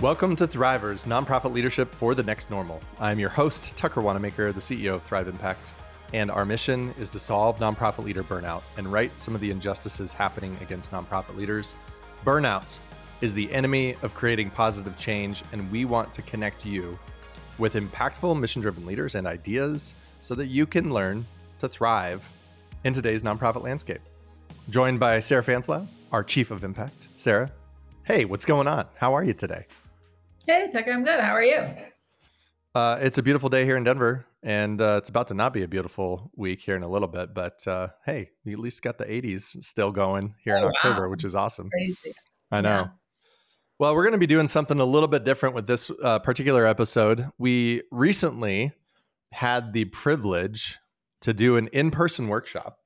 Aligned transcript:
Welcome 0.00 0.36
to 0.36 0.46
Thrivers, 0.46 1.08
nonprofit 1.08 1.52
leadership 1.52 1.92
for 1.92 2.14
the 2.14 2.22
next 2.22 2.50
normal. 2.50 2.80
I'm 3.00 3.18
your 3.18 3.30
host, 3.30 3.76
Tucker 3.76 4.00
Wanamaker, 4.00 4.52
the 4.52 4.60
CEO 4.60 4.94
of 4.94 5.02
Thrive 5.02 5.26
Impact, 5.26 5.72
and 6.14 6.30
our 6.30 6.44
mission 6.44 6.94
is 7.00 7.10
to 7.10 7.18
solve 7.18 7.58
nonprofit 7.58 8.04
leader 8.04 8.22
burnout 8.22 8.62
and 8.76 8.92
right 8.92 9.10
some 9.20 9.34
of 9.34 9.40
the 9.40 9.50
injustices 9.50 10.12
happening 10.12 10.56
against 10.60 10.92
nonprofit 10.92 11.34
leaders. 11.36 11.74
Burnout 12.24 12.78
is 13.22 13.34
the 13.34 13.52
enemy 13.52 13.96
of 14.02 14.14
creating 14.14 14.50
positive 14.50 14.96
change, 14.96 15.42
and 15.50 15.68
we 15.68 15.84
want 15.84 16.12
to 16.12 16.22
connect 16.22 16.64
you 16.64 16.96
with 17.58 17.74
impactful, 17.74 18.38
mission 18.38 18.62
driven 18.62 18.86
leaders 18.86 19.16
and 19.16 19.26
ideas 19.26 19.96
so 20.20 20.36
that 20.36 20.46
you 20.46 20.64
can 20.64 20.94
learn 20.94 21.26
to 21.58 21.66
thrive 21.66 22.30
in 22.84 22.92
today's 22.92 23.22
nonprofit 23.22 23.64
landscape. 23.64 24.02
Joined 24.70 25.00
by 25.00 25.18
Sarah 25.18 25.42
Fanslau, 25.42 25.88
our 26.12 26.22
Chief 26.22 26.52
of 26.52 26.62
Impact. 26.62 27.08
Sarah, 27.16 27.50
hey, 28.04 28.24
what's 28.24 28.44
going 28.44 28.68
on? 28.68 28.86
How 28.94 29.12
are 29.14 29.24
you 29.24 29.34
today? 29.34 29.66
Hey, 30.48 30.70
Tucker, 30.72 30.92
I'm 30.92 31.04
good. 31.04 31.20
How 31.20 31.32
are 31.32 31.42
you? 31.42 31.62
Uh, 32.74 32.96
it's 33.02 33.18
a 33.18 33.22
beautiful 33.22 33.50
day 33.50 33.66
here 33.66 33.76
in 33.76 33.84
Denver, 33.84 34.24
and 34.42 34.80
uh, 34.80 34.94
it's 34.96 35.10
about 35.10 35.26
to 35.26 35.34
not 35.34 35.52
be 35.52 35.62
a 35.62 35.68
beautiful 35.68 36.30
week 36.36 36.62
here 36.62 36.74
in 36.74 36.82
a 36.82 36.88
little 36.88 37.06
bit. 37.06 37.34
But 37.34 37.68
uh, 37.68 37.88
hey, 38.06 38.30
you 38.44 38.54
at 38.54 38.58
least 38.58 38.80
got 38.80 38.96
the 38.96 39.04
80s 39.04 39.62
still 39.62 39.92
going 39.92 40.34
here 40.42 40.54
oh, 40.54 40.60
in 40.60 40.64
October, 40.64 41.02
wow. 41.02 41.10
which 41.10 41.24
is 41.24 41.34
awesome. 41.34 41.68
Crazy. 41.68 42.14
I 42.50 42.62
know. 42.62 42.70
Yeah. 42.70 42.86
Well, 43.78 43.94
we're 43.94 44.04
going 44.04 44.12
to 44.12 44.18
be 44.18 44.26
doing 44.26 44.48
something 44.48 44.80
a 44.80 44.86
little 44.86 45.06
bit 45.06 45.24
different 45.24 45.54
with 45.54 45.66
this 45.66 45.90
uh, 46.02 46.18
particular 46.20 46.64
episode. 46.64 47.28
We 47.36 47.82
recently 47.90 48.72
had 49.32 49.74
the 49.74 49.84
privilege 49.84 50.78
to 51.20 51.34
do 51.34 51.58
an 51.58 51.68
in 51.74 51.90
person 51.90 52.26
workshop 52.26 52.78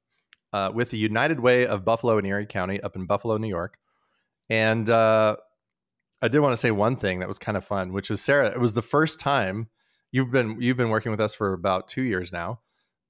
uh, 0.52 0.72
with 0.74 0.90
the 0.90 0.98
United 0.98 1.38
Way 1.38 1.68
of 1.68 1.84
Buffalo 1.84 2.18
and 2.18 2.26
Erie 2.26 2.44
County 2.44 2.80
up 2.80 2.96
in 2.96 3.06
Buffalo, 3.06 3.36
New 3.36 3.46
York. 3.46 3.78
And 4.50 4.90
uh, 4.90 5.36
I 6.22 6.28
did 6.28 6.38
want 6.38 6.52
to 6.52 6.56
say 6.56 6.70
one 6.70 6.96
thing 6.96 7.18
that 7.18 7.28
was 7.28 7.38
kind 7.38 7.56
of 7.56 7.64
fun, 7.64 7.92
which 7.92 8.08
was 8.08 8.22
Sarah. 8.22 8.48
It 8.48 8.60
was 8.60 8.74
the 8.74 8.82
first 8.82 9.18
time 9.18 9.68
you've 10.12 10.30
been 10.30 10.60
you've 10.60 10.76
been 10.76 10.90
working 10.90 11.10
with 11.10 11.20
us 11.20 11.34
for 11.34 11.52
about 11.52 11.88
two 11.88 12.02
years 12.02 12.32
now, 12.32 12.60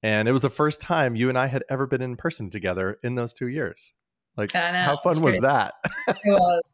and 0.01 0.27
it 0.27 0.31
was 0.31 0.41
the 0.41 0.49
first 0.49 0.81
time 0.81 1.15
you 1.15 1.29
and 1.29 1.37
I 1.37 1.45
had 1.45 1.63
ever 1.69 1.85
been 1.85 2.01
in 2.01 2.15
person 2.15 2.49
together 2.49 2.97
in 3.03 3.15
those 3.15 3.33
two 3.33 3.47
years. 3.47 3.93
Like, 4.35 4.51
how 4.51 4.97
fun 4.97 5.21
was 5.21 5.37
that? 5.39 5.75
it 6.07 6.17
was. 6.25 6.73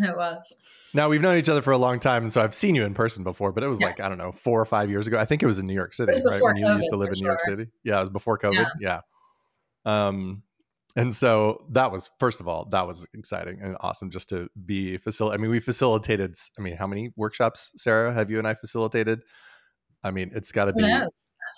It 0.00 0.16
was. 0.16 0.56
Now 0.94 1.08
we've 1.08 1.20
known 1.20 1.36
each 1.36 1.48
other 1.48 1.62
for 1.62 1.72
a 1.72 1.78
long 1.78 2.00
time, 2.00 2.22
and 2.22 2.32
so 2.32 2.42
I've 2.42 2.54
seen 2.54 2.74
you 2.74 2.84
in 2.84 2.94
person 2.94 3.24
before, 3.24 3.52
but 3.52 3.62
it 3.62 3.68
was 3.68 3.80
yeah. 3.80 3.86
like 3.86 4.00
I 4.00 4.08
don't 4.08 4.18
know, 4.18 4.32
four 4.32 4.60
or 4.60 4.64
five 4.64 4.90
years 4.90 5.06
ago. 5.06 5.18
I 5.18 5.24
think 5.24 5.42
it 5.42 5.46
was 5.46 5.58
in 5.58 5.66
New 5.66 5.74
York 5.74 5.94
City, 5.94 6.12
right? 6.24 6.42
When 6.42 6.56
you 6.56 6.66
COVID, 6.66 6.76
used 6.76 6.88
to 6.90 6.96
live 6.96 7.10
in 7.12 7.18
New 7.18 7.26
York 7.26 7.40
City. 7.40 7.66
Yeah, 7.84 7.98
it 7.98 8.00
was 8.00 8.08
before 8.08 8.38
COVID. 8.38 8.66
Yeah. 8.80 9.00
yeah. 9.86 10.06
Um, 10.06 10.42
and 10.98 11.14
so 11.14 11.64
that 11.70 11.92
was 11.92 12.10
first 12.18 12.40
of 12.40 12.48
all 12.48 12.66
that 12.70 12.86
was 12.86 13.06
exciting 13.14 13.60
and 13.62 13.76
awesome 13.80 14.10
just 14.10 14.28
to 14.28 14.48
be 14.66 14.98
facilitated 14.98 15.40
i 15.40 15.42
mean 15.42 15.50
we 15.50 15.60
facilitated 15.60 16.34
i 16.58 16.62
mean 16.62 16.76
how 16.76 16.86
many 16.86 17.10
workshops 17.16 17.72
sarah 17.76 18.12
have 18.12 18.30
you 18.30 18.38
and 18.38 18.46
i 18.46 18.54
facilitated? 18.54 19.22
I 20.04 20.10
mean 20.12 20.30
it's 20.34 20.52
got 20.52 20.66
to 20.66 20.72
be 20.72 20.88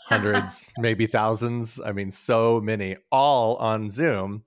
hundreds 0.08 0.72
maybe 0.78 1.06
thousands 1.06 1.80
i 1.80 1.92
mean 1.92 2.10
so 2.10 2.60
many 2.60 2.96
all 3.10 3.56
on 3.56 3.90
zoom. 3.90 4.44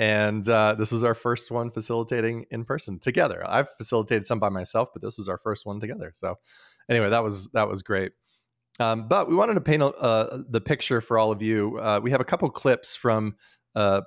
And 0.00 0.48
uh, 0.48 0.74
this 0.74 0.92
was 0.92 1.02
our 1.02 1.14
first 1.14 1.50
one 1.50 1.72
facilitating 1.72 2.46
in 2.52 2.64
person 2.64 3.00
together. 3.00 3.42
I've 3.44 3.68
facilitated 3.68 4.24
some 4.24 4.38
by 4.38 4.48
myself 4.48 4.90
but 4.92 5.02
this 5.02 5.18
was 5.18 5.28
our 5.28 5.38
first 5.38 5.66
one 5.66 5.80
together. 5.80 6.12
So 6.14 6.36
anyway 6.88 7.10
that 7.10 7.24
was 7.24 7.48
that 7.54 7.68
was 7.68 7.82
great. 7.82 8.12
Um, 8.80 9.08
but 9.08 9.28
we 9.28 9.34
wanted 9.34 9.54
to 9.54 9.60
paint 9.60 9.82
uh, 9.82 10.38
the 10.48 10.60
picture 10.60 11.00
for 11.00 11.18
all 11.18 11.32
of 11.32 11.42
you. 11.42 11.78
Uh, 11.78 12.00
we 12.00 12.12
have 12.12 12.20
a 12.20 12.24
couple 12.24 12.48
clips 12.50 12.94
from 12.94 13.34
uh, 13.74 14.02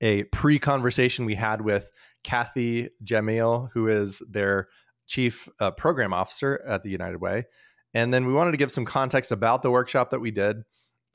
a 0.00 0.24
pre 0.24 0.58
conversation 0.58 1.24
we 1.24 1.34
had 1.34 1.60
with 1.60 1.90
Kathy 2.22 2.88
Jamil, 3.04 3.70
who 3.72 3.88
is 3.88 4.22
their 4.28 4.68
chief 5.06 5.48
uh, 5.60 5.70
program 5.70 6.12
officer 6.12 6.62
at 6.66 6.82
the 6.82 6.90
United 6.90 7.20
Way. 7.20 7.44
And 7.92 8.12
then 8.12 8.26
we 8.26 8.32
wanted 8.32 8.52
to 8.52 8.56
give 8.56 8.72
some 8.72 8.84
context 8.84 9.30
about 9.30 9.62
the 9.62 9.70
workshop 9.70 10.10
that 10.10 10.20
we 10.20 10.30
did 10.30 10.62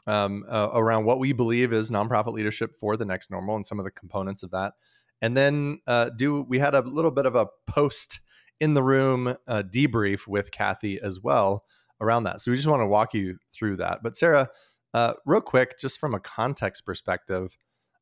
um, 0.07 0.45
uh, 0.47 0.69
around 0.73 1.05
what 1.05 1.19
we 1.19 1.33
believe 1.33 1.73
is 1.73 1.91
nonprofit 1.91 2.33
leadership 2.33 2.75
for 2.75 2.95
the 2.95 3.05
next 3.05 3.29
normal 3.29 3.55
and 3.55 3.65
some 3.65 3.79
of 3.79 3.85
the 3.85 3.91
components 3.91 4.43
of 4.43 4.51
that. 4.51 4.73
And 5.21 5.35
then 5.35 5.81
uh, 5.87 6.09
do 6.15 6.45
we 6.47 6.59
had 6.59 6.73
a 6.73 6.81
little 6.81 7.11
bit 7.11 7.25
of 7.25 7.35
a 7.35 7.47
post 7.67 8.21
in 8.59 8.73
the 8.73 8.83
room 8.83 9.35
uh, 9.47 9.63
debrief 9.63 10.27
with 10.27 10.51
Kathy 10.51 10.99
as 11.01 11.19
well 11.19 11.65
around 12.01 12.23
that. 12.23 12.41
So 12.41 12.51
we 12.51 12.55
just 12.55 12.67
want 12.67 12.81
to 12.81 12.87
walk 12.87 13.13
you 13.13 13.37
through 13.53 13.77
that. 13.77 14.01
But 14.01 14.15
Sarah, 14.15 14.49
uh, 14.93 15.13
real 15.25 15.41
quick, 15.41 15.77
just 15.77 15.99
from 15.99 16.13
a 16.13 16.19
context 16.19 16.85
perspective, 16.85 17.57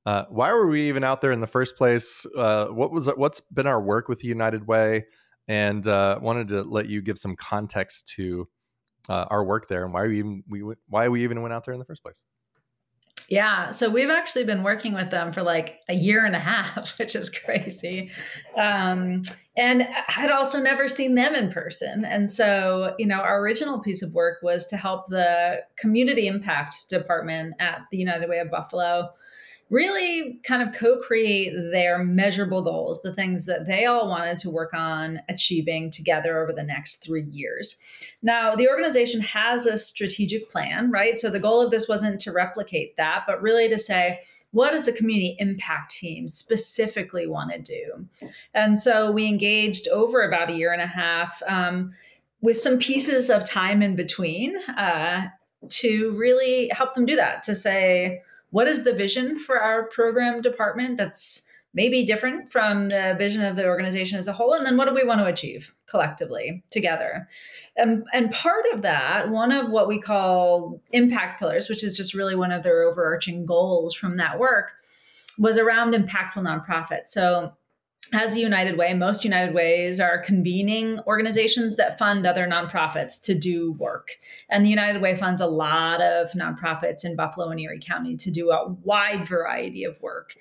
uh, 0.07 0.23
why 0.29 0.53
were 0.53 0.68
we 0.68 0.88
even 0.88 1.03
out 1.03 1.19
there 1.19 1.34
in 1.34 1.41
the 1.41 1.47
first 1.47 1.75
place? 1.75 2.25
Uh, 2.34 2.68
what 2.68 2.94
was 2.94 3.07
what's 3.18 3.41
been 3.41 3.68
our 3.68 3.81
work 3.81 4.07
with 4.07 4.22
the 4.22 4.28
United 4.29 4.66
Way? 4.66 5.06
And 5.50 5.85
uh, 5.85 6.18
wanted 6.22 6.47
to 6.50 6.62
let 6.62 6.88
you 6.88 7.01
give 7.01 7.18
some 7.18 7.35
context 7.35 8.07
to 8.16 8.47
uh, 9.09 9.25
our 9.29 9.44
work 9.44 9.67
there 9.67 9.84
and 9.84 9.94
why 9.94 10.07
we 10.07 10.19
even 10.19 10.44
we 10.47 10.63
why 10.88 11.09
we 11.09 11.25
even 11.25 11.41
went 11.41 11.53
out 11.53 11.66
there 11.66 11.73
in 11.73 11.79
the 11.79 11.85
first 11.85 12.03
place. 12.03 12.23
Yeah, 13.28 13.72
so 13.72 13.90
we've 13.90 14.09
actually 14.09 14.46
been 14.46 14.63
working 14.63 14.94
with 14.94 15.12
them 15.12 15.34
for 15.34 15.44
like 15.44 15.79
a 15.90 15.94
year 15.94 16.25
and 16.25 16.38
a 16.38 16.40
half, 16.40 16.97
which 17.00 17.13
is 17.13 17.29
crazy. 17.29 18.09
Um, 18.56 19.23
and 19.57 19.85
I'd 20.16 20.31
also 20.31 20.62
never 20.62 20.88
seen 20.88 21.16
them 21.16 21.35
in 21.35 21.51
person. 21.51 22.06
And 22.06 22.31
so, 22.31 22.96
you 22.97 23.07
know, 23.07 23.19
our 23.19 23.41
original 23.41 23.79
piece 23.79 24.01
of 24.01 24.13
work 24.13 24.38
was 24.41 24.67
to 24.67 24.78
help 24.78 25.07
the 25.07 25.63
community 25.75 26.28
impact 26.28 26.88
department 26.88 27.56
at 27.59 27.81
the 27.91 27.97
United 27.97 28.29
Way 28.29 28.40
of 28.40 28.50
Buffalo 28.50 29.09
really 29.69 30.39
kind 30.44 30.61
of 30.61 30.73
co 30.73 30.97
create 30.97 31.53
their 31.72 32.03
measurable 32.03 32.61
goals, 32.61 33.01
the 33.01 33.13
things 33.13 33.45
that 33.45 33.66
they 33.66 33.85
all 33.85 34.07
wanted 34.07 34.38
to 34.39 34.50
work 34.50 34.73
on 34.73 35.19
achieving 35.28 35.89
together 35.89 36.41
over 36.41 36.53
the 36.53 36.63
next 36.63 36.97
three 36.97 37.25
years. 37.25 37.78
Now, 38.22 38.55
the 38.55 38.69
organization 38.69 39.22
has 39.22 39.66
a 39.66 39.78
strategic 39.78 40.50
plan, 40.50 40.89
right? 40.91 41.17
So 41.17 41.29
the 41.29 41.39
goal 41.39 41.61
of 41.61 41.72
this 41.72 41.88
wasn't 41.88 42.22
to 42.22 42.31
replicate 42.31 42.95
that, 42.97 43.23
but 43.28 43.41
really 43.41 43.67
to 43.69 43.78
say, 43.78 44.19
what 44.51 44.72
does 44.72 44.85
the 44.85 44.94
community 44.94 45.35
impact 45.39 45.91
team 45.91 46.28
specifically 46.28 47.28
want 47.28 47.51
to 47.51 47.59
do? 47.59 48.07
And 48.53 48.79
so 48.79 49.11
we 49.11 49.28
engaged 49.28 49.88
over 49.89 50.22
about 50.22 50.49
a 50.49 50.53
year 50.53 50.72
and 50.72 50.81
a 50.81 50.88
half 50.88 51.44
um, 51.47 51.91
with 52.41 52.59
some 52.59 52.79
pieces 52.79 53.29
of 53.29 53.44
time 53.44 53.81
in 53.81 53.95
between 53.95 54.57
uh, 54.78 55.28
to 55.69 56.11
really 56.11 56.69
help 56.69 56.94
them 56.94 57.05
do 57.05 57.16
that, 57.17 57.44
to 57.44 57.55
say, 57.55 58.22
what 58.52 58.68
is 58.68 58.84
the 58.84 58.94
vision 58.94 59.38
for 59.38 59.59
our 59.59 59.88
program 59.88 60.41
department 60.41 60.97
that's 60.97 61.50
maybe 61.74 62.03
different 62.03 62.52
from 62.52 62.90
the 62.90 63.16
vision 63.18 63.44
of 63.44 63.56
the 63.56 63.66
organization 63.66 64.18
as 64.18 64.28
a 64.28 64.34
whole? 64.34 64.53
And 64.53 64.66
then 64.66 64.78
what 64.78 64.88
do 64.88 64.94
we 64.94 65.03
want 65.03 65.19
to 65.19 65.25
achieve 65.25 65.75
collectively 65.85 66.63
together? 66.72 67.28
And, 67.75 68.03
and 68.13 68.31
part 68.31 68.66
of 68.74 68.81
that 68.81 69.30
one 69.30 69.52
of 69.52 69.69
what 69.69 69.88
we 69.88 70.00
call 70.00 70.81
impact 70.91 71.40
pillars 71.40 71.69
which 71.69 71.84
is 71.84 71.96
just 71.96 72.13
really 72.13 72.35
one 72.35 72.52
of 72.52 72.63
their 72.63 72.84
overarching 72.84 73.46
goals 73.46 73.94
from 73.94 74.18
that 74.18 74.40
work 74.40 74.72
was 75.38 75.58
around 75.58 75.94
impactful 75.94 76.41
nonprofits. 76.41 77.09
So 77.09 77.53
as 78.13 78.35
a 78.35 78.40
United 78.40 78.78
Way, 78.78 78.94
most 78.94 79.23
United 79.23 79.53
Ways 79.53 80.00
are 80.00 80.19
convening 80.19 81.00
organizations 81.07 81.75
that 81.75 81.97
fund 81.97 82.25
other 82.25 82.47
nonprofits 82.47 83.22
to 83.23 83.35
do 83.35 83.73
work. 83.73 84.12
And 84.50 84.63
the 84.63 84.69
United 84.69 85.01
Way 85.01 85.16
funds 85.16 85.41
a 85.41 85.47
lot 85.47 86.01
of 86.01 86.31
nonprofits 86.31 87.03
in 87.03 87.16
Buffalo 87.16 87.50
and 87.50 87.59
Erie 87.59 87.79
County 87.79 88.16
to 88.17 88.31
do 88.31 88.51
a 88.51 88.69
wide 88.84 89.28
variety 89.28 89.84
of 89.84 90.01
work. 90.01 90.35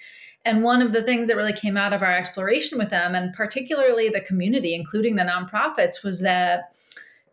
And 0.45 0.63
one 0.63 0.81
of 0.81 0.93
the 0.93 1.03
things 1.03 1.29
that 1.29 1.37
really 1.37 1.53
came 1.53 1.77
out 1.77 1.93
of 1.93 2.03
our 2.03 2.17
exploration 2.17 2.79
with 2.79 2.91
them, 2.91 3.15
and 3.15 3.35
particularly 3.35 4.09
the 4.09 4.21
community, 4.21 4.75
including 4.75 5.17
the 5.17 5.23
nonprofits, 5.23 6.05
was 6.05 6.21
that 6.21 6.77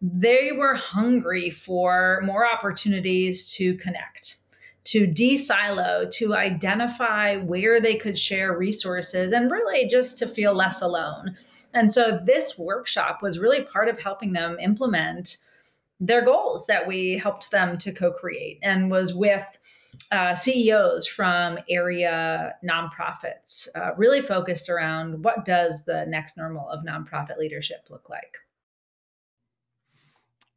they 0.02 0.52
were 0.58 0.74
hungry 0.74 1.50
for 1.50 2.22
more 2.26 2.46
opportunities 2.46 3.54
to 3.54 3.76
connect 3.76 4.38
to 4.86 5.08
de-silo, 5.08 6.08
to 6.12 6.36
identify 6.36 7.38
where 7.38 7.80
they 7.80 7.96
could 7.96 8.18
share 8.18 8.58
resources, 8.58 9.32
and 9.32 9.52
really 9.52 9.88
just 9.88 10.18
to 10.20 10.28
feel 10.28 10.54
less 10.54 10.82
alone. 10.82 11.36
And 11.74 11.92
so 11.92 12.20
this 12.24 12.58
workshop 12.58 13.22
was 13.22 13.40
really 13.40 13.64
part 13.64 13.90
of 13.90 14.00
helping 14.00 14.34
them 14.34 14.58
implement 14.60 15.38
their 16.00 16.24
goals 16.24 16.68
that 16.68 16.86
we 16.88 17.18
helped 17.18 17.52
them 17.52 17.78
to 17.78 17.94
co-create 17.94 18.60
and 18.62 18.92
was 18.92 19.14
with 19.14 19.58
uh, 20.12 20.36
CEOs 20.36 21.08
from 21.08 21.58
area 21.70 22.54
nonprofits, 22.64 23.68
uh, 23.76 23.92
really 23.96 24.22
focused 24.22 24.70
around 24.70 25.24
what 25.24 25.46
does 25.46 25.86
the 25.86 26.06
next 26.08 26.38
normal 26.38 26.70
of 26.70 26.86
nonprofit 26.86 27.38
leadership 27.38 27.88
look 27.90 28.10
like. 28.10 28.38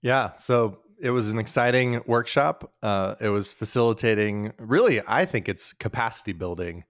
Yeah, 0.03 0.35
so 0.35 0.79
it 1.01 1.11
was 1.11 1.31
an 1.31 1.39
exciting 1.39 2.01
workshop. 2.07 2.73
Uh, 2.83 3.15
it 3.21 3.29
was 3.29 3.53
facilitating, 3.53 4.53
really, 4.59 5.01
I 5.07 5.25
think 5.25 5.49
it's 5.49 5.73
capacity 5.73 6.33
building 6.33 6.85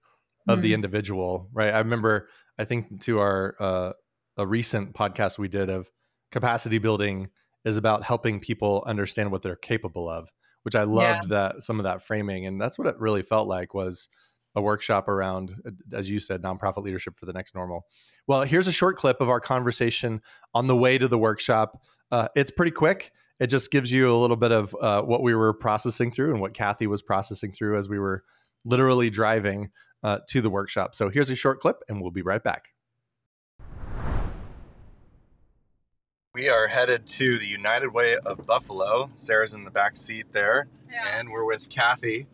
of 0.47 0.57
mm-hmm. 0.57 0.63
the 0.63 0.73
individual, 0.73 1.49
right? 1.53 1.73
I 1.73 1.79
remember, 1.79 2.29
I 2.57 2.65
think 2.65 3.01
to 3.03 3.19
our 3.19 3.55
uh, 3.59 3.93
a 4.37 4.47
recent 4.47 4.93
podcast 4.93 5.37
we 5.37 5.47
did 5.47 5.69
of 5.69 5.89
capacity 6.31 6.77
building 6.77 7.29
is 7.65 7.77
about 7.77 8.03
helping 8.03 8.39
people 8.39 8.83
understand 8.87 9.31
what 9.31 9.41
they're 9.41 9.55
capable 9.55 10.09
of, 10.09 10.29
which 10.63 10.75
I 10.75 10.83
loved 10.83 11.25
yeah. 11.29 11.51
that 11.51 11.63
some 11.63 11.79
of 11.79 11.83
that 11.83 12.01
framing, 12.01 12.45
and 12.45 12.61
that's 12.61 12.79
what 12.79 12.87
it 12.87 12.99
really 12.99 13.23
felt 13.23 13.47
like 13.47 13.73
was 13.73 14.07
a 14.55 14.61
workshop 14.61 15.07
around, 15.07 15.53
as 15.93 16.09
you 16.09 16.19
said, 16.19 16.41
nonprofit 16.41 16.83
leadership 16.83 17.15
for 17.15 17.25
the 17.25 17.33
next 17.33 17.53
normal. 17.53 17.85
Well, 18.25 18.41
here's 18.43 18.67
a 18.67 18.71
short 18.71 18.97
clip 18.97 19.21
of 19.21 19.29
our 19.29 19.39
conversation 19.39 20.21
on 20.53 20.67
the 20.67 20.75
way 20.75 20.97
to 20.97 21.07
the 21.07 21.17
workshop. 21.17 21.83
Uh, 22.11 22.27
it's 22.35 22.51
pretty 22.51 22.71
quick. 22.71 23.11
It 23.39 23.47
just 23.47 23.71
gives 23.71 23.91
you 23.91 24.11
a 24.11 24.17
little 24.17 24.35
bit 24.35 24.51
of 24.51 24.75
uh, 24.81 25.03
what 25.03 25.21
we 25.21 25.35
were 25.35 25.53
processing 25.53 26.11
through 26.11 26.31
and 26.31 26.41
what 26.41 26.53
Kathy 26.53 26.87
was 26.87 27.01
processing 27.01 27.51
through 27.51 27.77
as 27.77 27.87
we 27.87 27.99
were 27.99 28.23
literally 28.65 29.09
driving 29.09 29.69
uh, 30.03 30.19
to 30.29 30.41
the 30.41 30.49
workshop. 30.49 30.95
So 30.95 31.09
here's 31.09 31.29
a 31.29 31.35
short 31.35 31.59
clip, 31.59 31.83
and 31.87 32.01
we'll 32.01 32.11
be 32.11 32.21
right 32.21 32.43
back. 32.43 32.73
We 36.33 36.49
are 36.49 36.67
headed 36.67 37.07
to 37.07 37.37
the 37.37 37.47
United 37.47 37.93
Way 37.93 38.17
of 38.17 38.45
Buffalo. 38.45 39.09
Sarah's 39.15 39.53
in 39.53 39.63
the 39.63 39.71
back 39.71 39.95
seat 39.95 40.31
there, 40.31 40.67
yeah. 40.91 41.17
and 41.17 41.29
we're 41.29 41.45
with 41.45 41.69
Kathy. 41.69 42.27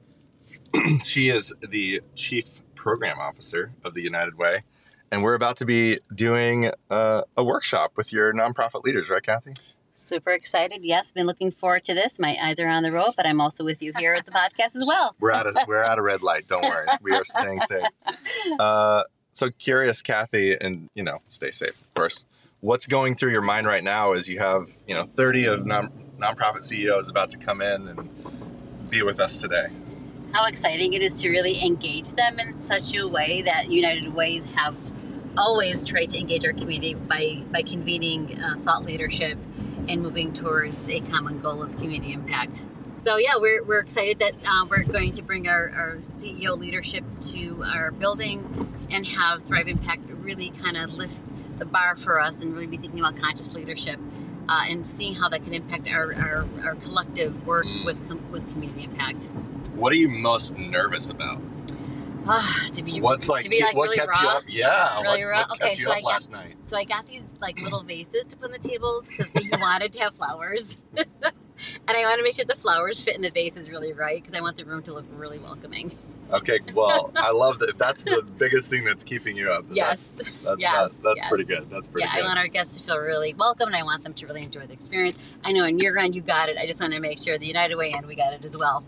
she 1.06 1.30
is 1.30 1.54
the 1.62 2.02
chief 2.16 2.62
program 2.76 3.20
officer 3.20 3.72
of 3.84 3.94
the 3.94 4.02
United 4.02 4.38
Way, 4.38 4.64
and 5.12 5.24
we're 5.24 5.36
about 5.36 5.58
to 5.58 5.66
be 5.66 6.00
doing 6.14 6.72
uh, 6.90 7.24
a 7.38 7.44
workshop 7.44 7.94
with 7.96 8.12
your 8.12 8.34
nonprofit 8.34 8.84
leaders, 8.84 9.10
right, 9.10 9.24
Kathy? 9.24 9.54
Super 9.96 10.32
excited. 10.32 10.84
Yes, 10.84 11.12
been 11.12 11.28
looking 11.28 11.52
forward 11.52 11.84
to 11.84 11.94
this. 11.94 12.18
My 12.18 12.36
eyes 12.42 12.60
are 12.60 12.68
on 12.68 12.82
the 12.82 12.92
road, 12.92 13.14
but 13.16 13.28
I'm 13.28 13.40
also 13.40 13.64
with 13.64 13.82
you 13.82 13.94
here 13.98 14.16
at 14.16 14.26
the 14.26 14.32
podcast 14.32 14.76
as 14.76 14.86
well. 14.88 15.16
We're 15.20 15.32
at 15.32 15.46
a 15.46 15.66
we're 15.68 15.84
at 15.84 16.00
a 16.00 16.02
red 16.02 16.24
light. 16.24 16.48
Don't 16.48 16.64
worry, 16.64 16.88
we 17.02 17.14
are 17.14 17.26
staying 17.26 17.62
safe. 17.62 17.88
Uh, 18.60 19.04
so 19.32 19.50
curious, 19.50 20.02
Kathy, 20.02 20.56
and 20.60 20.90
you 20.94 21.04
know, 21.04 21.20
stay 21.30 21.52
safe, 21.52 21.82
of 21.82 21.94
course. 21.94 22.26
What's 22.62 22.86
going 22.86 23.16
through 23.16 23.32
your 23.32 23.42
mind 23.42 23.68
right 23.68 23.84
now 23.84 24.14
is 24.14 24.28
you 24.28 24.40
have 24.40 24.70
you 24.88 24.96
know 24.96 25.06
30 25.06 25.46
of 25.46 25.66
non 25.66 25.90
nonprofit 26.20 26.64
CEOs 26.64 27.10
about 27.10 27.30
to 27.32 27.38
come 27.38 27.62
in 27.62 27.88
and 27.88 28.90
be 28.90 29.04
with 29.04 29.20
us 29.20 29.40
today? 29.40 29.68
How 30.34 30.46
exciting 30.46 30.94
it 30.94 31.02
is 31.02 31.22
to 31.22 31.30
really 31.30 31.64
engage 31.64 32.14
them 32.14 32.40
in 32.40 32.60
such 32.60 32.96
a 32.96 33.08
way 33.08 33.42
that 33.44 33.70
United 33.70 34.14
Ways 34.14 34.46
have 34.56 34.76
always 35.38 35.86
tried 35.86 36.10
to 36.12 36.20
engage 36.20 36.46
our 36.46 36.54
community 36.54 36.96
by 36.96 37.44
by 37.52 37.62
convening 37.62 38.42
uh, 38.42 38.58
thought 38.60 38.84
leadership 38.86 39.38
and 39.88 40.02
moving 40.02 40.34
towards 40.34 40.90
a 40.90 41.00
common 41.02 41.40
goal 41.42 41.62
of 41.64 41.78
community 41.78 42.14
impact. 42.14 42.66
So 43.04 43.18
yeah, 43.18 43.36
we're, 43.36 43.64
we're 43.64 43.80
excited 43.80 44.20
that 44.20 44.34
uh, 44.46 44.66
we're 44.70 44.84
going 44.84 45.14
to 45.14 45.24
bring 45.24 45.50
our, 45.50 45.70
our 45.70 45.98
CEO 46.16 46.58
leadership 46.58 47.04
to 47.32 47.64
our 47.66 47.92
building 47.92 48.88
and 48.90 49.06
have 49.06 49.44
Thrive 49.44 49.68
Impact 49.68 50.04
really 50.10 50.50
kind 50.52 50.78
of 50.78 50.94
lift 50.94 51.22
the 51.60 51.66
bar 51.66 51.96
for 51.96 52.20
us 52.20 52.40
and 52.40 52.54
really 52.54 52.68
be 52.68 52.78
thinking 52.78 53.00
about 53.00 53.18
conscious 53.18 53.54
leadership 53.54 54.00
uh, 54.48 54.64
and 54.70 54.88
seeing 54.88 55.16
how 55.16 55.30
that 55.30 55.44
can 55.44 55.54
impact 55.54 55.88
our, 55.90 56.14
our, 56.14 56.48
our 56.64 56.76
collective 56.76 57.46
work 57.46 57.66
mm. 57.66 57.86
with, 57.86 58.02
with 58.32 58.50
community 58.52 58.84
impact. 58.86 59.26
What 59.74 59.92
are 59.92 59.98
you 59.98 60.10
most 60.10 60.58
nervous 60.58 61.10
about? 61.10 61.42
Oh, 62.26 62.68
to 62.74 62.84
be 62.84 63.02
what's 63.02 63.28
like, 63.28 63.44
to 63.44 63.50
be 63.50 63.62
like 63.62 63.76
what 63.76 63.90
really 63.90 63.98
kept 63.98 64.10
raw, 64.10 64.22
you 64.22 64.28
up? 64.30 64.44
Yeah, 64.48 65.02
really 65.02 65.26
what, 65.26 65.30
raw. 65.30 65.46
What 65.48 65.62
okay, 65.62 65.76
so 65.76 65.92
I 65.92 66.02
got 66.02 66.30
night? 66.32 66.56
so 66.64 66.78
I 66.78 66.86
got 66.86 67.06
these 67.06 67.26
like 67.42 67.62
little 67.62 67.84
vases 67.84 68.26
to 68.28 68.38
put 68.38 68.46
on 68.46 68.52
the 68.52 68.60
tables 68.60 69.08
because 69.08 69.44
you 69.44 69.52
wanted 69.60 69.92
to 69.94 70.00
have 70.00 70.16
flowers, 70.16 70.82
and 70.98 71.06
I 71.88 72.06
want 72.06 72.18
to 72.20 72.24
make 72.24 72.36
sure 72.36 72.46
the 72.46 72.56
flowers 72.56 73.02
fit 73.02 73.16
in 73.16 73.22
the 73.22 73.30
vases 73.30 73.70
really 73.70 73.92
right 73.92 74.22
because 74.22 74.38
I 74.38 74.42
want 74.42 74.58
the 74.58 74.64
room 74.64 74.84
to 74.84 74.94
look 74.94 75.06
really 75.12 75.38
welcoming. 75.38 75.92
Okay, 76.32 76.60
well, 76.74 77.12
I 77.18 77.32
love 77.34 77.60
that. 77.60 77.70
If 77.70 77.78
that's 77.78 78.04
the 78.04 78.26
biggest 78.40 78.70
thing 78.70 78.86
that's 78.86 79.04
keeping 79.04 79.36
you 79.36 79.52
up, 79.52 79.66
yes, 79.70 80.10
that's 80.10 80.40
that's, 80.40 80.62
yes, 80.62 80.74
that's, 80.74 80.96
that's 81.04 81.18
yes. 81.18 81.30
pretty 81.30 81.44
good. 81.44 81.70
That's 81.70 81.88
pretty 81.88 82.08
yeah, 82.08 82.16
good. 82.16 82.24
I 82.24 82.28
want 82.28 82.40
our 82.40 82.48
guests 82.48 82.78
to 82.78 82.84
feel 82.86 83.00
really 83.00 83.34
welcome, 83.34 83.68
and 83.68 83.76
I 83.76 83.84
want 83.84 84.04
them 84.04 84.14
to 84.14 84.28
really 84.28 84.44
enjoy 84.44 84.66
the 84.66 84.74
experience. 84.74 85.36
I 85.44 85.52
know 85.52 85.66
in 85.66 85.78
your 85.80 85.98
end 85.98 86.16
you 86.16 86.22
got 86.22 86.48
it. 86.48 86.58
I 86.58 86.68
just 86.68 86.80
want 86.80 86.94
to 86.94 87.02
make 87.02 87.20
sure 87.20 87.38
the 87.38 87.48
United 87.48 87.76
Way 87.76 87.92
end 87.94 88.06
we 88.06 88.16
got 88.16 88.34
it 88.34 88.46
as 88.46 88.56
well. 88.56 88.86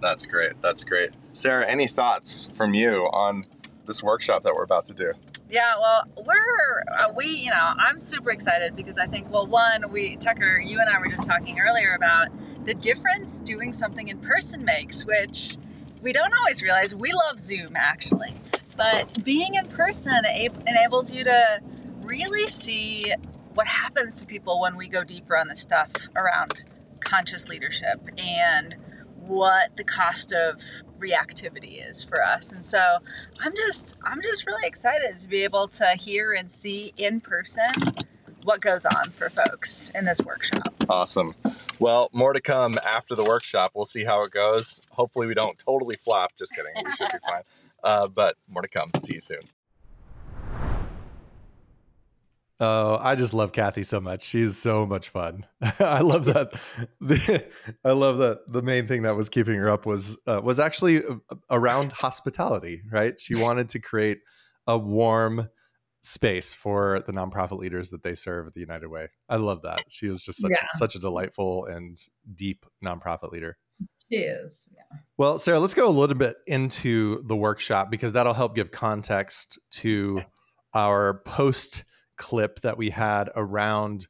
That's 0.00 0.26
great. 0.26 0.60
That's 0.62 0.84
great. 0.84 1.10
Sarah, 1.32 1.66
any 1.66 1.86
thoughts 1.86 2.48
from 2.54 2.74
you 2.74 3.08
on 3.12 3.44
this 3.86 4.02
workshop 4.02 4.42
that 4.44 4.54
we're 4.54 4.62
about 4.62 4.86
to 4.86 4.94
do? 4.94 5.12
Yeah, 5.50 5.78
well, 5.80 6.04
we're 6.26 6.84
uh, 6.98 7.12
we, 7.16 7.26
you 7.26 7.50
know, 7.50 7.74
I'm 7.78 8.00
super 8.00 8.30
excited 8.30 8.76
because 8.76 8.98
I 8.98 9.06
think, 9.06 9.30
well, 9.30 9.46
one, 9.46 9.90
we 9.90 10.16
Tucker, 10.16 10.58
you 10.58 10.78
and 10.78 10.90
I 10.90 10.98
were 10.98 11.08
just 11.08 11.24
talking 11.24 11.58
earlier 11.58 11.94
about 11.94 12.28
the 12.66 12.74
difference 12.74 13.40
doing 13.40 13.72
something 13.72 14.08
in 14.08 14.18
person 14.18 14.64
makes, 14.64 15.06
which 15.06 15.56
we 16.02 16.12
don't 16.12 16.34
always 16.34 16.62
realize. 16.62 16.94
We 16.94 17.12
love 17.12 17.40
Zoom 17.40 17.76
actually, 17.76 18.30
but 18.76 19.24
being 19.24 19.54
in 19.54 19.66
person 19.68 20.20
enables 20.66 21.10
you 21.10 21.24
to 21.24 21.60
really 22.02 22.46
see 22.48 23.14
what 23.54 23.66
happens 23.66 24.20
to 24.20 24.26
people 24.26 24.60
when 24.60 24.76
we 24.76 24.86
go 24.86 25.02
deeper 25.02 25.36
on 25.36 25.48
the 25.48 25.56
stuff 25.56 25.90
around 26.14 26.60
conscious 27.00 27.48
leadership 27.48 28.00
and 28.18 28.76
what 29.28 29.76
the 29.76 29.84
cost 29.84 30.32
of 30.32 30.60
reactivity 30.98 31.88
is 31.88 32.02
for 32.02 32.22
us. 32.22 32.50
And 32.50 32.64
so 32.64 32.98
I'm 33.44 33.54
just 33.54 33.96
I'm 34.04 34.20
just 34.22 34.46
really 34.46 34.66
excited 34.66 35.18
to 35.18 35.28
be 35.28 35.44
able 35.44 35.68
to 35.68 35.94
hear 35.98 36.32
and 36.32 36.50
see 36.50 36.92
in 36.96 37.20
person 37.20 37.70
what 38.44 38.60
goes 38.60 38.86
on 38.86 39.10
for 39.10 39.30
folks 39.30 39.90
in 39.90 40.04
this 40.04 40.20
workshop. 40.22 40.74
Awesome. 40.88 41.34
Well, 41.78 42.08
more 42.12 42.32
to 42.32 42.40
come 42.40 42.74
after 42.84 43.14
the 43.14 43.24
workshop. 43.24 43.72
We'll 43.74 43.84
see 43.84 44.04
how 44.04 44.24
it 44.24 44.30
goes. 44.32 44.80
Hopefully, 44.90 45.26
we 45.26 45.34
don't 45.34 45.58
totally 45.58 45.96
flop. 45.96 46.32
Just 46.36 46.54
kidding. 46.54 46.72
We 46.84 46.92
should 46.94 47.12
be 47.12 47.18
fine. 47.28 47.42
Uh, 47.84 48.08
but 48.08 48.36
more 48.48 48.62
to 48.62 48.68
come. 48.68 48.90
See 48.98 49.14
you 49.14 49.20
soon. 49.20 49.40
Oh, 52.60 52.98
I 53.00 53.14
just 53.14 53.34
love 53.34 53.52
Kathy 53.52 53.84
so 53.84 54.00
much. 54.00 54.24
She's 54.24 54.56
so 54.56 54.84
much 54.84 55.10
fun. 55.10 55.46
I 55.78 56.00
love 56.00 56.24
that. 56.26 56.60
The, 57.00 57.44
I 57.84 57.92
love 57.92 58.18
that 58.18 58.40
the 58.48 58.62
main 58.62 58.86
thing 58.86 59.02
that 59.02 59.14
was 59.14 59.28
keeping 59.28 59.54
her 59.54 59.70
up 59.70 59.86
was 59.86 60.18
uh, 60.26 60.40
was 60.42 60.58
actually 60.58 61.04
uh, 61.04 61.36
around 61.50 61.92
hospitality. 61.92 62.82
Right? 62.90 63.18
She 63.20 63.34
wanted 63.40 63.68
to 63.70 63.78
create 63.78 64.18
a 64.66 64.76
warm 64.76 65.48
space 66.02 66.52
for 66.52 67.00
the 67.06 67.12
nonprofit 67.12 67.58
leaders 67.58 67.90
that 67.90 68.02
they 68.02 68.14
serve 68.14 68.48
at 68.48 68.54
the 68.54 68.60
United 68.60 68.88
Way. 68.88 69.08
I 69.28 69.36
love 69.36 69.62
that. 69.62 69.82
She 69.88 70.08
was 70.08 70.22
just 70.22 70.40
such 70.40 70.50
yeah. 70.50 70.66
such 70.74 70.96
a 70.96 70.98
delightful 70.98 71.66
and 71.66 71.96
deep 72.34 72.66
nonprofit 72.84 73.30
leader. 73.30 73.56
She 74.10 74.16
is. 74.16 74.72
Yeah. 74.74 74.98
Well, 75.16 75.38
Sarah, 75.38 75.60
let's 75.60 75.74
go 75.74 75.88
a 75.88 75.90
little 75.90 76.16
bit 76.16 76.36
into 76.46 77.22
the 77.24 77.36
workshop 77.36 77.90
because 77.90 78.14
that'll 78.14 78.34
help 78.34 78.54
give 78.56 78.72
context 78.72 79.58
to 79.72 80.22
our 80.74 81.20
post 81.24 81.84
clip 82.18 82.60
that 82.60 82.76
we 82.76 82.90
had 82.90 83.30
around 83.34 84.06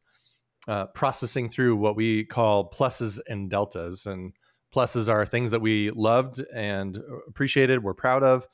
uh, 0.66 0.86
processing 0.88 1.48
through 1.48 1.76
what 1.76 1.96
we 1.96 2.24
call 2.24 2.70
pluses 2.70 3.20
and 3.28 3.48
deltas. 3.48 4.06
And 4.06 4.32
pluses 4.74 5.08
are 5.08 5.24
things 5.24 5.50
that 5.52 5.60
we 5.60 5.90
loved 5.90 6.40
and 6.54 6.98
appreciated, 7.28 7.82
we're 7.82 7.94
proud 7.94 8.22
of. 8.22 8.46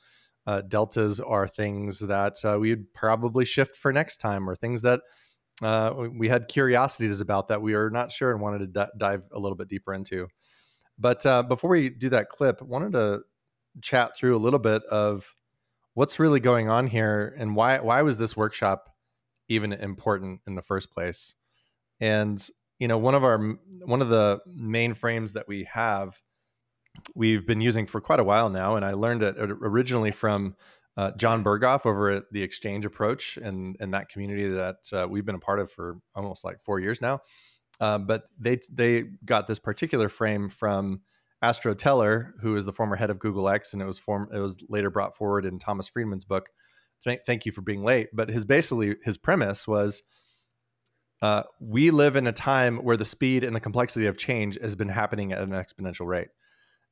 Uh, 0.47 0.61
deltas 0.61 1.19
are 1.19 1.47
things 1.47 1.99
that 1.99 2.35
uh, 2.45 2.59
we'd 2.59 2.93
probably 2.93 3.45
shift 3.45 3.75
for 3.75 3.91
next 3.91 4.17
time, 4.17 4.47
or 4.47 4.55
things 4.55 4.83
that 4.83 5.01
uh, 5.63 5.91
we 6.15 6.29
had 6.29 6.47
curiosities 6.47 7.19
about 7.19 7.47
that 7.47 7.61
we 7.63 7.73
are 7.73 7.89
not 7.89 8.11
sure 8.11 8.31
and 8.31 8.41
wanted 8.41 8.59
to 8.59 8.67
d- 8.67 8.91
dive 8.97 9.23
a 9.31 9.39
little 9.39 9.55
bit 9.55 9.67
deeper 9.67 9.91
into. 9.91 10.27
But 10.99 11.25
uh, 11.25 11.43
before 11.43 11.71
we 11.71 11.89
do 11.89 12.09
that 12.09 12.29
clip, 12.29 12.61
wanted 12.61 12.93
to 12.93 13.21
chat 13.81 14.15
through 14.15 14.35
a 14.35 14.37
little 14.37 14.59
bit 14.59 14.83
of 14.83 15.33
what's 15.95 16.19
really 16.19 16.39
going 16.39 16.69
on 16.69 16.87
here 16.87 17.35
and 17.37 17.55
why 17.55 17.79
why 17.79 18.01
was 18.03 18.17
this 18.17 18.37
workshop 18.37 18.94
even 19.49 19.73
important 19.73 20.41
in 20.47 20.55
the 20.55 20.61
first 20.61 20.91
place. 20.91 21.35
And 21.99 22.45
you 22.79 22.87
know, 22.87 22.97
one 22.97 23.15
of 23.15 23.23
our 23.23 23.39
one 23.85 24.01
of 24.01 24.09
the 24.09 24.39
main 24.45 24.93
frames 24.93 25.33
that 25.33 25.47
we 25.47 25.63
have, 25.71 26.19
we've 27.15 27.45
been 27.45 27.61
using 27.61 27.85
for 27.85 28.01
quite 28.01 28.19
a 28.19 28.23
while 28.23 28.49
now, 28.49 28.75
and 28.75 28.83
I 28.83 28.93
learned 28.93 29.23
it 29.23 29.35
originally 29.39 30.11
from 30.11 30.55
uh, 30.97 31.11
Jon 31.11 31.43
Berghoff 31.43 31.85
over 31.85 32.09
at 32.09 32.23
the 32.31 32.43
Exchange 32.43 32.85
Approach 32.85 33.37
and 33.37 33.77
and 33.79 33.93
that 33.93 34.09
community 34.09 34.47
that 34.49 34.77
uh, 34.93 35.07
we've 35.09 35.25
been 35.25 35.35
a 35.35 35.39
part 35.39 35.59
of 35.59 35.71
for 35.71 35.99
almost 36.15 36.43
like 36.43 36.61
four 36.61 36.79
years 36.79 37.01
now. 37.01 37.21
Uh, 37.79 37.97
but 37.97 38.23
they 38.39 38.59
they 38.71 39.03
got 39.23 39.47
this 39.47 39.59
particular 39.59 40.09
frame 40.09 40.49
from 40.49 41.01
Astro 41.41 41.73
Teller, 41.73 42.33
who 42.41 42.55
is 42.55 42.65
the 42.65 42.73
former 42.73 42.95
head 42.95 43.09
of 43.09 43.19
Google 43.19 43.49
X, 43.49 43.73
and 43.73 43.81
it 43.81 43.85
was 43.85 43.99
form 43.99 44.29
it 44.33 44.39
was 44.39 44.63
later 44.69 44.89
brought 44.89 45.15
forward 45.15 45.45
in 45.45 45.59
Thomas 45.59 45.87
Friedman's 45.87 46.25
book 46.25 46.49
thank 47.03 47.45
you 47.45 47.51
for 47.51 47.61
being 47.61 47.83
late. 47.83 48.09
But 48.13 48.29
his 48.29 48.45
basically 48.45 48.95
his 49.03 49.17
premise 49.17 49.67
was 49.67 50.03
uh, 51.21 51.43
we 51.59 51.91
live 51.91 52.15
in 52.15 52.27
a 52.27 52.31
time 52.31 52.77
where 52.77 52.97
the 52.97 53.05
speed 53.05 53.43
and 53.43 53.55
the 53.55 53.59
complexity 53.59 54.05
of 54.05 54.17
change 54.17 54.57
has 54.61 54.75
been 54.75 54.89
happening 54.89 55.31
at 55.31 55.41
an 55.41 55.51
exponential 55.51 56.05
rate. 56.05 56.27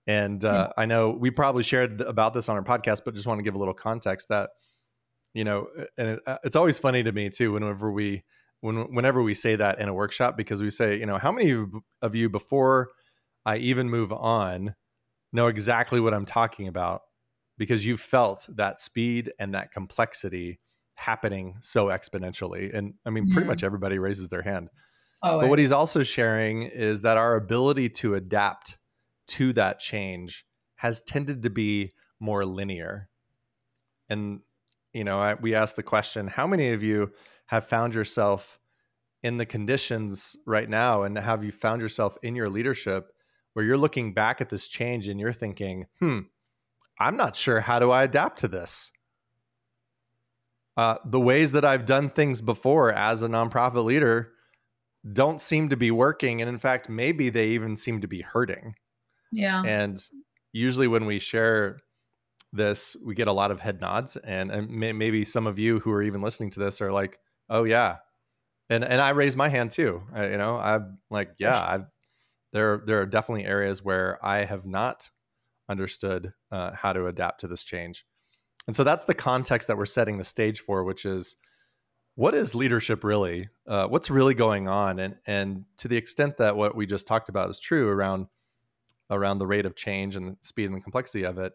And 0.07 0.43
uh, 0.43 0.69
I 0.77 0.85
know 0.85 1.11
we 1.11 1.31
probably 1.31 1.63
shared 1.63 2.01
about 2.01 2.33
this 2.33 2.49
on 2.49 2.57
our 2.57 2.63
podcast, 2.63 3.01
but 3.05 3.13
just 3.13 3.27
want 3.27 3.39
to 3.39 3.43
give 3.43 3.55
a 3.55 3.59
little 3.59 3.73
context 3.73 4.29
that, 4.29 4.49
you 5.33 5.43
know, 5.43 5.67
and 5.97 6.09
it, 6.09 6.19
uh, 6.27 6.37
it's 6.43 6.55
always 6.55 6.77
funny 6.77 7.03
to 7.03 7.11
me 7.11 7.29
too, 7.29 7.53
whenever 7.53 7.91
we, 7.91 8.23
when, 8.59 8.93
whenever 8.93 9.21
we 9.21 9.33
say 9.33 9.55
that 9.55 9.79
in 9.79 9.87
a 9.87 9.93
workshop, 9.93 10.35
because 10.35 10.61
we 10.61 10.69
say, 10.69 10.99
you 10.99 11.05
know, 11.05 11.17
how 11.17 11.31
many 11.31 11.65
of 12.01 12.15
you 12.15 12.29
before 12.29 12.89
I 13.45 13.57
even 13.57 13.89
move 13.89 14.11
on 14.11 14.75
know 15.31 15.47
exactly 15.47 15.99
what 15.99 16.13
I'm 16.13 16.25
talking 16.25 16.67
about 16.67 17.01
because 17.63 17.85
you 17.85 17.95
felt 17.95 18.45
that 18.49 18.77
speed 18.77 19.31
and 19.39 19.53
that 19.53 19.71
complexity 19.71 20.59
happening 20.97 21.55
so 21.61 21.87
exponentially. 21.87 22.73
And 22.73 22.95
I 23.05 23.09
mean, 23.09 23.23
mm-hmm. 23.23 23.33
pretty 23.35 23.47
much 23.47 23.63
everybody 23.63 23.99
raises 23.99 24.27
their 24.27 24.41
hand. 24.41 24.67
Oh, 25.23 25.39
but 25.39 25.49
what 25.49 25.59
he's 25.59 25.71
also 25.71 26.03
sharing 26.03 26.63
is 26.63 27.03
that 27.03 27.15
our 27.15 27.37
ability 27.37 27.87
to 27.89 28.15
adapt 28.15 28.77
to 29.27 29.53
that 29.53 29.79
change 29.79 30.45
has 30.75 31.01
tended 31.01 31.43
to 31.43 31.49
be 31.49 31.91
more 32.19 32.43
linear. 32.43 33.07
And, 34.09 34.41
you 34.91 35.05
know, 35.05 35.19
I, 35.19 35.35
we 35.35 35.55
asked 35.55 35.77
the 35.77 35.83
question 35.83 36.27
how 36.27 36.45
many 36.45 36.71
of 36.71 36.83
you 36.83 37.13
have 37.45 37.65
found 37.65 37.95
yourself 37.95 38.59
in 39.21 39.37
the 39.37 39.45
conditions 39.45 40.35
right 40.45 40.69
now? 40.69 41.03
And 41.03 41.17
have 41.17 41.45
you 41.45 41.53
found 41.53 41.81
yourself 41.81 42.17
in 42.23 42.35
your 42.35 42.49
leadership 42.49 43.13
where 43.53 43.63
you're 43.63 43.77
looking 43.77 44.13
back 44.13 44.41
at 44.41 44.49
this 44.49 44.67
change 44.67 45.07
and 45.07 45.17
you're 45.17 45.31
thinking, 45.31 45.85
hmm, 45.99 46.19
I'm 46.99 47.17
not 47.17 47.35
sure 47.35 47.59
how 47.59 47.79
do 47.79 47.91
I 47.91 48.03
adapt 48.03 48.39
to 48.39 48.47
this? 48.47 48.91
Uh, 50.75 50.97
the 51.05 51.19
ways 51.19 51.51
that 51.51 51.65
I've 51.65 51.85
done 51.85 52.09
things 52.09 52.41
before 52.41 52.91
as 52.91 53.21
a 53.21 53.27
nonprofit 53.27 53.83
leader 53.83 54.31
don't 55.11 55.39
seem 55.41 55.69
to 55.69 55.77
be 55.77 55.91
working. 55.91 56.41
And 56.41 56.49
in 56.49 56.57
fact, 56.57 56.89
maybe 56.89 57.29
they 57.29 57.49
even 57.49 57.75
seem 57.75 58.01
to 58.01 58.07
be 58.07 58.21
hurting. 58.21 58.75
Yeah. 59.31 59.61
And 59.65 59.97
usually 60.51 60.87
when 60.87 61.05
we 61.05 61.19
share 61.19 61.79
this, 62.53 62.95
we 63.03 63.13
get 63.13 63.27
a 63.27 63.33
lot 63.33 63.51
of 63.51 63.59
head 63.59 63.81
nods. 63.81 64.15
And, 64.17 64.51
and 64.51 64.69
may, 64.69 64.93
maybe 64.93 65.25
some 65.25 65.45
of 65.45 65.59
you 65.59 65.79
who 65.79 65.91
are 65.91 66.01
even 66.01 66.21
listening 66.21 66.51
to 66.51 66.59
this 66.59 66.81
are 66.81 66.91
like, 66.91 67.19
oh, 67.49 67.65
yeah. 67.65 67.97
And, 68.69 68.83
and 68.83 69.01
I 69.01 69.09
raise 69.09 69.35
my 69.35 69.49
hand 69.49 69.71
too. 69.71 70.03
I, 70.13 70.29
you 70.29 70.37
know, 70.37 70.57
I'm 70.57 70.99
like, 71.09 71.31
yeah, 71.37 71.63
I've, 71.67 71.85
there, 72.51 72.81
there 72.85 73.01
are 73.01 73.05
definitely 73.05 73.45
areas 73.45 73.83
where 73.83 74.17
I 74.25 74.45
have 74.45 74.65
not 74.65 75.09
understood 75.69 76.33
uh, 76.51 76.71
how 76.73 76.93
to 76.93 77.07
adapt 77.07 77.41
to 77.41 77.47
this 77.47 77.63
change. 77.63 78.05
And 78.67 78.75
so 78.75 78.83
that's 78.83 79.05
the 79.05 79.13
context 79.13 79.67
that 79.67 79.77
we're 79.77 79.85
setting 79.85 80.17
the 80.17 80.23
stage 80.23 80.59
for, 80.59 80.83
which 80.83 81.05
is 81.05 81.35
what 82.15 82.35
is 82.35 82.53
leadership 82.53 83.03
really? 83.03 83.49
Uh, 83.67 83.87
what's 83.87 84.09
really 84.09 84.35
going 84.35 84.67
on? 84.67 84.99
And 84.99 85.15
and 85.25 85.65
to 85.77 85.87
the 85.87 85.97
extent 85.97 86.37
that 86.37 86.55
what 86.55 86.75
we 86.75 86.85
just 86.85 87.07
talked 87.07 87.29
about 87.29 87.49
is 87.49 87.59
true 87.59 87.89
around 87.89 88.27
around 89.09 89.39
the 89.39 89.47
rate 89.47 89.65
of 89.65 89.75
change 89.75 90.15
and 90.15 90.31
the 90.31 90.37
speed 90.41 90.65
and 90.65 90.75
the 90.75 90.81
complexity 90.81 91.23
of 91.23 91.37
it, 91.37 91.53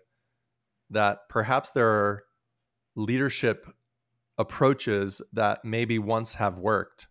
that 0.91 1.29
perhaps 1.29 1.71
there 1.71 1.89
are 1.89 2.25
leadership 2.97 3.67
approaches 4.37 5.23
that 5.33 5.65
maybe 5.65 5.99
once 5.99 6.35
have 6.35 6.59
worked. 6.59 7.09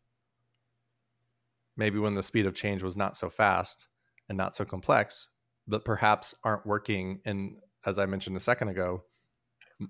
Maybe 1.75 1.99
when 1.99 2.15
the 2.15 2.23
speed 2.23 2.45
of 2.45 2.55
change 2.55 2.81
was 2.83 2.97
not 2.97 3.15
so 3.15 3.29
fast 3.29 3.87
and 4.29 4.37
not 4.37 4.55
so 4.55 4.65
complex, 4.65 5.29
but 5.67 5.85
perhaps 5.85 6.33
aren't 6.43 6.65
working 6.65 7.19
and 7.25 7.57
as 7.85 7.97
I 7.97 8.05
mentioned 8.05 8.35
a 8.35 8.41
second 8.41 8.67
ago, 8.67 9.03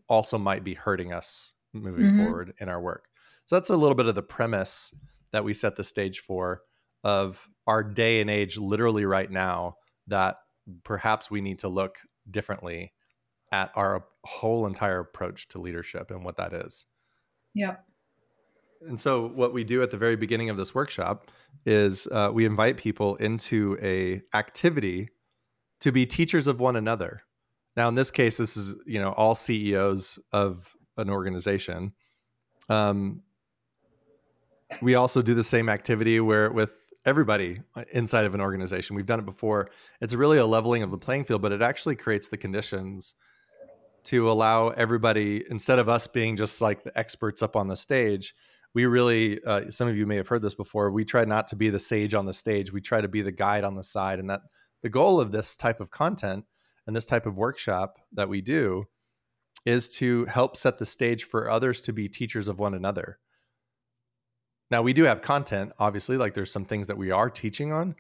also 0.08 0.38
might 0.38 0.64
be 0.64 0.76
hurting 0.76 1.12
us 1.12 1.54
moving 1.74 2.06
mm-hmm. 2.06 2.24
forward 2.24 2.54
in 2.60 2.70
our 2.70 2.80
work. 2.80 3.06
So 3.46 3.56
that's 3.56 3.70
a 3.70 3.78
little 3.78 3.96
bit 3.96 4.06
of 4.08 4.16
the 4.16 4.22
premise 4.22 4.94
that 5.32 5.44
we 5.44 5.54
set 5.54 5.76
the 5.76 5.84
stage 5.84 6.20
for 6.20 6.62
of 7.04 7.48
our 7.66 7.84
day 7.84 8.22
and 8.22 8.30
age 8.30 8.58
literally 8.58 9.06
right 9.06 9.30
now 9.30 9.76
that 10.08 10.38
perhaps 10.84 11.32
we 11.32 11.42
need 11.42 11.60
to 11.60 11.70
look 11.70 12.00
differently 12.30 12.94
at 13.52 13.72
our 13.76 14.06
whole 14.26 14.68
entire 14.68 15.00
approach 15.00 15.48
to 15.50 15.60
leadership 15.60 16.12
and 16.12 16.24
what 16.24 16.38
that 16.38 16.54
is. 16.54 16.86
yep 17.54 17.86
And 18.86 19.00
so 19.00 19.30
what 19.30 19.54
we 19.54 19.64
do 19.64 19.82
at 19.82 19.92
the 19.92 19.98
very 19.98 20.18
beginning 20.18 20.50
of 20.50 20.58
this 20.58 20.76
workshop 20.76 21.32
is 21.66 22.08
uh, 22.08 22.30
we 22.34 22.46
invite 22.46 22.78
people 22.78 23.16
into 23.16 23.78
a 23.82 24.22
activity 24.36 25.10
to 25.88 25.92
be 25.94 26.06
teachers 26.06 26.48
of 26.48 26.60
one 26.60 26.76
another. 26.76 27.22
Now, 27.78 27.88
in 27.88 27.96
this 27.96 28.12
case, 28.12 28.38
this 28.38 28.58
is 28.58 28.76
you 28.86 29.00
know 29.00 29.12
all 29.14 29.36
CEOs 29.36 30.20
of 30.32 30.76
an 30.98 31.10
organization. 31.10 31.94
Um, 32.70 33.22
we 34.82 34.96
also 34.96 35.22
do 35.22 35.34
the 35.34 35.44
same 35.44 35.70
activity 35.70 36.20
where 36.20 36.52
with 36.52 36.92
everybody 37.06 37.62
inside 37.94 38.26
of 38.26 38.36
an 38.36 38.42
organization. 38.42 38.96
We've 38.96 39.06
done 39.06 39.20
it 39.20 39.26
before. 39.26 39.70
It's 40.02 40.14
really 40.14 40.40
a 40.40 40.46
leveling 40.46 40.84
of 40.84 40.92
the 40.92 40.98
playing 40.98 41.24
field, 41.24 41.42
but 41.42 41.54
it 41.54 41.62
actually 41.62 41.96
creates 41.96 42.28
the 42.28 42.36
conditions 42.36 43.16
to 44.06 44.30
allow 44.30 44.70
everybody 44.70 45.46
instead 45.50 45.80
of 45.80 45.88
us 45.88 46.06
being 46.08 46.36
just 46.36 46.62
like 46.62 46.84
the 46.84 46.98
experts 47.00 47.42
up 47.42 47.56
on 47.56 47.68
the 47.68 47.78
stage 47.78 48.34
we 48.74 48.86
really 48.86 49.44
uh, 49.44 49.70
some 49.72 49.88
of 49.88 49.98
you 49.98 50.06
may 50.06 50.16
have 50.16 50.28
heard 50.28 50.42
this 50.42 50.54
before 50.54 50.92
we 50.92 51.04
try 51.04 51.26
not 51.26 51.48
to 51.48 51.56
be 51.56 51.70
the 51.70 51.80
sage 51.80 52.14
on 52.14 52.26
the 52.26 52.34
stage 52.34 52.72
we 52.72 52.80
try 52.80 53.02
to 53.02 53.08
be 53.08 53.22
the 53.22 53.32
guide 53.32 53.64
on 53.64 53.76
the 53.76 53.84
side 53.84 54.20
and 54.20 54.30
that 54.30 54.42
the 54.84 54.90
goal 54.90 55.20
of 55.20 55.32
this 55.32 55.56
type 55.56 55.80
of 55.80 55.92
content 55.92 56.46
and 56.86 56.96
this 56.96 57.06
type 57.06 57.26
of 57.26 57.38
workshop 57.38 57.98
that 58.14 58.30
we 58.30 58.42
do 58.42 58.86
is 59.66 59.90
to 59.90 60.26
help 60.26 60.56
set 60.56 60.78
the 60.78 60.86
stage 60.86 61.24
for 61.24 61.50
others 61.50 61.82
to 61.82 61.94
be 61.94 62.08
teachers 62.08 62.48
of 62.48 62.60
one 62.60 62.74
another 62.74 63.20
now, 64.70 64.82
we 64.82 64.94
do 64.94 65.04
have 65.04 65.22
content, 65.22 65.72
obviously, 65.80 66.18
like 66.18 66.34
there's 66.34 66.52
some 66.52 66.66
things 66.66 66.88
that 66.88 66.98
we 66.98 67.12
are 67.12 67.30
teaching 67.30 67.72
on, 67.72 67.96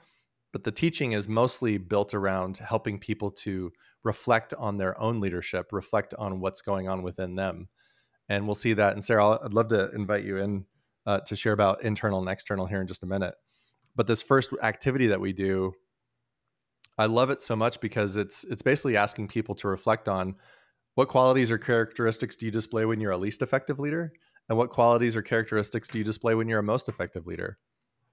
but 0.51 0.63
the 0.63 0.71
teaching 0.71 1.13
is 1.13 1.29
mostly 1.29 1.77
built 1.77 2.13
around 2.13 2.57
helping 2.57 2.99
people 2.99 3.31
to 3.31 3.71
reflect 4.03 4.53
on 4.57 4.77
their 4.77 4.99
own 4.99 5.21
leadership, 5.21 5.67
reflect 5.71 6.13
on 6.15 6.41
what's 6.41 6.61
going 6.61 6.89
on 6.89 7.03
within 7.03 7.35
them. 7.35 7.69
And 8.27 8.45
we'll 8.45 8.55
see 8.55 8.73
that. 8.73 8.93
And 8.93 9.03
Sarah, 9.03 9.39
I'd 9.41 9.53
love 9.53 9.69
to 9.69 9.89
invite 9.91 10.25
you 10.25 10.37
in 10.37 10.65
uh, 11.05 11.21
to 11.21 11.37
share 11.37 11.53
about 11.53 11.83
internal 11.83 12.19
and 12.19 12.27
external 12.27 12.65
here 12.65 12.81
in 12.81 12.87
just 12.87 13.03
a 13.03 13.07
minute. 13.07 13.35
But 13.95 14.07
this 14.07 14.21
first 14.21 14.53
activity 14.61 15.07
that 15.07 15.21
we 15.21 15.31
do, 15.31 15.73
I 16.97 17.05
love 17.05 17.29
it 17.29 17.41
so 17.41 17.55
much 17.55 17.79
because 17.79 18.17
it's 18.17 18.43
it's 18.45 18.61
basically 18.61 18.97
asking 18.97 19.27
people 19.27 19.55
to 19.55 19.67
reflect 19.67 20.07
on 20.07 20.35
what 20.95 21.09
qualities 21.09 21.51
or 21.51 21.57
characteristics 21.57 22.37
do 22.37 22.47
you 22.47 22.51
display 22.51 22.85
when 22.85 22.99
you're 22.99 23.11
a 23.11 23.17
least 23.17 23.41
effective 23.41 23.77
leader 23.77 24.11
and 24.49 24.57
what 24.57 24.69
qualities 24.69 25.15
or 25.15 25.21
characteristics 25.21 25.89
do 25.89 25.99
you 25.99 26.03
display 26.03 26.35
when 26.35 26.47
you're 26.47 26.59
a 26.59 26.63
most 26.63 26.89
effective 26.89 27.27
leader? 27.27 27.57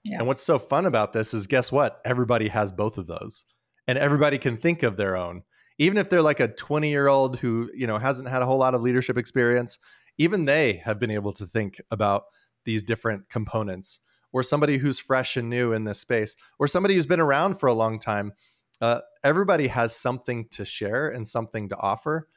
Yeah. 0.04 0.18
And 0.18 0.26
what's 0.26 0.42
so 0.42 0.58
fun 0.58 0.86
about 0.86 1.12
this 1.12 1.32
is 1.32 1.46
guess 1.46 1.72
what? 1.72 2.00
Everybody 2.04 2.48
has 2.48 2.72
both 2.72 2.98
of 2.98 3.06
those. 3.06 3.46
And 3.86 3.98
everybody 3.98 4.38
can 4.38 4.56
think 4.56 4.82
of 4.82 4.96
their 4.96 5.16
own. 5.16 5.42
Even 5.78 5.98
if 5.98 6.08
they're 6.08 6.22
like 6.22 6.40
a 6.40 6.48
20 6.48 6.90
year 6.90 7.08
old 7.08 7.38
who, 7.38 7.70
you 7.74 7.86
know, 7.86 7.98
hasn't 7.98 8.28
had 8.28 8.42
a 8.42 8.46
whole 8.46 8.58
lot 8.58 8.74
of 8.74 8.82
leadership 8.82 9.18
experience, 9.18 9.78
even 10.18 10.44
they 10.44 10.74
have 10.84 10.98
been 10.98 11.10
able 11.10 11.32
to 11.34 11.46
think 11.46 11.80
about 11.90 12.24
these 12.64 12.82
different 12.82 13.28
components. 13.28 14.00
Or 14.32 14.42
somebody 14.42 14.78
who's 14.78 14.98
fresh 14.98 15.36
and 15.36 15.48
new 15.48 15.72
in 15.72 15.84
this 15.84 16.00
space, 16.00 16.34
or 16.58 16.66
somebody 16.66 16.96
who's 16.96 17.06
been 17.06 17.20
around 17.20 17.60
for 17.60 17.68
a 17.68 17.72
long 17.72 18.00
time. 18.00 18.32
Uh, 18.80 19.00
everybody 19.22 19.68
has 19.68 19.96
something 19.96 20.46
to 20.50 20.64
share 20.64 21.08
and 21.08 21.26
something 21.26 21.68
to 21.68 21.76
offer 21.78 22.28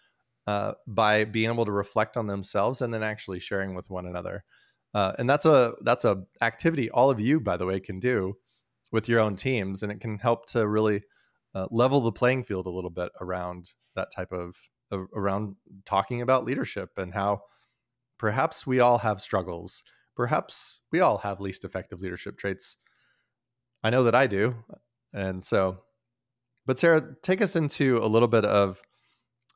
uh, 0.45 0.73
by 0.87 1.25
being 1.25 1.49
able 1.49 1.65
to 1.65 1.71
reflect 1.71 2.15
on 2.15 2.27
themselves 2.27 2.81
and 2.81 2.93
then 2.93 3.03
actually 3.03 3.39
sharing 3.39 3.75
with 3.75 3.89
one 3.89 4.05
another. 4.05 4.43
Uh, 4.93 5.13
and 5.19 5.29
that's 5.29 5.45
a 5.45 5.73
that's 5.81 6.05
a 6.05 6.23
activity 6.41 6.89
all 6.89 7.09
of 7.09 7.19
you, 7.19 7.39
by 7.39 7.57
the 7.57 7.65
way, 7.65 7.79
can 7.79 7.99
do 7.99 8.33
with 8.91 9.09
your 9.09 9.19
own 9.19 9.35
teams, 9.35 9.83
and 9.83 9.91
it 9.91 9.99
can 9.99 10.17
help 10.17 10.45
to 10.47 10.65
really 10.67 11.03
uh, 11.53 11.67
level 11.69 11.99
the 11.99 12.11
playing 12.11 12.43
field 12.43 12.65
a 12.65 12.71
little 12.71 12.89
bit 12.89 13.11
around 13.19 13.73
that 13.95 14.07
type 14.15 14.31
of 14.31 14.55
around 15.13 15.55
talking 15.85 16.21
about 16.21 16.45
leadership 16.45 16.91
and 16.95 17.13
how 17.13 17.41
perhaps 18.17 18.65
we 18.65 18.79
all 18.79 18.99
have 18.99 19.21
struggles. 19.21 19.83
Perhaps 20.15 20.81
we 20.91 21.01
all 21.01 21.17
have 21.17 21.41
least 21.41 21.65
effective 21.65 22.01
leadership 22.01 22.37
traits. 22.37 22.77
I 23.83 23.89
know 23.89 24.03
that 24.03 24.15
I 24.15 24.27
do, 24.27 24.55
and 25.13 25.43
so. 25.43 25.83
But 26.67 26.77
Sarah, 26.77 27.15
take 27.23 27.41
us 27.41 27.55
into 27.55 27.97
a 27.97 28.05
little 28.05 28.27
bit 28.27 28.45
of 28.45 28.81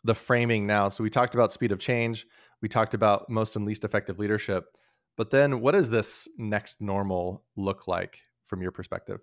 the 0.04 0.16
framing 0.16 0.66
now. 0.66 0.88
So 0.88 1.04
we 1.04 1.12
talked 1.12 1.36
about 1.36 1.52
speed 1.52 1.72
of 1.72 1.80
change, 1.80 2.26
we 2.62 2.70
talked 2.70 2.94
about 2.94 3.30
most 3.30 3.56
and 3.56 3.66
least 3.66 3.84
effective 3.84 4.18
leadership. 4.18 4.66
But 5.18 5.30
then 5.30 5.60
what 5.62 5.74
does 5.74 5.90
this 5.90 6.28
next 6.38 6.82
normal 6.82 7.44
look 7.56 7.88
like 7.88 8.22
from 8.46 8.62
your 8.62 8.72
perspective? 8.72 9.20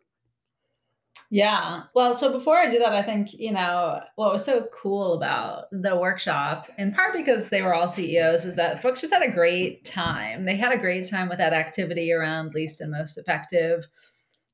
Yeah. 1.31 1.83
Well, 1.95 2.15
so 2.15 2.33
before 2.33 2.57
I 2.57 2.71
do 2.71 2.79
that, 2.79 2.95
I 2.95 3.03
think, 3.03 3.35
you 3.35 3.53
know, 3.53 4.01
what 4.17 4.33
was 4.33 4.45
so 4.45 4.67
cool 4.73 5.15
about 5.15 5.65
the 5.73 5.97
workshop, 5.97 6.69
in 6.79 6.93
part 6.93 7.15
because 7.15 7.49
they 7.49 7.61
were 7.61 7.75
all 7.75 7.89
CEOs, 7.89 8.47
is 8.47 8.57
that 8.57 8.81
folks 8.81 9.01
just 9.01 9.13
had 9.13 9.23
a 9.23 9.31
great 9.31 9.85
time. 9.85 10.47
They 10.47 10.57
had 10.57 10.73
a 10.73 10.79
great 10.79 11.09
time 11.09 11.29
with 11.29 11.39
that 11.39 11.53
activity 11.53 12.13
around 12.13 12.55
least 12.55 12.81
and 12.81 12.91
most 12.91 13.19
effective. 13.19 13.87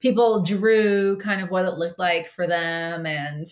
People 0.05 0.43
drew 0.43 1.17
kind 1.17 1.41
of 1.41 1.49
what 1.51 1.65
it 1.65 1.79
looked 1.79 1.99
like 1.99 2.29
for 2.29 2.47
them 2.47 3.07
and 3.07 3.47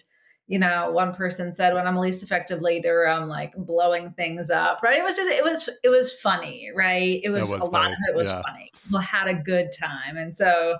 you 0.49 0.59
know, 0.59 0.91
one 0.91 1.15
person 1.15 1.55
said, 1.55 1.73
when 1.73 1.87
I'm 1.87 1.97
least 1.97 2.23
effective 2.23 2.61
leader, 2.61 3.09
I'm 3.09 3.27
like 3.27 3.55
blowing 3.57 4.11
things 4.19 4.51
up, 4.51 4.83
right? 4.83 4.99
It 4.99 5.03
was 5.03 5.17
just, 5.17 5.31
it 5.31 5.43
was, 5.43 5.71
it 5.83 5.89
was 5.89 6.13
funny, 6.13 6.69
right? 6.75 7.23
It 7.25 7.31
was, 7.31 7.51
was 7.51 7.53
a 7.53 7.71
funny. 7.71 7.73
lot 7.73 7.93
of 7.93 7.99
it 8.11 8.15
was 8.15 8.29
yeah. 8.29 8.43
funny. 8.43 8.71
People 8.85 8.99
had 8.99 9.29
a 9.29 9.35
good 9.35 9.71
time. 9.73 10.19
And 10.19 10.37
so, 10.37 10.77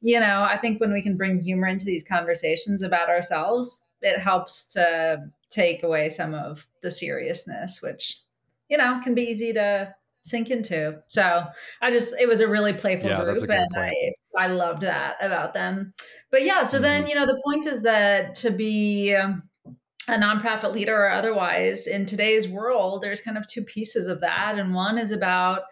you 0.00 0.20
know, 0.20 0.46
I 0.48 0.58
think 0.58 0.80
when 0.80 0.92
we 0.92 1.02
can 1.02 1.16
bring 1.16 1.40
humor 1.40 1.66
into 1.66 1.86
these 1.86 2.04
conversations 2.04 2.82
about 2.82 3.08
ourselves, 3.08 3.84
it 4.00 4.20
helps 4.20 4.66
to 4.74 5.24
take 5.50 5.82
away 5.82 6.08
some 6.08 6.32
of 6.32 6.64
the 6.82 6.90
seriousness, 6.92 7.82
which, 7.82 8.20
you 8.68 8.76
know, 8.76 9.00
can 9.02 9.14
be 9.14 9.22
easy 9.22 9.52
to 9.54 9.92
sink 10.24 10.50
into. 10.50 10.96
So 11.06 11.44
I 11.82 11.90
just, 11.90 12.14
it 12.18 12.26
was 12.26 12.40
a 12.40 12.48
really 12.48 12.72
playful 12.72 13.10
yeah, 13.10 13.22
group 13.22 13.48
and 13.48 13.68
I, 13.76 13.92
I 14.36 14.46
loved 14.46 14.80
that 14.82 15.16
about 15.20 15.52
them. 15.52 15.92
But 16.30 16.42
yeah, 16.42 16.64
so 16.64 16.78
mm-hmm. 16.78 16.82
then, 16.82 17.06
you 17.06 17.14
know, 17.14 17.26
the 17.26 17.40
point 17.44 17.66
is 17.66 17.82
that 17.82 18.34
to 18.36 18.50
be 18.50 19.12
a 19.12 19.42
nonprofit 20.08 20.72
leader 20.72 20.96
or 20.96 21.10
otherwise 21.10 21.86
in 21.86 22.06
today's 22.06 22.48
world, 22.48 23.02
there's 23.02 23.20
kind 23.20 23.36
of 23.36 23.46
two 23.46 23.62
pieces 23.64 24.06
of 24.06 24.20
that. 24.20 24.58
And 24.58 24.74
one 24.74 24.98
is 24.98 25.10
about, 25.10 25.62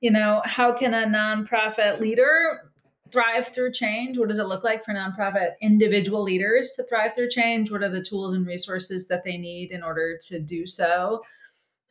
you 0.00 0.10
know, 0.10 0.42
how 0.44 0.72
can 0.72 0.94
a 0.94 1.06
nonprofit 1.06 1.98
leader 1.98 2.70
thrive 3.10 3.48
through 3.48 3.72
change? 3.72 4.18
What 4.18 4.28
does 4.28 4.38
it 4.38 4.46
look 4.46 4.64
like 4.64 4.84
for 4.84 4.94
nonprofit 4.94 5.52
individual 5.60 6.22
leaders 6.22 6.72
to 6.76 6.84
thrive 6.84 7.14
through 7.14 7.30
change? 7.30 7.70
What 7.70 7.82
are 7.82 7.90
the 7.90 8.02
tools 8.02 8.34
and 8.34 8.46
resources 8.46 9.08
that 9.08 9.24
they 9.24 9.36
need 9.36 9.70
in 9.70 9.82
order 9.82 10.18
to 10.28 10.38
do 10.38 10.66
so? 10.66 11.22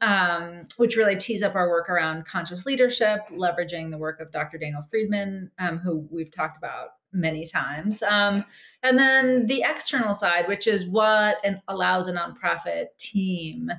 Um, 0.01 0.63
which 0.77 0.95
really 0.95 1.15
tees 1.15 1.43
up 1.43 1.53
our 1.53 1.69
work 1.69 1.87
around 1.87 2.25
conscious 2.25 2.65
leadership, 2.65 3.19
leveraging 3.29 3.91
the 3.91 3.99
work 3.99 4.19
of 4.19 4.31
Dr. 4.31 4.57
Daniel 4.57 4.81
Friedman, 4.81 5.51
um, 5.59 5.77
who 5.77 6.07
we've 6.09 6.31
talked 6.31 6.57
about 6.57 6.93
many 7.13 7.45
times. 7.45 8.01
Um, 8.03 8.45
and 8.83 8.97
then 8.97 9.45
the 9.45 9.63
external 9.63 10.13
side, 10.13 10.47
which 10.47 10.67
is 10.67 10.87
what 10.87 11.37
an, 11.43 11.61
allows 11.67 12.07
a 12.07 12.13
nonprofit 12.13 12.85
team 12.97 13.71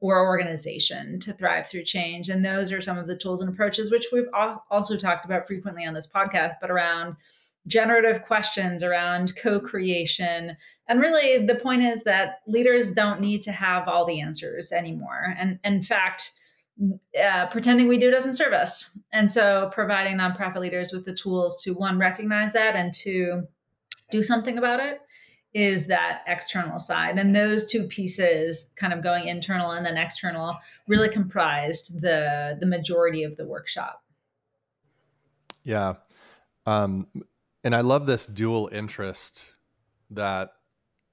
or 0.00 0.26
organization 0.26 1.18
to 1.20 1.32
thrive 1.32 1.66
through 1.66 1.84
change. 1.84 2.28
And 2.28 2.44
those 2.44 2.72
are 2.72 2.80
some 2.80 2.98
of 2.98 3.06
the 3.06 3.16
tools 3.16 3.40
and 3.40 3.52
approaches, 3.52 3.90
which 3.90 4.06
we've 4.12 4.28
also 4.70 4.96
talked 4.96 5.24
about 5.24 5.46
frequently 5.46 5.86
on 5.86 5.94
this 5.94 6.10
podcast, 6.10 6.54
but 6.60 6.70
around 6.70 7.16
generative 7.66 8.22
questions, 8.22 8.82
around 8.82 9.34
co 9.36 9.60
creation. 9.60 10.56
And 10.88 11.00
really, 11.00 11.44
the 11.44 11.56
point 11.56 11.82
is 11.82 12.04
that 12.04 12.40
leaders 12.46 12.92
don't 12.92 13.20
need 13.20 13.42
to 13.42 13.52
have 13.52 13.88
all 13.88 14.04
the 14.04 14.20
answers 14.20 14.72
anymore. 14.72 15.34
And 15.38 15.58
in 15.64 15.82
fact, 15.82 16.32
uh, 17.20 17.46
pretending 17.46 17.88
we 17.88 17.98
do 17.98 18.10
doesn't 18.10 18.36
serve 18.36 18.52
us. 18.52 18.90
And 19.12 19.30
so, 19.30 19.70
providing 19.72 20.18
nonprofit 20.18 20.60
leaders 20.60 20.92
with 20.92 21.04
the 21.04 21.14
tools 21.14 21.62
to 21.62 21.72
one, 21.72 21.98
recognize 21.98 22.52
that 22.52 22.76
and 22.76 22.92
to 22.94 23.44
do 24.10 24.22
something 24.22 24.58
about 24.58 24.80
it 24.80 25.00
is 25.54 25.86
that 25.86 26.22
external 26.26 26.78
side. 26.78 27.18
And 27.18 27.34
those 27.34 27.70
two 27.70 27.84
pieces, 27.84 28.70
kind 28.76 28.92
of 28.92 29.02
going 29.02 29.28
internal 29.28 29.70
and 29.70 29.86
then 29.86 29.96
external, 29.96 30.54
really 30.86 31.08
comprised 31.08 32.02
the 32.02 32.58
the 32.60 32.66
majority 32.66 33.24
of 33.24 33.36
the 33.36 33.46
workshop. 33.46 34.02
Yeah. 35.64 35.94
Um, 36.66 37.06
and 37.66 37.74
I 37.74 37.80
love 37.80 38.06
this 38.06 38.28
dual 38.28 38.68
interest 38.70 39.56
that 40.10 40.50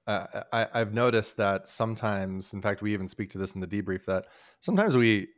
uh, 0.06 0.42
I, 0.52 0.68
I've 0.72 0.94
noticed 0.94 1.36
that 1.38 1.66
sometimes, 1.66 2.54
in 2.54 2.62
fact, 2.62 2.80
we 2.80 2.92
even 2.92 3.08
speak 3.08 3.30
to 3.30 3.38
this 3.38 3.56
in 3.56 3.60
the 3.60 3.66
debrief 3.66 4.04
that 4.04 4.26
sometimes 4.60 4.96
we 4.96 5.30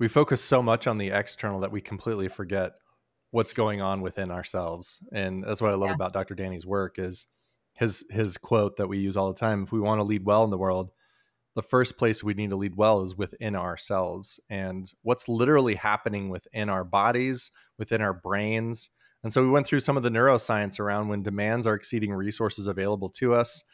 we 0.00 0.08
focus 0.08 0.42
so 0.42 0.60
much 0.60 0.88
on 0.88 0.98
the 0.98 1.10
external 1.10 1.60
that 1.60 1.70
we 1.70 1.80
completely 1.80 2.26
forget 2.26 2.72
what's 3.30 3.52
going 3.52 3.80
on 3.80 4.00
within 4.00 4.32
ourselves. 4.32 5.06
And 5.12 5.44
that's 5.44 5.62
what 5.62 5.70
I 5.70 5.76
love 5.76 5.90
yeah. 5.90 5.94
about 5.94 6.12
Dr. 6.12 6.34
Danny's 6.34 6.66
work 6.66 6.98
is 6.98 7.28
his 7.76 8.04
his 8.10 8.36
quote 8.36 8.76
that 8.78 8.88
we 8.88 8.98
use 8.98 9.16
all 9.16 9.28
the 9.28 9.38
time 9.38 9.62
if 9.62 9.70
we 9.70 9.78
want 9.78 10.00
to 10.00 10.04
lead 10.04 10.24
well 10.24 10.42
in 10.42 10.50
the 10.50 10.58
world 10.58 10.90
the 11.54 11.62
first 11.62 11.96
place 11.96 12.22
we 12.22 12.34
need 12.34 12.50
to 12.50 12.56
lead 12.56 12.76
well 12.76 13.02
is 13.02 13.16
within 13.16 13.56
ourselves 13.56 14.38
and 14.50 14.92
what's 15.02 15.26
literally 15.26 15.74
happening 15.74 16.28
within 16.28 16.68
our 16.68 16.84
bodies 16.84 17.50
within 17.78 18.02
our 18.02 18.12
brains 18.12 18.90
and 19.26 19.32
so 19.32 19.42
we 19.42 19.50
went 19.50 19.66
through 19.66 19.80
some 19.80 19.96
of 19.96 20.02
the 20.02 20.10
neuroscience 20.10 20.80
around 20.80 21.08
when 21.08 21.22
demands 21.22 21.66
are 21.66 21.74
exceeding 21.74 22.14
resources 22.14 22.66
available 22.66 23.08
to 23.10 23.34
us 23.34 23.64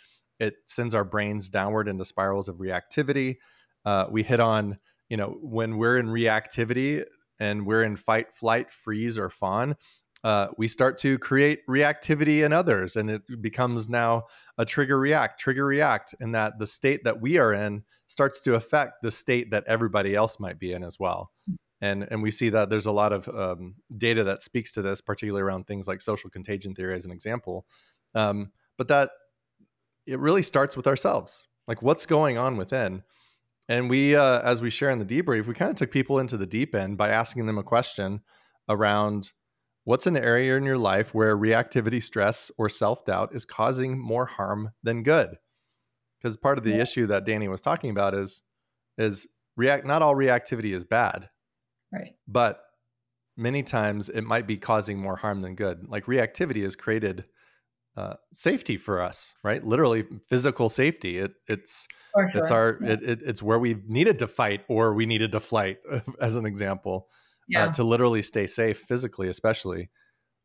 it 0.43 0.57
sends 0.67 0.93
our 0.93 1.05
brains 1.05 1.51
downward 1.51 1.89
into 1.89 2.05
spirals 2.05 2.49
of 2.49 2.57
reactivity. 2.57 3.37
Uh, 3.85 4.07
we 4.11 4.23
hit 4.23 4.41
on 4.41 4.79
you 5.09 5.17
know 5.17 5.37
when 5.41 5.79
we're 5.79 5.99
in 5.99 6.07
reactivity 6.07 7.05
and 7.39 7.67
we're 7.67 7.83
in 7.83 7.97
fight 7.97 8.33
flight 8.33 8.71
freeze 8.71 9.19
or 9.19 9.29
fawn 9.29 9.77
uh, 10.25 10.49
we 10.57 10.69
start 10.69 10.99
to 10.99 11.19
create 11.19 11.61
reactivity 11.69 12.45
in 12.45 12.53
others 12.53 12.97
and 12.97 13.11
it 13.11 13.23
becomes 13.43 13.91
now 13.91 14.23
a 14.57 14.65
trigger 14.65 14.99
react 14.99 15.39
trigger 15.39 15.67
react 15.67 16.15
and 16.21 16.35
that 16.35 16.59
the 16.59 16.67
state 16.67 17.03
that 17.05 17.21
we 17.21 17.39
are 17.39 17.53
in 17.53 17.83
starts 18.07 18.41
to 18.41 18.55
affect 18.55 19.03
the 19.03 19.11
state 19.11 19.51
that 19.51 19.65
everybody 19.67 20.15
else 20.15 20.41
might 20.41 20.59
be 20.59 20.73
in 20.73 20.83
as 20.83 20.99
well 20.99 21.31
and 21.83 22.09
and 22.11 22.23
we 22.23 22.31
see 22.31 22.49
that 22.49 22.71
there's 22.71 22.87
a 22.87 22.93
lot 22.93 23.13
of 23.13 23.29
um, 23.29 23.75
data 23.99 24.25
that 24.25 24.41
speaks 24.41 24.73
to 24.73 24.81
this 24.81 25.03
particularly 25.03 25.43
around 25.43 25.67
things 25.67 25.87
like 25.87 26.01
social 26.01 26.31
contagion 26.31 26.75
theory 26.75 26.95
as 26.95 27.05
an 27.05 27.13
example 27.13 27.67
um, 28.15 28.51
but 28.79 28.89
that 28.89 29.11
it 30.07 30.19
really 30.19 30.43
starts 30.43 30.77
with 30.77 30.87
ourselves 30.87 31.49
like 31.69 31.83
what's 31.83 32.07
going 32.07 32.39
on 32.39 32.57
within 32.57 33.03
and 33.69 33.91
we 33.91 34.17
uh, 34.17 34.41
as 34.41 34.63
we 34.63 34.71
share 34.71 34.91
in 34.91 34.99
the 34.99 35.05
debrief 35.05 35.47
we 35.47 35.53
kind 35.53 35.71
of 35.71 35.77
took 35.77 35.91
people 35.91 36.19
into 36.19 36.39
the 36.39 36.47
deep 36.47 36.75
end 36.75 36.97
by 36.97 37.11
asking 37.11 37.45
them 37.45 37.59
a 37.59 37.63
question 37.63 38.23
around 38.69 39.33
What's 39.85 40.07
an 40.07 40.17
area 40.17 40.57
in 40.57 40.65
your 40.65 40.79
life 40.79 41.13
where 41.13 41.37
reactivity 41.37 42.01
stress 42.01 42.53
or 42.57 42.69
self 42.69 43.05
doubt 43.05 43.35
is 43.35 43.45
causing 43.45 43.99
more 43.99 44.27
harm 44.27 44.71
than 44.83 45.03
good? 45.03 45.39
Because 46.19 46.37
part 46.37 46.57
of 46.57 46.63
the 46.63 46.71
yeah. 46.71 46.83
issue 46.83 47.07
that 47.09 47.25
Danny 47.25 47.49
was 47.49 47.61
talking 47.61 47.91
about 47.91 48.15
is 48.15 48.43
is 48.97 49.27
react 49.57 49.85
not 49.85 50.01
all 50.01 50.15
reactivity 50.15 50.73
is 50.73 50.85
bad. 50.85 51.31
Right. 51.93 52.15
But 52.27 52.63
many 53.37 53.63
times 53.63 54.09
it 54.09 54.23
might 54.23 54.47
be 54.47 54.57
causing 54.57 54.99
more 54.99 55.17
harm 55.17 55.41
than 55.41 55.55
good. 55.55 55.89
Like 55.89 56.07
reactivity 56.07 56.63
has 56.63 56.77
created 56.77 57.27
uh, 57.97 58.15
safety 58.33 58.77
for 58.77 59.01
us, 59.01 59.35
right? 59.45 59.63
Literally 59.63 60.05
physical 60.29 60.69
safety. 60.69 61.19
It, 61.19 61.33
it's 61.47 61.87
sure. 62.17 62.31
it's 62.35 62.51
our 62.51 62.79
yeah. 62.81 62.93
it, 62.93 63.03
it, 63.03 63.19
it's 63.23 63.43
where 63.43 63.59
we 63.59 63.77
needed 63.87 64.19
to 64.21 64.27
fight 64.27 64.63
or 64.69 64.95
we 64.95 65.05
needed 65.05 65.33
to 65.33 65.41
flight, 65.41 65.79
as 66.21 66.37
an 66.37 66.47
example. 66.47 67.09
Uh, 67.11 67.59
yeah. 67.59 67.65
uh, 67.65 67.73
to 67.73 67.85
literally 67.85 68.23
stay 68.23 68.47
safe 68.47 68.79
physically, 68.79 69.29
especially. 69.29 69.91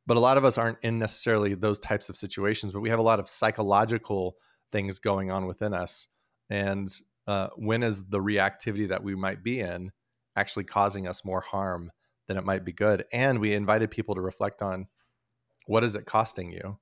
But 0.06 0.18
a 0.18 0.20
lot 0.20 0.38
of 0.38 0.46
us 0.46 0.58
aren't 0.58 0.80
in 0.82 1.00
necessarily 1.00 1.54
those 1.54 1.80
types 1.80 2.10
of 2.10 2.16
situations, 2.16 2.74
but 2.74 2.80
we 2.80 2.90
have 2.90 3.00
a 3.00 3.04
lot 3.04 3.20
of 3.20 3.28
psychological 3.30 4.36
things 4.72 5.00
going 5.00 5.32
on 5.32 5.46
within 5.46 5.74
us. 5.74 6.08
And 6.50 6.88
uh, 7.28 7.50
when 7.56 7.84
is 7.84 8.06
the 8.06 8.20
reactivity 8.20 8.88
that 8.88 9.04
we 9.04 9.16
might 9.16 9.44
be 9.44 9.60
in 9.60 9.92
actually 10.38 10.64
causing 10.64 11.08
us 11.08 11.26
more 11.26 11.42
harm 11.42 11.92
than 12.28 12.38
it 12.38 12.46
might 12.46 12.64
be 12.64 12.72
good? 12.72 13.06
And 13.12 13.40
we 13.40 13.54
invited 13.54 13.92
people 13.92 14.16
to 14.16 14.22
reflect 14.22 14.62
on 14.62 14.88
what 15.66 15.84
is 15.84 15.96
it 15.96 16.06
costing 16.06 16.52
you? 16.52 16.80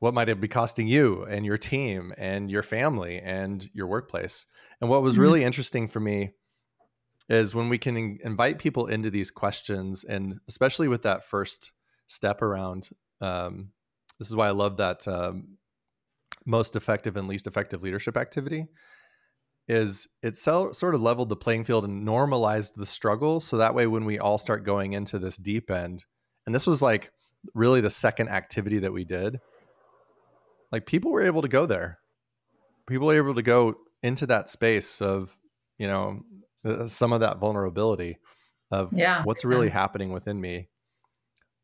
What 0.00 0.14
might 0.14 0.28
it 0.28 0.40
be 0.40 0.48
costing 0.48 0.86
you 0.86 1.24
and 1.24 1.46
your 1.46 1.56
team 1.56 2.12
and 2.18 2.50
your 2.50 2.62
family 2.62 3.18
and 3.18 3.66
your 3.72 3.86
workplace? 3.86 4.46
And 4.80 4.90
what 4.90 5.02
was 5.02 5.14
mm-hmm. 5.14 5.22
really 5.22 5.44
interesting 5.44 5.88
for 5.88 6.00
me 6.00 6.32
is 7.30 7.54
when 7.54 7.68
we 7.68 7.78
can 7.78 8.18
invite 8.24 8.58
people 8.58 8.86
into 8.86 9.08
these 9.08 9.30
questions 9.30 10.04
and 10.04 10.40
especially 10.48 10.88
with 10.88 11.02
that 11.02 11.24
first 11.24 11.72
step 12.08 12.42
around 12.42 12.90
um, 13.20 13.70
this 14.18 14.28
is 14.28 14.36
why 14.36 14.48
i 14.48 14.50
love 14.50 14.76
that 14.76 15.06
um, 15.08 15.56
most 16.44 16.76
effective 16.76 17.16
and 17.16 17.28
least 17.28 17.46
effective 17.46 17.82
leadership 17.82 18.16
activity 18.16 18.66
is 19.70 20.08
it 20.22 20.36
so, 20.36 20.72
sort 20.72 20.94
of 20.94 21.00
leveled 21.00 21.28
the 21.28 21.36
playing 21.36 21.64
field 21.64 21.84
and 21.84 22.04
normalized 22.04 22.76
the 22.76 22.86
struggle 22.86 23.40
so 23.40 23.56
that 23.56 23.74
way 23.74 23.86
when 23.86 24.04
we 24.04 24.18
all 24.18 24.38
start 24.38 24.64
going 24.64 24.92
into 24.94 25.18
this 25.18 25.36
deep 25.36 25.70
end 25.70 26.04
and 26.46 26.54
this 26.54 26.66
was 26.66 26.82
like 26.82 27.12
really 27.54 27.80
the 27.80 27.90
second 27.90 28.28
activity 28.28 28.80
that 28.80 28.92
we 28.92 29.04
did 29.04 29.40
like 30.72 30.86
people 30.86 31.10
were 31.10 31.22
able 31.22 31.42
to 31.42 31.48
go 31.48 31.66
there 31.66 31.98
people 32.86 33.06
were 33.06 33.16
able 33.16 33.34
to 33.34 33.42
go 33.42 33.74
into 34.02 34.26
that 34.26 34.48
space 34.48 35.00
of 35.00 35.38
you 35.78 35.86
know 35.86 36.20
uh, 36.64 36.86
some 36.86 37.12
of 37.12 37.20
that 37.20 37.38
vulnerability 37.38 38.18
of 38.70 38.92
yeah, 38.92 39.22
what's 39.24 39.44
really 39.44 39.68
yeah. 39.68 39.72
happening 39.72 40.12
within 40.12 40.40
me. 40.40 40.68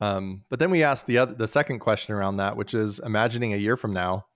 Um, 0.01 0.45
but 0.51 0.59
then 0.59 0.71
we 0.71 0.83
asked 0.83 1.07
the 1.07 1.19
other, 1.19 1.35
the 1.35 1.47
second 1.47 1.79
question 1.79 2.15
around 2.15 2.39
that, 2.39 2.57
which 2.57 2.75
is 2.75 2.99
imagining 2.99 3.55
a 3.55 3.59
year 3.59 3.77
from 3.77 3.93
now, 3.93 4.27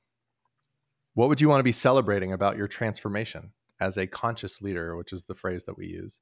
what 1.14 1.28
would 1.28 1.40
you 1.40 1.48
want 1.48 1.60
to 1.60 1.64
be 1.64 1.72
celebrating 1.72 2.32
about 2.32 2.56
your 2.56 2.68
transformation 2.68 3.52
as 3.80 3.96
a 3.96 4.06
conscious 4.06 4.60
leader, 4.60 4.96
which 4.96 5.12
is 5.12 5.24
the 5.24 5.34
phrase 5.34 5.64
that 5.64 5.76
we 5.76 5.86
use. 5.86 6.20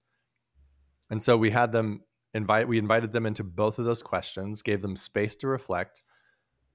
And 1.10 1.22
so 1.22 1.36
we 1.36 1.50
had 1.50 1.72
them 1.72 2.02
invite, 2.34 2.68
we 2.68 2.78
invited 2.78 3.12
them 3.12 3.26
into 3.26 3.42
both 3.42 3.78
of 3.78 3.84
those 3.84 4.02
questions, 4.02 4.62
gave 4.62 4.82
them 4.82 4.96
space 4.96 5.36
to 5.36 5.48
reflect, 5.48 6.02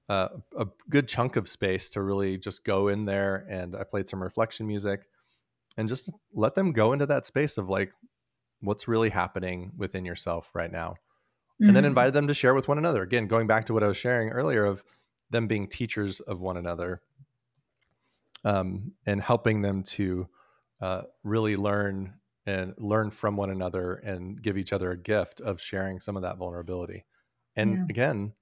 uh, 0.08 0.28
a 0.58 0.66
good 0.90 1.08
chunk 1.08 1.36
of 1.36 1.48
space 1.48 1.90
to 1.90 2.02
really 2.02 2.36
just 2.36 2.64
go 2.64 2.88
in 2.88 3.04
there. 3.04 3.46
And 3.48 3.74
I 3.74 3.84
played 3.84 4.08
some 4.08 4.22
reflection 4.22 4.66
music 4.66 5.06
and 5.76 5.88
just 5.88 6.10
let 6.32 6.54
them 6.54 6.72
go 6.72 6.92
into 6.92 7.06
that 7.06 7.26
space 7.26 7.58
of 7.58 7.68
like 7.68 7.92
what's 8.60 8.88
really 8.88 9.10
happening 9.10 9.72
within 9.76 10.04
yourself 10.04 10.50
right 10.54 10.72
now 10.72 10.90
mm-hmm. 10.90 11.68
and 11.68 11.76
then 11.76 11.82
mm-hmm. 11.82 11.88
invited 11.88 12.14
them 12.14 12.26
to 12.28 12.34
share 12.34 12.54
with 12.54 12.68
one 12.68 12.78
another 12.78 13.02
again 13.02 13.26
going 13.26 13.46
back 13.46 13.66
to 13.66 13.74
what 13.74 13.82
i 13.82 13.86
was 13.86 13.96
sharing 13.96 14.30
earlier 14.30 14.64
of 14.64 14.84
them 15.30 15.46
being 15.46 15.66
teachers 15.66 16.20
of 16.20 16.40
one 16.40 16.56
another 16.56 17.00
um, 18.44 18.92
and 19.06 19.22
helping 19.22 19.62
them 19.62 19.82
to 19.82 20.28
uh, 20.84 21.02
really 21.22 21.56
learn 21.56 22.12
and 22.46 22.74
learn 22.76 23.10
from 23.10 23.36
one 23.36 23.48
another 23.48 23.94
and 23.94 24.42
give 24.42 24.58
each 24.58 24.72
other 24.72 24.90
a 24.90 24.98
gift 24.98 25.40
of 25.40 25.60
sharing 25.60 25.98
some 25.98 26.14
of 26.14 26.22
that 26.22 26.36
vulnerability 26.36 27.06
and 27.56 27.72
yeah. 27.72 27.84
again 27.88 28.32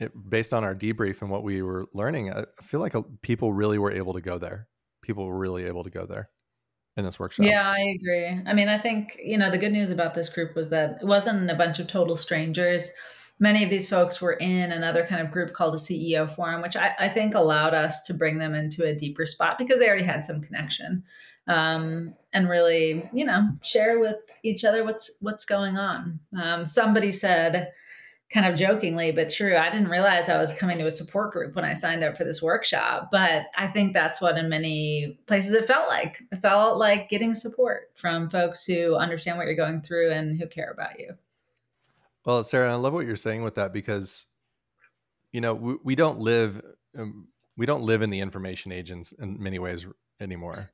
it, 0.00 0.10
based 0.28 0.52
on 0.52 0.64
our 0.64 0.74
debrief 0.74 1.22
and 1.22 1.30
what 1.30 1.44
we 1.44 1.62
were 1.62 1.86
learning 1.94 2.32
i 2.32 2.44
feel 2.60 2.80
like 2.80 2.94
people 3.22 3.52
really 3.52 3.78
were 3.78 3.92
able 3.92 4.12
to 4.12 4.20
go 4.20 4.36
there 4.36 4.66
people 5.00 5.26
were 5.26 5.38
really 5.38 5.64
able 5.64 5.84
to 5.84 5.90
go 5.90 6.06
there 6.06 6.28
in 6.96 7.04
this 7.04 7.18
workshop. 7.18 7.46
Yeah, 7.46 7.68
I 7.68 7.96
agree. 7.96 8.40
I 8.46 8.54
mean, 8.54 8.68
I 8.68 8.78
think, 8.78 9.18
you 9.22 9.36
know, 9.36 9.50
the 9.50 9.58
good 9.58 9.72
news 9.72 9.90
about 9.90 10.14
this 10.14 10.28
group 10.28 10.54
was 10.54 10.70
that 10.70 10.98
it 11.02 11.06
wasn't 11.06 11.50
a 11.50 11.54
bunch 11.56 11.80
of 11.80 11.88
total 11.88 12.16
strangers. 12.16 12.88
Many 13.44 13.62
of 13.62 13.68
these 13.68 13.86
folks 13.86 14.22
were 14.22 14.32
in 14.32 14.72
another 14.72 15.04
kind 15.04 15.20
of 15.20 15.30
group 15.30 15.52
called 15.52 15.74
the 15.74 15.78
CEO 15.78 16.34
Forum, 16.34 16.62
which 16.62 16.76
I, 16.76 16.94
I 16.98 17.10
think 17.10 17.34
allowed 17.34 17.74
us 17.74 18.02
to 18.04 18.14
bring 18.14 18.38
them 18.38 18.54
into 18.54 18.86
a 18.86 18.94
deeper 18.94 19.26
spot 19.26 19.58
because 19.58 19.78
they 19.78 19.86
already 19.86 20.02
had 20.02 20.24
some 20.24 20.40
connection 20.40 21.04
um, 21.46 22.14
and 22.32 22.48
really, 22.48 23.06
you 23.12 23.26
know, 23.26 23.50
share 23.60 23.98
with 23.98 24.16
each 24.44 24.64
other 24.64 24.82
what's 24.82 25.18
what's 25.20 25.44
going 25.44 25.76
on. 25.76 26.18
Um, 26.42 26.64
somebody 26.64 27.12
said, 27.12 27.70
kind 28.32 28.46
of 28.46 28.58
jokingly 28.58 29.12
but 29.12 29.28
true. 29.28 29.58
I 29.58 29.68
didn't 29.68 29.90
realize 29.90 30.30
I 30.30 30.40
was 30.40 30.54
coming 30.54 30.78
to 30.78 30.86
a 30.86 30.90
support 30.90 31.34
group 31.34 31.54
when 31.54 31.66
I 31.66 31.74
signed 31.74 32.02
up 32.02 32.16
for 32.16 32.24
this 32.24 32.42
workshop, 32.42 33.10
but 33.12 33.48
I 33.58 33.66
think 33.66 33.92
that's 33.92 34.22
what 34.22 34.38
in 34.38 34.48
many 34.48 35.18
places 35.26 35.52
it 35.52 35.66
felt 35.66 35.86
like. 35.86 36.22
It 36.32 36.40
felt 36.40 36.78
like 36.78 37.10
getting 37.10 37.34
support 37.34 37.90
from 37.94 38.30
folks 38.30 38.64
who 38.64 38.96
understand 38.96 39.36
what 39.36 39.46
you're 39.48 39.54
going 39.54 39.82
through 39.82 40.12
and 40.12 40.40
who 40.40 40.48
care 40.48 40.70
about 40.70 40.98
you. 40.98 41.14
Well, 42.24 42.42
Sarah, 42.44 42.72
I 42.72 42.76
love 42.76 42.92
what 42.92 43.06
you're 43.06 43.16
saying 43.16 43.42
with 43.42 43.56
that 43.56 43.72
because 43.72 44.26
you 45.34 45.40
know, 45.40 45.52
we, 45.52 45.76
we 45.82 45.94
don't 45.96 46.20
live 46.20 46.62
um, 46.96 47.26
we 47.56 47.66
don't 47.66 47.82
live 47.82 48.02
in 48.02 48.10
the 48.10 48.20
information 48.20 48.72
agents 48.72 49.12
in 49.12 49.42
many 49.42 49.58
ways 49.58 49.86
anymore. 50.20 50.70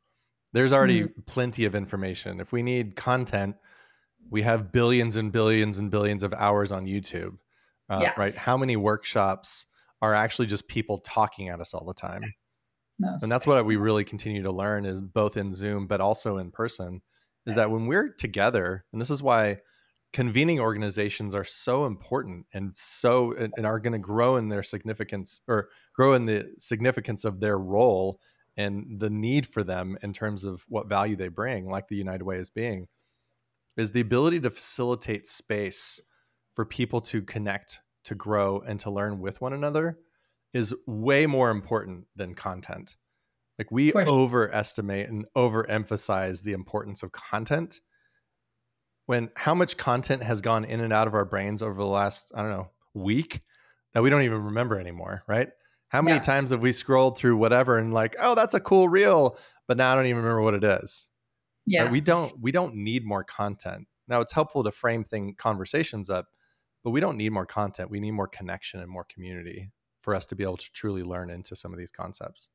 There's 0.52 0.72
already 0.72 1.02
mm-hmm. 1.02 1.20
plenty 1.26 1.64
of 1.64 1.74
information. 1.74 2.40
If 2.40 2.52
we 2.52 2.62
need 2.62 2.94
content, 2.94 3.56
we 4.28 4.42
have 4.42 4.70
billions 4.70 5.16
and 5.16 5.32
billions 5.32 5.78
and 5.78 5.90
billions 5.90 6.22
of 6.22 6.34
hours 6.34 6.72
on 6.72 6.86
YouTube. 6.86 7.38
Uh, 7.88 8.00
yeah. 8.02 8.12
Right? 8.16 8.36
How 8.36 8.56
many 8.56 8.76
workshops 8.76 9.66
are 10.02 10.14
actually 10.14 10.46
just 10.46 10.68
people 10.68 10.98
talking 10.98 11.48
at 11.48 11.60
us 11.60 11.72
all 11.72 11.86
the 11.86 11.94
time? 11.94 12.22
Most. 12.98 13.22
And 13.22 13.32
that's 13.32 13.46
what 13.46 13.64
we 13.64 13.76
really 13.76 14.04
continue 14.04 14.42
to 14.42 14.52
learn 14.52 14.84
is 14.84 15.00
both 15.00 15.38
in 15.38 15.50
Zoom 15.50 15.86
but 15.86 16.02
also 16.02 16.36
in 16.36 16.50
person 16.50 17.00
is 17.46 17.54
that 17.54 17.70
when 17.70 17.86
we're 17.86 18.12
together, 18.12 18.84
and 18.92 19.00
this 19.00 19.10
is 19.10 19.22
why 19.22 19.58
convening 20.12 20.60
organizations 20.60 21.34
are 21.34 21.44
so 21.44 21.86
important 21.86 22.46
and 22.52 22.76
so 22.76 23.32
and 23.32 23.64
are 23.64 23.78
going 23.78 23.92
to 23.92 23.98
grow 23.98 24.36
in 24.36 24.48
their 24.48 24.62
significance 24.62 25.40
or 25.46 25.68
grow 25.94 26.14
in 26.14 26.26
the 26.26 26.52
significance 26.58 27.24
of 27.24 27.40
their 27.40 27.58
role 27.58 28.20
and 28.56 28.98
the 28.98 29.10
need 29.10 29.46
for 29.46 29.62
them 29.62 29.96
in 30.02 30.12
terms 30.12 30.44
of 30.44 30.64
what 30.68 30.88
value 30.88 31.14
they 31.14 31.28
bring 31.28 31.68
like 31.68 31.86
the 31.88 31.96
united 31.96 32.24
way 32.24 32.38
is 32.38 32.50
being 32.50 32.88
is 33.76 33.92
the 33.92 34.00
ability 34.00 34.40
to 34.40 34.50
facilitate 34.50 35.26
space 35.26 36.00
for 36.52 36.64
people 36.64 37.00
to 37.00 37.22
connect 37.22 37.80
to 38.04 38.14
grow 38.14 38.60
and 38.60 38.80
to 38.80 38.90
learn 38.90 39.20
with 39.20 39.40
one 39.40 39.52
another 39.52 39.98
is 40.52 40.74
way 40.86 41.26
more 41.26 41.50
important 41.50 42.06
than 42.16 42.34
content. 42.34 42.96
Like 43.58 43.70
we 43.70 43.92
overestimate 43.94 45.08
and 45.08 45.26
overemphasize 45.36 46.42
the 46.42 46.52
importance 46.52 47.02
of 47.02 47.12
content 47.12 47.80
when 49.06 49.30
how 49.36 49.54
much 49.54 49.76
content 49.76 50.22
has 50.22 50.40
gone 50.40 50.64
in 50.64 50.80
and 50.80 50.92
out 50.92 51.06
of 51.06 51.14
our 51.14 51.24
brains 51.24 51.62
over 51.62 51.74
the 51.74 51.86
last 51.86 52.32
I 52.34 52.42
don't 52.42 52.50
know 52.50 52.70
week 52.94 53.40
that 53.94 54.02
we 54.02 54.10
don't 54.10 54.22
even 54.22 54.44
remember 54.44 54.78
anymore, 54.78 55.22
right? 55.26 55.48
How 55.88 56.02
many 56.02 56.16
yeah. 56.16 56.22
times 56.22 56.50
have 56.50 56.62
we 56.62 56.70
scrolled 56.70 57.18
through 57.18 57.36
whatever 57.36 57.76
and 57.76 57.92
like, 57.92 58.14
oh, 58.22 58.36
that's 58.36 58.54
a 58.54 58.60
cool 58.60 58.88
reel, 58.88 59.36
but 59.66 59.76
now 59.76 59.92
I 59.92 59.96
don't 59.96 60.06
even 60.06 60.22
remember 60.22 60.42
what 60.42 60.54
it 60.54 60.64
is. 60.64 61.08
Yeah, 61.66 61.84
right? 61.84 61.92
we 61.92 62.00
don't 62.00 62.32
we 62.40 62.52
don't 62.52 62.76
need 62.76 63.04
more 63.04 63.24
content. 63.24 63.86
Now 64.08 64.20
it's 64.20 64.32
helpful 64.32 64.64
to 64.64 64.70
frame 64.70 65.04
thing 65.04 65.34
conversations 65.36 66.10
up, 66.10 66.26
but 66.84 66.90
we 66.90 67.00
don't 67.00 67.16
need 67.16 67.32
more 67.32 67.46
content. 67.46 67.90
We 67.90 68.00
need 68.00 68.12
more 68.12 68.28
connection 68.28 68.80
and 68.80 68.90
more 68.90 69.04
community 69.04 69.70
for 70.00 70.14
us 70.14 70.26
to 70.26 70.36
be 70.36 70.42
able 70.42 70.56
to 70.56 70.72
truly 70.72 71.02
learn 71.02 71.30
into 71.30 71.54
some 71.54 71.72
of 71.72 71.78
these 71.78 71.90
concepts. 71.90 72.48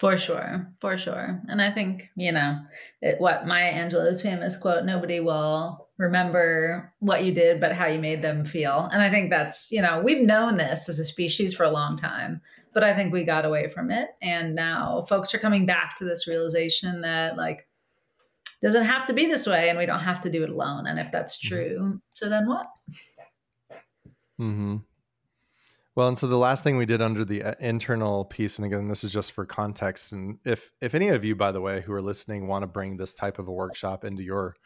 For 0.00 0.16
sure, 0.16 0.66
for 0.80 0.96
sure. 0.96 1.42
And 1.48 1.60
I 1.60 1.70
think, 1.70 2.08
you 2.16 2.32
know, 2.32 2.58
it, 3.02 3.20
what 3.20 3.46
Maya 3.46 3.72
Angelou's 3.72 4.22
famous 4.22 4.56
quote, 4.56 4.84
nobody 4.84 5.20
will 5.20 5.88
remember 5.98 6.92
what 7.00 7.24
you 7.24 7.34
did, 7.34 7.60
but 7.60 7.72
how 7.72 7.86
you 7.86 7.98
made 7.98 8.22
them 8.22 8.46
feel. 8.46 8.88
And 8.92 9.02
I 9.02 9.10
think 9.10 9.28
that's, 9.28 9.70
you 9.70 9.82
know, 9.82 10.00
we've 10.02 10.24
known 10.24 10.56
this 10.56 10.88
as 10.88 10.98
a 10.98 11.04
species 11.04 11.52
for 11.52 11.64
a 11.64 11.70
long 11.70 11.96
time, 11.96 12.40
but 12.72 12.82
I 12.82 12.94
think 12.94 13.12
we 13.12 13.24
got 13.24 13.44
away 13.44 13.68
from 13.68 13.90
it. 13.90 14.08
And 14.22 14.54
now 14.54 15.02
folks 15.02 15.34
are 15.34 15.38
coming 15.38 15.66
back 15.66 15.96
to 15.98 16.04
this 16.04 16.26
realization 16.26 17.02
that, 17.02 17.36
like, 17.36 17.68
doesn't 18.62 18.86
have 18.86 19.06
to 19.06 19.12
be 19.12 19.26
this 19.26 19.46
way 19.46 19.68
and 19.68 19.78
we 19.78 19.84
don't 19.84 20.00
have 20.00 20.22
to 20.22 20.30
do 20.30 20.42
it 20.42 20.48
alone. 20.48 20.86
And 20.86 20.98
if 20.98 21.12
that's 21.12 21.36
mm-hmm. 21.36 21.54
true, 21.54 22.00
so 22.10 22.30
then 22.30 22.48
what? 22.48 22.66
Hmm. 24.38 24.76
Well, 25.96 26.08
and 26.08 26.18
so 26.18 26.26
the 26.26 26.36
last 26.36 26.64
thing 26.64 26.76
we 26.76 26.86
did 26.86 27.00
under 27.00 27.24
the 27.24 27.42
uh, 27.44 27.54
internal 27.60 28.24
piece, 28.24 28.58
and 28.58 28.66
again, 28.66 28.88
this 28.88 29.04
is 29.04 29.12
just 29.12 29.30
for 29.32 29.46
context, 29.46 30.12
and 30.12 30.38
if 30.44 30.72
if 30.80 30.94
any 30.94 31.08
of 31.08 31.24
you, 31.24 31.36
by 31.36 31.52
the 31.52 31.60
way, 31.60 31.82
who 31.82 31.92
are 31.92 32.02
listening, 32.02 32.48
want 32.48 32.62
to 32.62 32.66
bring 32.66 32.96
this 32.96 33.14
type 33.14 33.38
of 33.38 33.46
a 33.46 33.52
workshop 33.52 34.04
into 34.04 34.22
your 34.22 34.56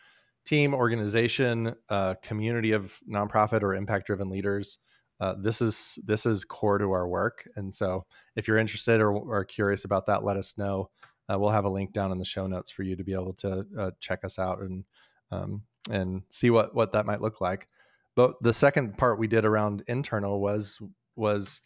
team, 0.46 0.72
organization, 0.72 1.74
uh, 1.90 2.14
community 2.22 2.72
of 2.72 2.98
nonprofit 3.06 3.62
or 3.62 3.74
impact 3.74 4.06
driven 4.06 4.30
leaders, 4.30 4.78
uh, 5.20 5.34
this 5.38 5.60
is 5.60 5.98
this 6.06 6.24
is 6.24 6.44
core 6.46 6.78
to 6.78 6.90
our 6.92 7.06
work. 7.06 7.44
And 7.56 7.72
so, 7.74 8.06
if 8.36 8.48
you're 8.48 8.56
interested 8.56 9.00
or, 9.00 9.12
or 9.12 9.44
curious 9.44 9.84
about 9.84 10.06
that, 10.06 10.24
let 10.24 10.38
us 10.38 10.56
know. 10.56 10.90
Uh, 11.30 11.38
we'll 11.38 11.50
have 11.50 11.66
a 11.66 11.70
link 11.70 11.92
down 11.92 12.10
in 12.10 12.18
the 12.18 12.24
show 12.24 12.46
notes 12.46 12.70
for 12.70 12.84
you 12.84 12.96
to 12.96 13.04
be 13.04 13.12
able 13.12 13.34
to 13.34 13.66
uh, 13.78 13.90
check 14.00 14.24
us 14.24 14.38
out 14.38 14.60
and 14.60 14.84
um, 15.30 15.62
and 15.90 16.22
see 16.30 16.48
what 16.48 16.74
what 16.74 16.92
that 16.92 17.04
might 17.04 17.20
look 17.20 17.42
like. 17.42 17.68
But 18.16 18.42
the 18.42 18.54
second 18.54 18.96
part 18.96 19.18
we 19.18 19.28
did 19.28 19.44
around 19.44 19.84
internal 19.86 20.40
was 20.40 20.80
was 21.18 21.60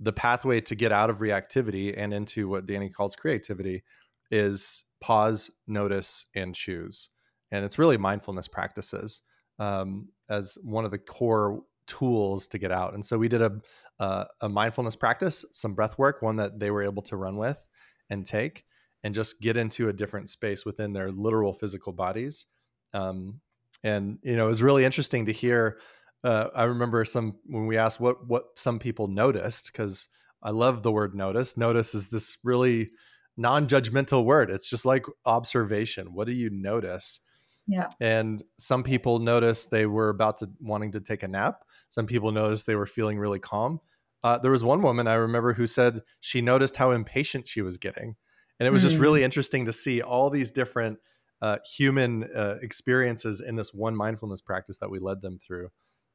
the 0.00 0.12
pathway 0.12 0.60
to 0.62 0.74
get 0.74 0.92
out 0.92 1.10
of 1.10 1.18
reactivity 1.18 1.94
and 1.96 2.12
into 2.12 2.48
what 2.48 2.66
Danny 2.66 2.90
calls 2.90 3.16
creativity 3.16 3.82
is 4.30 4.84
pause, 5.00 5.50
notice, 5.66 6.26
and 6.34 6.54
choose. 6.54 7.08
And 7.52 7.64
it's 7.64 7.78
really 7.78 7.96
mindfulness 7.96 8.48
practices 8.48 9.22
um, 9.58 10.08
as 10.28 10.58
one 10.62 10.84
of 10.84 10.90
the 10.90 10.98
core 10.98 11.62
tools 11.86 12.48
to 12.48 12.58
get 12.58 12.72
out. 12.72 12.94
And 12.94 13.04
so 13.04 13.18
we 13.18 13.28
did 13.28 13.42
a, 13.42 14.26
a, 14.40 14.48
mindfulness 14.48 14.96
practice, 14.96 15.44
some 15.52 15.74
breath 15.74 15.98
work, 15.98 16.22
one 16.22 16.36
that 16.36 16.58
they 16.58 16.70
were 16.70 16.82
able 16.82 17.02
to 17.02 17.16
run 17.16 17.36
with 17.36 17.64
and 18.10 18.24
take, 18.24 18.64
and 19.02 19.14
just 19.14 19.40
get 19.40 19.56
into 19.56 19.88
a 19.88 19.92
different 19.92 20.30
space 20.30 20.64
within 20.64 20.92
their 20.92 21.12
literal 21.12 21.52
physical 21.52 21.92
bodies. 21.92 22.46
Um, 22.94 23.40
and 23.82 24.18
you 24.22 24.36
know, 24.36 24.46
it 24.46 24.48
was 24.48 24.62
really 24.62 24.84
interesting 24.84 25.26
to 25.26 25.32
hear 25.32 25.78
uh, 26.24 26.48
I 26.54 26.64
remember 26.64 27.04
some 27.04 27.36
when 27.46 27.66
we 27.66 27.76
asked 27.76 28.00
what 28.00 28.26
what 28.26 28.58
some 28.58 28.78
people 28.78 29.08
noticed 29.08 29.70
because 29.70 30.08
I 30.42 30.50
love 30.50 30.82
the 30.82 30.90
word 30.90 31.14
notice. 31.14 31.56
Notice 31.56 31.94
is 31.94 32.08
this 32.08 32.38
really 32.42 32.90
non-judgmental 33.36 34.24
word. 34.24 34.50
It's 34.50 34.70
just 34.70 34.86
like 34.86 35.06
observation. 35.26 36.14
What 36.14 36.26
do 36.26 36.32
you 36.32 36.50
notice? 36.50 37.20
Yeah. 37.66 37.88
And 38.00 38.42
some 38.58 38.82
people 38.82 39.18
noticed 39.18 39.70
they 39.70 39.86
were 39.86 40.08
about 40.08 40.38
to 40.38 40.50
wanting 40.60 40.92
to 40.92 41.00
take 41.00 41.22
a 41.22 41.28
nap. 41.28 41.64
Some 41.88 42.06
people 42.06 42.32
noticed 42.32 42.66
they 42.66 42.76
were 42.76 42.86
feeling 42.86 43.18
really 43.18 43.38
calm. 43.38 43.80
Uh, 44.22 44.38
there 44.38 44.50
was 44.50 44.64
one 44.64 44.82
woman 44.82 45.06
I 45.06 45.14
remember 45.14 45.52
who 45.52 45.66
said 45.66 46.00
she 46.20 46.40
noticed 46.40 46.76
how 46.76 46.90
impatient 46.92 47.46
she 47.46 47.60
was 47.60 47.76
getting, 47.76 48.16
and 48.58 48.66
it 48.66 48.70
was 48.70 48.82
mm. 48.82 48.86
just 48.86 48.98
really 48.98 49.20
mm. 49.20 49.24
interesting 49.24 49.66
to 49.66 49.72
see 49.72 50.00
all 50.00 50.30
these 50.30 50.50
different 50.50 50.98
uh, 51.42 51.58
human 51.76 52.24
uh, 52.34 52.56
experiences 52.62 53.42
in 53.42 53.56
this 53.56 53.74
one 53.74 53.94
mindfulness 53.94 54.40
practice 54.40 54.78
that 54.78 54.90
we 54.90 54.98
led 54.98 55.20
them 55.20 55.38
through 55.38 55.68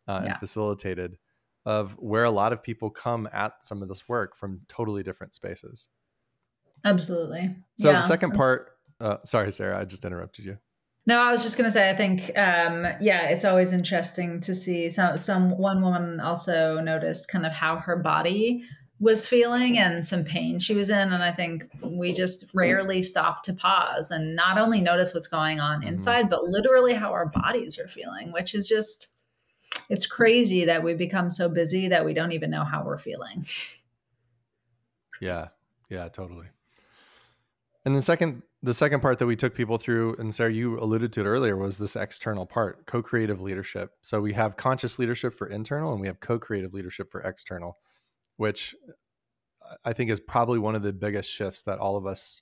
uh, 0.09 0.21
yeah. 0.23 0.31
and 0.31 0.39
facilitated 0.39 1.17
of 1.65 1.93
where 1.99 2.23
a 2.23 2.31
lot 2.31 2.51
of 2.51 2.63
people 2.63 2.89
come 2.89 3.29
at 3.31 3.63
some 3.63 3.81
of 3.83 3.87
this 3.87 4.09
work 4.09 4.35
from 4.35 4.61
totally 4.67 5.03
different 5.03 5.33
spaces. 5.33 5.89
Absolutely. 6.83 7.55
So 7.77 7.91
yeah. 7.91 7.97
the 7.97 8.07
second 8.07 8.31
part, 8.31 8.71
uh, 8.99 9.17
sorry, 9.23 9.51
Sarah, 9.51 9.79
I 9.79 9.85
just 9.85 10.05
interrupted 10.05 10.45
you. 10.45 10.57
No, 11.05 11.19
I 11.19 11.29
was 11.29 11.43
just 11.43 11.57
going 11.57 11.67
to 11.67 11.71
say, 11.71 11.89
I 11.89 11.95
think, 11.95 12.37
um, 12.37 12.85
yeah, 12.99 13.29
it's 13.29 13.45
always 13.45 13.71
interesting 13.71 14.39
to 14.41 14.55
see 14.55 14.89
some, 14.89 15.17
some, 15.17 15.57
one 15.57 15.81
woman 15.81 16.19
also 16.19 16.79
noticed 16.79 17.29
kind 17.31 17.45
of 17.45 17.51
how 17.51 17.77
her 17.77 17.95
body 17.97 18.63
was 18.99 19.27
feeling 19.27 19.77
and 19.77 20.05
some 20.05 20.23
pain 20.23 20.59
she 20.59 20.75
was 20.75 20.89
in. 20.89 21.13
And 21.13 21.23
I 21.23 21.31
think 21.31 21.67
we 21.83 22.13
just 22.13 22.45
rarely 22.53 23.01
stop 23.01 23.43
to 23.43 23.53
pause 23.53 24.11
and 24.11 24.35
not 24.35 24.57
only 24.57 24.81
notice 24.81 25.13
what's 25.13 25.27
going 25.27 25.59
on 25.59 25.79
mm-hmm. 25.79 25.89
inside, 25.89 26.21
mm-hmm. 26.21 26.29
but 26.29 26.43
literally 26.45 26.93
how 26.93 27.11
our 27.11 27.27
bodies 27.27 27.79
are 27.79 27.87
feeling, 27.87 28.31
which 28.31 28.55
is 28.55 28.67
just, 28.67 29.07
it's 29.89 30.05
crazy 30.05 30.65
that 30.65 30.83
we 30.83 30.93
become 30.93 31.29
so 31.29 31.49
busy 31.49 31.87
that 31.87 32.05
we 32.05 32.13
don't 32.13 32.31
even 32.31 32.51
know 32.51 32.63
how 32.63 32.83
we're 32.83 32.97
feeling. 32.97 33.45
Yeah. 35.21 35.47
Yeah, 35.89 36.07
totally. 36.07 36.47
And 37.85 37.95
the 37.95 38.01
second 38.01 38.43
the 38.61 38.73
second 38.73 38.99
part 38.99 39.19
that 39.19 39.25
we 39.25 39.37
took 39.37 39.55
people 39.55 39.77
through, 39.77 40.15
and 40.19 40.33
Sarah, 40.33 40.51
you 40.51 40.77
alluded 40.79 41.13
to 41.13 41.21
it 41.21 41.25
earlier, 41.25 41.55
was 41.55 41.77
this 41.77 41.95
external 41.95 42.45
part, 42.45 42.85
co-creative 42.85 43.41
leadership. 43.41 43.91
So 44.01 44.19
we 44.19 44.33
have 44.33 44.57
conscious 44.57 44.99
leadership 44.99 45.33
for 45.33 45.47
internal 45.47 45.93
and 45.93 46.01
we 46.01 46.07
have 46.07 46.19
co-creative 46.19 46.73
leadership 46.73 47.09
for 47.09 47.21
external, 47.21 47.77
which 48.35 48.75
I 49.85 49.93
think 49.93 50.11
is 50.11 50.19
probably 50.19 50.59
one 50.59 50.75
of 50.75 50.81
the 50.81 50.91
biggest 50.91 51.31
shifts 51.31 51.63
that 51.63 51.79
all 51.79 51.95
of 51.95 52.05
us 52.05 52.41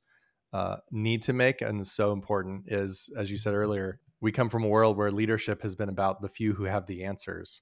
uh, 0.53 0.77
need 0.91 1.21
to 1.23 1.33
make 1.33 1.61
and 1.61 1.85
so 1.85 2.13
important 2.13 2.63
is, 2.67 3.11
as 3.15 3.29
you 3.29 3.37
said 3.37 3.53
earlier, 3.53 3.99
we 4.19 4.31
come 4.31 4.49
from 4.49 4.63
a 4.63 4.67
world 4.67 4.97
where 4.97 5.11
leadership 5.11 5.61
has 5.61 5.75
been 5.75 5.89
about 5.89 6.21
the 6.21 6.29
few 6.29 6.53
who 6.53 6.63
have 6.63 6.85
the 6.85 7.03
answers. 7.03 7.61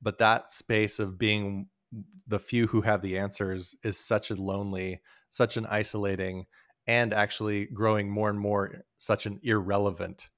But 0.00 0.18
that 0.18 0.50
space 0.50 0.98
of 0.98 1.18
being 1.18 1.68
the 2.26 2.38
few 2.38 2.66
who 2.68 2.82
have 2.82 3.02
the 3.02 3.18
answers 3.18 3.74
is 3.82 3.98
such 3.98 4.30
a 4.30 4.34
lonely 4.34 5.00
such 5.30 5.56
an 5.56 5.66
isolating 5.66 6.46
and 6.86 7.12
actually 7.12 7.66
growing 7.66 8.10
more 8.10 8.30
and 8.30 8.38
more 8.40 8.82
such 8.96 9.26
an 9.26 9.40
irrelevant 9.42 10.28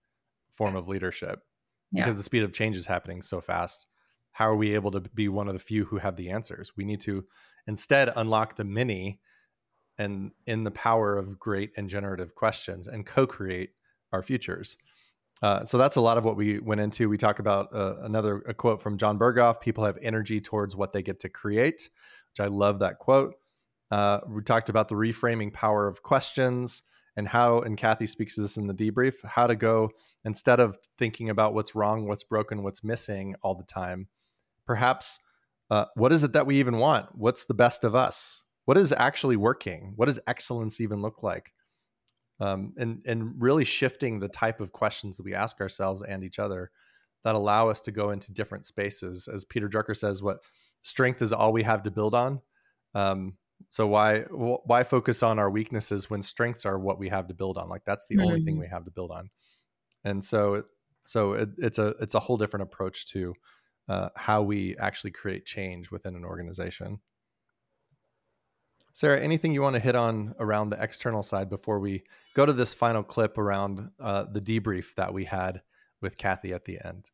form 0.50 0.76
of 0.76 0.88
leadership. 0.88 1.42
Yeah. 1.92 2.02
because 2.02 2.16
the 2.16 2.22
speed 2.22 2.44
of 2.44 2.52
change 2.52 2.76
is 2.76 2.86
happening 2.86 3.20
so 3.20 3.40
fast. 3.40 3.88
How 4.32 4.46
are 4.46 4.56
we 4.56 4.74
able 4.74 4.92
to 4.92 5.00
be 5.00 5.28
one 5.28 5.48
of 5.48 5.54
the 5.54 5.58
few 5.58 5.84
who 5.86 5.98
have 5.98 6.16
the 6.16 6.30
answers? 6.30 6.76
We 6.76 6.84
need 6.84 7.00
to 7.00 7.24
instead 7.66 8.12
unlock 8.14 8.54
the 8.54 8.64
many 8.64 9.20
and 9.98 10.30
in 10.46 10.62
the 10.62 10.70
power 10.70 11.16
of 11.16 11.38
great 11.38 11.72
and 11.76 11.88
generative 11.88 12.34
questions 12.34 12.86
and 12.86 13.04
co-create 13.04 13.70
our 14.12 14.22
futures 14.22 14.76
Uh, 15.42 15.64
so 15.64 15.78
that's 15.78 15.96
a 15.96 16.00
lot 16.00 16.18
of 16.18 16.24
what 16.24 16.36
we 16.36 16.58
went 16.58 16.80
into. 16.80 17.08
We 17.08 17.16
talk 17.16 17.38
about 17.38 17.74
uh, 17.74 17.96
another 18.02 18.42
a 18.46 18.54
quote 18.54 18.80
from 18.80 18.98
Jon 18.98 19.18
Berghoff: 19.18 19.60
"People 19.60 19.84
have 19.84 19.98
energy 20.02 20.40
towards 20.40 20.76
what 20.76 20.92
they 20.92 21.02
get 21.02 21.20
to 21.20 21.28
create," 21.28 21.90
which 22.30 22.40
I 22.40 22.48
love 22.48 22.80
that 22.80 22.98
quote. 22.98 23.34
Uh, 23.90 24.20
we 24.28 24.42
talked 24.42 24.68
about 24.68 24.88
the 24.88 24.94
reframing 24.94 25.52
power 25.52 25.88
of 25.88 26.02
questions 26.02 26.82
and 27.16 27.26
how, 27.28 27.58
and 27.60 27.76
Kathy 27.76 28.06
speaks 28.06 28.36
to 28.36 28.42
this 28.42 28.56
in 28.56 28.66
the 28.66 28.74
debrief, 28.74 29.14
how 29.24 29.46
to 29.46 29.56
go 29.56 29.90
instead 30.24 30.60
of 30.60 30.78
thinking 30.96 31.28
about 31.28 31.54
what's 31.54 31.74
wrong, 31.74 32.06
what's 32.06 32.24
broken, 32.24 32.62
what's 32.62 32.84
missing 32.84 33.34
all 33.42 33.54
the 33.54 33.64
time. 33.64 34.08
Perhaps, 34.64 35.18
uh, 35.70 35.86
what 35.96 36.12
is 36.12 36.22
it 36.22 36.32
that 36.34 36.46
we 36.46 36.56
even 36.56 36.78
want? 36.78 37.06
What's 37.12 37.46
the 37.46 37.54
best 37.54 37.82
of 37.82 37.94
us? 37.94 38.42
What 38.64 38.76
is 38.76 38.92
actually 38.92 39.36
working? 39.36 39.94
What 39.96 40.06
does 40.06 40.20
excellence 40.26 40.80
even 40.80 41.02
look 41.02 41.22
like? 41.22 41.52
Um, 42.40 42.72
and 42.76 43.02
and 43.06 43.34
really 43.38 43.64
shifting 43.64 44.18
the 44.18 44.28
type 44.28 44.60
of 44.60 44.72
questions 44.72 45.16
that 45.16 45.24
we 45.24 45.34
ask 45.34 45.60
ourselves 45.60 46.02
and 46.02 46.24
each 46.24 46.38
other 46.38 46.70
that 47.22 47.34
allow 47.34 47.68
us 47.68 47.80
to 47.82 47.92
go 47.92 48.10
into 48.10 48.32
different 48.32 48.64
spaces. 48.64 49.28
As 49.32 49.44
Peter 49.44 49.68
Drucker 49.68 49.96
says, 49.96 50.22
what 50.22 50.38
strength 50.82 51.20
is 51.20 51.32
all 51.32 51.52
we 51.52 51.62
have 51.62 51.82
to 51.82 51.90
build 51.90 52.14
on. 52.14 52.40
Um, 52.94 53.36
so 53.68 53.86
why 53.86 54.22
why 54.22 54.82
focus 54.82 55.22
on 55.22 55.38
our 55.38 55.50
weaknesses 55.50 56.08
when 56.08 56.22
strengths 56.22 56.64
are 56.64 56.78
what 56.78 56.98
we 56.98 57.08
have 57.10 57.28
to 57.28 57.34
build 57.34 57.58
on? 57.58 57.68
Like 57.68 57.84
that's 57.84 58.06
the 58.06 58.16
mm. 58.16 58.24
only 58.24 58.42
thing 58.42 58.56
mm. 58.56 58.60
we 58.60 58.68
have 58.68 58.84
to 58.86 58.90
build 58.90 59.10
on. 59.10 59.30
And 60.04 60.24
so 60.24 60.64
so 61.04 61.34
it, 61.34 61.50
it's 61.58 61.78
a 61.78 61.88
it's 62.00 62.14
a 62.14 62.20
whole 62.20 62.38
different 62.38 62.62
approach 62.64 63.06
to 63.08 63.34
uh, 63.88 64.08
how 64.16 64.42
we 64.42 64.76
actually 64.78 65.10
create 65.10 65.44
change 65.44 65.90
within 65.90 66.16
an 66.16 66.24
organization. 66.24 67.00
Sarah, 68.92 69.20
anything 69.20 69.52
you 69.52 69.62
want 69.62 69.74
to 69.74 69.80
hit 69.80 69.94
on 69.94 70.34
around 70.38 70.70
the 70.70 70.82
external 70.82 71.22
side 71.22 71.48
before 71.48 71.78
we 71.78 72.02
go 72.34 72.44
to 72.44 72.52
this 72.52 72.74
final 72.74 73.02
clip 73.02 73.38
around 73.38 73.90
uh, 74.00 74.24
the 74.30 74.40
debrief 74.40 74.94
that 74.94 75.12
we 75.12 75.24
had 75.24 75.62
with 76.00 76.18
Kathy 76.18 76.52
at 76.52 76.64
the 76.64 76.78
end? 76.84 77.10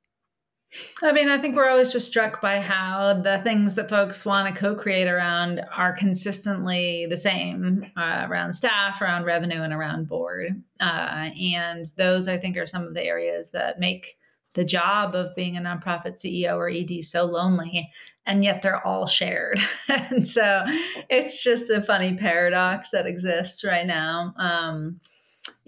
I 1.02 1.12
mean, 1.12 1.28
I 1.28 1.38
think 1.38 1.54
we're 1.54 1.68
always 1.68 1.92
just 1.92 2.08
struck 2.08 2.40
by 2.40 2.60
how 2.60 3.20
the 3.22 3.38
things 3.38 3.76
that 3.76 3.88
folks 3.88 4.26
want 4.26 4.52
to 4.52 4.60
co 4.60 4.74
create 4.74 5.06
around 5.06 5.60
are 5.74 5.92
consistently 5.92 7.06
the 7.08 7.16
same 7.16 7.90
uh, 7.96 8.26
around 8.28 8.52
staff, 8.52 9.00
around 9.00 9.24
revenue, 9.24 9.62
and 9.62 9.72
around 9.72 10.08
board. 10.08 10.62
Uh, 10.80 11.30
and 11.40 11.84
those, 11.96 12.26
I 12.28 12.36
think, 12.38 12.56
are 12.56 12.66
some 12.66 12.84
of 12.84 12.94
the 12.94 13.02
areas 13.02 13.50
that 13.52 13.78
make 13.78 14.18
the 14.56 14.64
job 14.64 15.14
of 15.14 15.34
being 15.36 15.56
a 15.56 15.60
nonprofit 15.60 16.14
CEO 16.14 16.56
or 16.56 16.68
ED 16.68 17.04
so 17.04 17.26
lonely, 17.26 17.92
and 18.24 18.42
yet 18.42 18.62
they're 18.62 18.84
all 18.84 19.06
shared. 19.06 19.60
and 19.88 20.26
so 20.26 20.64
it's 21.08 21.42
just 21.42 21.70
a 21.70 21.80
funny 21.80 22.16
paradox 22.16 22.90
that 22.90 23.06
exists 23.06 23.62
right 23.62 23.86
now. 23.86 24.34
Um, 24.38 25.00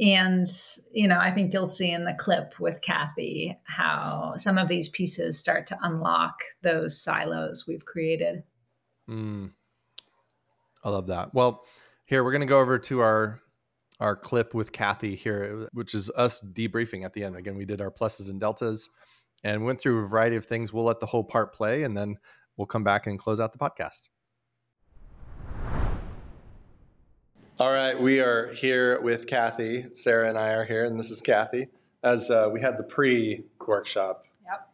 and, 0.01 0.47
you 0.93 1.07
know, 1.07 1.19
I 1.21 1.31
think 1.31 1.53
you'll 1.53 1.67
see 1.69 1.91
in 1.91 2.05
the 2.05 2.15
clip 2.15 2.59
with 2.59 2.81
Kathy 2.81 3.57
how 3.65 4.35
some 4.37 4.59
of 4.59 4.69
these 4.69 4.89
pieces 4.89 5.39
start 5.39 5.67
to 5.67 5.79
unlock 5.83 6.41
those 6.63 7.01
silos 7.01 7.67
we've 7.69 7.85
created. 7.85 8.43
Mm. 9.09 9.53
I 10.83 10.89
love 10.89 11.09
that. 11.09 11.35
Well, 11.35 11.65
here 12.07 12.25
we're 12.25 12.33
going 12.33 12.41
to 12.41 12.47
go 12.47 12.61
over 12.61 12.79
to 12.79 13.01
our 13.01 13.39
our 14.01 14.15
clip 14.15 14.55
with 14.55 14.73
Kathy 14.73 15.15
here, 15.15 15.69
which 15.73 15.95
is 15.95 16.11
us 16.11 16.41
debriefing 16.41 17.05
at 17.05 17.13
the 17.13 17.25
end. 17.25 17.37
Again, 17.37 17.57
we 17.57 17.65
did 17.65 17.81
our 17.81 17.91
pluses 17.91 18.31
and 18.31 18.39
deltas 18.39 18.89
and 19.45 19.65
went 19.65 19.81
through 19.81 20.05
a 20.05 20.07
variety 20.07 20.37
of 20.37 20.45
things. 20.45 20.73
We'll 20.73 20.85
let 20.85 21.01
the 21.01 21.07
whole 21.07 21.25
part 21.25 21.55
play 21.55 21.83
and 21.83 21.97
then 21.97 22.17
we'll 22.57 22.67
come 22.67 22.85
back 22.85 23.07
and 23.07 23.19
close 23.19 23.41
out 23.41 23.53
the 23.53 23.59
podcast. 23.59 24.09
All 27.61 27.73
right, 27.73 28.01
we 28.01 28.21
are 28.21 28.53
here 28.53 29.01
with 29.01 29.27
Kathy. 29.27 29.87
Sarah 29.93 30.29
and 30.29 30.39
I 30.39 30.51
are 30.51 30.65
here, 30.65 30.85
and 30.85 30.97
this 30.97 31.11
is 31.11 31.21
Kathy. 31.21 31.67
As 32.05 32.31
uh, 32.31 32.49
we 32.53 32.61
had 32.61 32.79
the 32.79 32.85
pre 32.85 33.43
workshop 33.67 34.27
yep. 34.45 34.71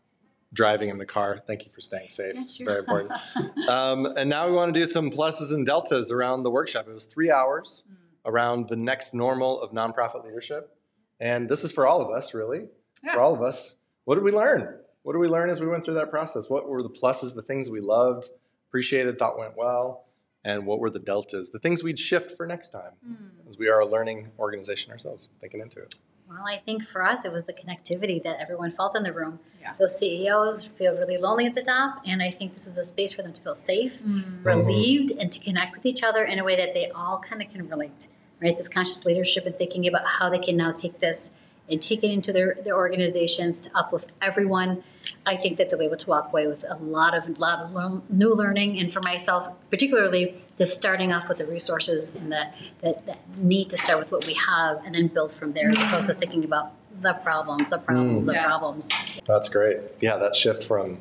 driving 0.52 0.90
in 0.90 0.98
the 0.98 1.06
car. 1.06 1.40
Thank 1.46 1.64
you 1.64 1.72
for 1.72 1.80
staying 1.80 2.10
safe. 2.10 2.34
Yes, 2.34 2.58
Very 2.58 2.80
important. 2.80 3.12
um, 3.70 4.04
and 4.04 4.28
now 4.28 4.46
we 4.46 4.52
want 4.52 4.74
to 4.74 4.78
do 4.78 4.84
some 4.84 5.10
pluses 5.10 5.50
and 5.50 5.64
deltas 5.64 6.10
around 6.10 6.42
the 6.42 6.50
workshop. 6.50 6.87
It 6.87 6.92
was 6.92 7.06
three 7.06 7.30
hours. 7.30 7.84
Mm 7.90 8.03
around 8.24 8.68
the 8.68 8.76
next 8.76 9.14
normal 9.14 9.60
of 9.60 9.72
nonprofit 9.72 10.24
leadership. 10.24 10.76
And 11.20 11.48
this 11.48 11.64
is 11.64 11.72
for 11.72 11.87
all 11.87 12.02
of 12.02 12.10
us, 12.10 12.34
really, 12.34 12.68
yeah. 13.02 13.14
for 13.14 13.20
all 13.20 13.34
of 13.34 13.42
us. 13.42 13.76
What 14.04 14.16
did 14.16 14.24
we 14.24 14.32
learn? 14.32 14.78
What 15.02 15.12
did 15.12 15.18
we 15.18 15.28
learn 15.28 15.50
as 15.50 15.60
we 15.60 15.66
went 15.66 15.84
through 15.84 15.94
that 15.94 16.10
process? 16.10 16.48
What 16.48 16.68
were 16.68 16.82
the 16.82 16.90
pluses, 16.90 17.34
the 17.34 17.42
things 17.42 17.70
we 17.70 17.80
loved, 17.80 18.30
appreciated, 18.68 19.18
thought 19.18 19.38
went 19.38 19.56
well? 19.56 20.06
And 20.44 20.66
what 20.66 20.78
were 20.78 20.90
the 20.90 20.98
deltas, 20.98 21.50
the 21.50 21.58
things 21.58 21.82
we'd 21.82 21.98
shift 21.98 22.37
for 22.37 22.46
next 22.46 22.70
time 22.70 22.92
mm. 23.06 23.30
as 23.48 23.56
we 23.56 23.68
are 23.68 23.80
a 23.80 23.87
learning 23.87 24.30
organization 24.38 24.92
ourselves, 24.92 25.28
thinking 25.40 25.60
into 25.60 25.80
it? 25.80 25.94
Well, 26.34 26.46
I 26.48 26.58
think 26.58 26.84
for 26.84 27.04
us, 27.04 27.24
it 27.24 27.32
was 27.32 27.44
the 27.44 27.52
connectivity 27.52 28.20
that 28.24 28.40
everyone 28.40 28.72
felt 28.72 28.96
in 28.96 29.04
the 29.04 29.12
room. 29.12 29.38
Yeah. 29.60 29.74
Those 29.78 29.96
CEOs 29.96 30.64
feel 30.64 30.96
really 30.96 31.16
lonely 31.16 31.46
at 31.46 31.54
the 31.54 31.62
top, 31.62 32.02
and 32.04 32.20
I 32.20 32.30
think 32.30 32.54
this 32.54 32.66
was 32.66 32.76
a 32.76 32.84
space 32.84 33.12
for 33.12 33.22
them 33.22 33.32
to 33.32 33.40
feel 33.40 33.54
safe, 33.54 34.02
mm-hmm. 34.02 34.42
relieved, 34.42 35.12
and 35.12 35.30
to 35.30 35.38
connect 35.38 35.76
with 35.76 35.86
each 35.86 36.02
other 36.02 36.24
in 36.24 36.40
a 36.40 36.44
way 36.44 36.56
that 36.56 36.74
they 36.74 36.90
all 36.90 37.18
kind 37.20 37.40
of 37.40 37.50
can 37.50 37.68
relate. 37.68 38.08
Right, 38.42 38.56
this 38.56 38.68
conscious 38.68 39.04
leadership 39.06 39.46
and 39.46 39.56
thinking 39.56 39.86
about 39.86 40.06
how 40.06 40.28
they 40.28 40.40
can 40.40 40.56
now 40.56 40.72
take 40.72 40.98
this 40.98 41.30
and 41.70 41.81
take 41.81 42.05
it 42.05 42.11
into 42.11 42.33
their, 42.33 42.57
their 42.64 42.77
organizations 42.77 43.61
to 43.62 43.70
uplift 43.74 44.11
everyone. 44.20 44.83
I 45.27 45.37
think 45.37 45.59
that 45.59 45.70
they'll 45.70 45.79
be 45.79 45.87
able 45.87 45.96
to 45.96 46.11
walk 46.11 46.29
away 46.29 46.46
with 46.46 46.64
a 46.68 46.77
lot 46.77 47.14
of 47.14 47.38
lot 47.38 47.61
of 47.61 48.11
new 48.11 48.35
learning, 48.35 48.79
and 48.79 48.92
for 48.92 49.00
myself, 49.03 49.53
particularly, 49.70 50.42
the 50.57 50.66
starting 50.66 51.12
off 51.12 51.29
with 51.29 51.38
the 51.38 51.46
resources 51.46 52.14
and 52.14 52.31
the, 52.31 52.46
the, 52.81 52.96
the 53.07 53.16
need 53.37 53.70
to 53.70 53.77
start 53.77 53.98
with 53.98 54.12
what 54.12 54.27
we 54.27 54.35
have 54.35 54.83
and 54.85 54.94
then 54.94 55.09
build 55.09 55.33
from 55.33 55.53
there, 55.53 55.70
as 55.70 55.79
opposed 55.79 56.09
to 56.09 56.14
thinking 56.14 56.44
about 56.44 56.72
the 57.00 57.12
problem, 57.14 57.66
the 57.70 57.79
problems, 57.79 58.24
mm. 58.24 58.29
the 58.29 58.35
yes. 58.35 58.46
problems. 58.46 58.88
That's 59.27 59.48
great. 59.48 59.79
Yeah, 60.00 60.16
that 60.18 60.37
shift 60.37 60.64
from 60.64 60.98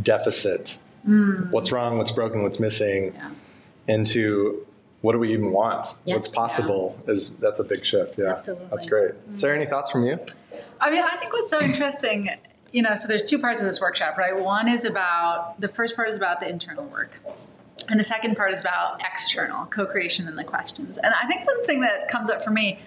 deficit, 0.00 0.78
mm. 1.08 1.50
what's 1.50 1.72
wrong, 1.72 1.98
what's 1.98 2.12
broken, 2.12 2.42
what's 2.42 2.60
missing, 2.60 3.14
yeah. 3.14 3.30
into 3.88 4.63
what 5.04 5.12
do 5.12 5.18
we 5.18 5.34
even 5.34 5.52
want? 5.52 5.98
Yep. 6.06 6.16
What's 6.16 6.28
possible 6.28 6.96
yeah. 7.04 7.12
is 7.12 7.36
that's 7.36 7.60
a 7.60 7.64
big 7.64 7.84
shift. 7.84 8.16
Yeah, 8.16 8.30
Absolutely. 8.30 8.68
that's 8.70 8.86
great. 8.86 9.12
Mm-hmm. 9.12 9.34
Sarah, 9.34 9.54
any 9.54 9.66
thoughts 9.66 9.90
from 9.90 10.06
you? 10.06 10.18
I 10.80 10.90
mean, 10.90 11.02
I 11.02 11.16
think 11.16 11.30
what's 11.30 11.50
so 11.50 11.60
interesting, 11.60 12.30
you 12.72 12.80
know, 12.80 12.94
so 12.94 13.06
there's 13.06 13.24
two 13.24 13.38
parts 13.38 13.60
of 13.60 13.66
this 13.66 13.82
workshop, 13.82 14.16
right? 14.16 14.34
One 14.34 14.66
is 14.66 14.86
about 14.86 15.60
the 15.60 15.68
first 15.68 15.94
part 15.94 16.08
is 16.08 16.16
about 16.16 16.40
the 16.40 16.48
internal 16.48 16.86
work. 16.86 17.20
And 17.90 18.00
the 18.00 18.04
second 18.04 18.34
part 18.34 18.54
is 18.54 18.62
about 18.62 19.02
external 19.02 19.66
co-creation 19.66 20.26
and 20.26 20.38
the 20.38 20.44
questions. 20.44 20.96
And 20.96 21.12
I 21.12 21.26
think 21.26 21.44
one 21.44 21.62
thing 21.66 21.82
that 21.82 22.08
comes 22.08 22.30
up 22.30 22.42
for 22.42 22.50
me 22.50 22.78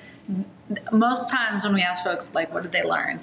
most 0.91 1.29
times 1.29 1.65
when 1.65 1.75
we 1.75 1.83
ask 1.83 2.03
folks 2.03 2.33
like 2.33 2.51
what 2.51 2.63
did 2.63 2.71
they 2.71 2.83
learn, 2.83 3.19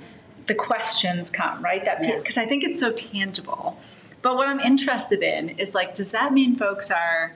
the 0.46 0.54
questions 0.54 1.30
come, 1.30 1.64
right? 1.64 1.85
That 1.85 2.00
because 2.00 2.37
yeah. 2.37 2.44
I 2.44 2.46
think 2.46 2.62
it's 2.62 2.78
so 2.78 2.92
tangible. 2.92 3.76
But 4.22 4.37
what 4.37 4.46
I'm 4.46 4.61
interested 4.61 5.24
in 5.24 5.48
is 5.48 5.74
like, 5.74 5.96
does 5.96 6.12
that 6.12 6.33
mean 6.33 6.54
folks 6.54 6.92
are 6.92 7.35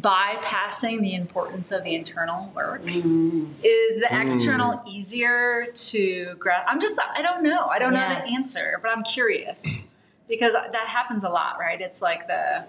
bypassing 0.00 1.00
the 1.00 1.14
importance 1.14 1.72
of 1.72 1.84
the 1.84 1.94
internal 1.94 2.50
work? 2.54 2.82
Mm. 2.84 3.48
Is 3.62 4.00
the 4.00 4.08
external 4.10 4.78
mm. 4.78 4.88
easier 4.88 5.66
to 5.72 6.34
grab? 6.38 6.64
I'm 6.66 6.80
just, 6.80 6.98
I 6.98 7.22
don't 7.22 7.42
know. 7.42 7.66
I 7.66 7.78
don't 7.78 7.92
yeah. 7.92 8.08
know 8.08 8.14
the 8.14 8.34
answer, 8.34 8.80
but 8.82 8.90
I'm 8.90 9.04
curious 9.04 9.86
because 10.28 10.54
that 10.54 10.86
happens 10.88 11.24
a 11.24 11.28
lot, 11.28 11.58
right? 11.58 11.80
It's 11.80 12.02
like 12.02 12.26
the, 12.26 12.64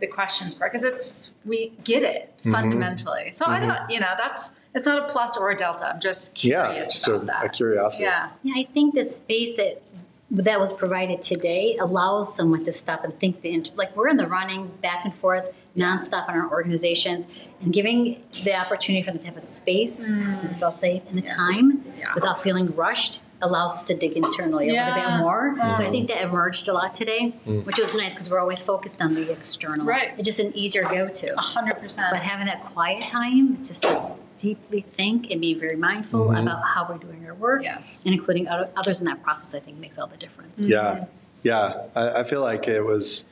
the 0.00 0.06
questions 0.06 0.54
part 0.54 0.72
because 0.72 0.84
it's 0.84 1.34
we 1.44 1.72
get 1.84 2.02
it 2.02 2.34
mm-hmm. 2.40 2.52
fundamentally. 2.52 3.32
So 3.32 3.44
mm-hmm. 3.44 3.54
I 3.54 3.60
don't, 3.60 3.90
you 3.90 4.00
know, 4.00 4.12
that's 4.18 4.58
it's 4.74 4.86
not 4.86 5.08
a 5.08 5.12
plus 5.12 5.36
or 5.36 5.50
a 5.50 5.56
delta. 5.56 5.86
I'm 5.86 6.00
just 6.00 6.34
curious 6.34 6.76
yeah, 6.76 6.84
just 6.84 7.08
about 7.08 7.22
a, 7.22 7.26
that. 7.26 7.44
A 7.44 7.48
curiosity. 7.48 8.04
Yeah, 8.04 8.30
yeah. 8.42 8.54
I 8.56 8.64
think 8.72 8.94
the 8.94 9.04
space 9.04 9.56
that 9.56 9.82
that 10.30 10.58
was 10.58 10.72
provided 10.72 11.20
today 11.22 11.76
allows 11.78 12.34
someone 12.34 12.64
to 12.64 12.72
stop 12.72 13.04
and 13.04 13.18
think 13.20 13.42
the 13.42 13.64
like 13.74 13.94
we're 13.96 14.08
in 14.08 14.16
the 14.16 14.26
running 14.26 14.68
back 14.82 15.04
and 15.04 15.14
forth 15.14 15.54
nonstop 15.76 16.28
in 16.28 16.34
our 16.34 16.50
organizations 16.50 17.26
and 17.60 17.72
giving 17.72 18.22
the 18.44 18.54
opportunity 18.54 19.02
for 19.02 19.10
them 19.12 19.20
to 19.20 19.26
have 19.26 19.36
a 19.36 19.40
space 19.40 20.00
mm. 20.00 20.44
and 20.44 20.56
feel 20.58 20.76
safe 20.78 21.02
and 21.08 21.16
the 21.16 21.22
yes. 21.22 21.34
time 21.34 21.84
yeah. 21.98 22.14
without 22.14 22.42
feeling 22.42 22.74
rushed 22.74 23.22
allows 23.40 23.72
us 23.72 23.84
to 23.84 23.96
dig 23.96 24.12
internally 24.12 24.68
a 24.68 24.72
yeah. 24.72 24.94
little 24.94 25.10
bit 25.10 25.18
more. 25.18 25.54
Mm. 25.56 25.76
So 25.76 25.84
I 25.84 25.90
think 25.90 26.08
that 26.08 26.22
emerged 26.22 26.68
a 26.68 26.72
lot 26.72 26.94
today, 26.94 27.34
mm. 27.46 27.64
which 27.64 27.78
was 27.78 27.94
nice 27.94 28.14
because 28.14 28.30
we're 28.30 28.38
always 28.38 28.62
focused 28.62 29.02
on 29.02 29.14
the 29.14 29.30
external. 29.32 29.84
Right. 29.84 30.16
It's 30.16 30.26
just 30.26 30.38
an 30.38 30.56
easier 30.56 30.84
go 30.84 31.08
to. 31.08 31.36
hundred 31.36 31.80
percent. 31.80 32.08
But 32.10 32.20
having 32.20 32.46
that 32.46 32.64
quiet 32.64 33.02
time 33.02 33.64
just 33.64 33.82
to 33.82 34.12
deeply 34.36 34.80
think 34.80 35.30
and 35.30 35.40
be 35.40 35.54
very 35.54 35.76
mindful 35.76 36.26
mm-hmm. 36.26 36.36
about 36.36 36.64
how 36.64 36.86
we're 36.88 36.98
doing 36.98 37.26
our 37.26 37.34
work 37.34 37.62
yes. 37.62 38.02
and 38.04 38.14
including 38.14 38.48
others 38.48 39.00
in 39.00 39.06
that 39.06 39.22
process, 39.22 39.54
I 39.54 39.60
think 39.60 39.78
makes 39.78 39.98
all 39.98 40.06
the 40.06 40.16
difference. 40.16 40.60
Mm-hmm. 40.60 40.70
Yeah. 40.70 41.04
Yeah. 41.42 41.82
I, 41.94 42.20
I, 42.20 42.24
feel 42.24 42.40
like 42.40 42.68
it 42.68 42.82
was 42.82 43.30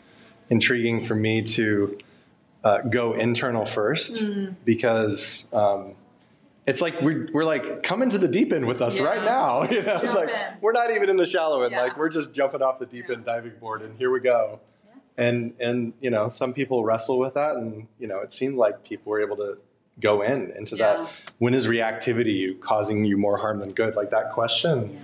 intriguing 0.50 1.04
for 1.04 1.14
me 1.14 1.42
to 1.42 1.98
uh, 2.64 2.82
go 2.82 3.12
internal 3.14 3.66
first 3.66 4.22
mm. 4.22 4.54
because 4.64 5.52
um, 5.52 5.94
it's 6.66 6.80
like 6.80 7.00
we're, 7.00 7.28
we're 7.32 7.44
like 7.44 7.82
come 7.82 8.02
into 8.02 8.18
the 8.18 8.28
deep 8.28 8.52
end 8.52 8.66
with 8.66 8.82
us 8.82 8.98
yeah. 8.98 9.04
right 9.04 9.24
now 9.24 9.62
you 9.70 9.82
know 9.82 9.94
Jump 9.94 10.04
it's 10.04 10.14
like 10.14 10.28
in. 10.28 10.54
we're 10.60 10.72
not 10.72 10.90
even 10.90 11.08
in 11.08 11.16
the 11.16 11.26
shallow 11.26 11.62
end 11.62 11.72
yeah. 11.72 11.82
like 11.82 11.96
we're 11.96 12.08
just 12.08 12.32
jumping 12.32 12.62
off 12.62 12.78
the 12.78 12.86
deep 12.86 13.06
yeah. 13.08 13.16
end 13.16 13.24
diving 13.24 13.52
board 13.60 13.82
and 13.82 13.96
here 13.98 14.10
we 14.10 14.20
go 14.20 14.60
and 15.16 15.54
and 15.60 15.92
you 16.00 16.10
know 16.10 16.28
some 16.28 16.52
people 16.52 16.84
wrestle 16.84 17.18
with 17.18 17.34
that 17.34 17.56
and 17.56 17.86
you 17.98 18.06
know 18.06 18.20
it 18.20 18.32
seemed 18.32 18.56
like 18.56 18.84
people 18.84 19.10
were 19.10 19.20
able 19.20 19.36
to 19.36 19.58
go 20.00 20.22
in 20.22 20.50
into 20.52 20.76
that 20.76 21.10
when 21.38 21.52
is 21.52 21.66
reactivity 21.66 22.58
causing 22.60 23.04
you 23.04 23.18
more 23.18 23.36
harm 23.36 23.60
than 23.60 23.72
good 23.72 23.94
like 23.96 24.10
that 24.10 24.32
question 24.32 24.98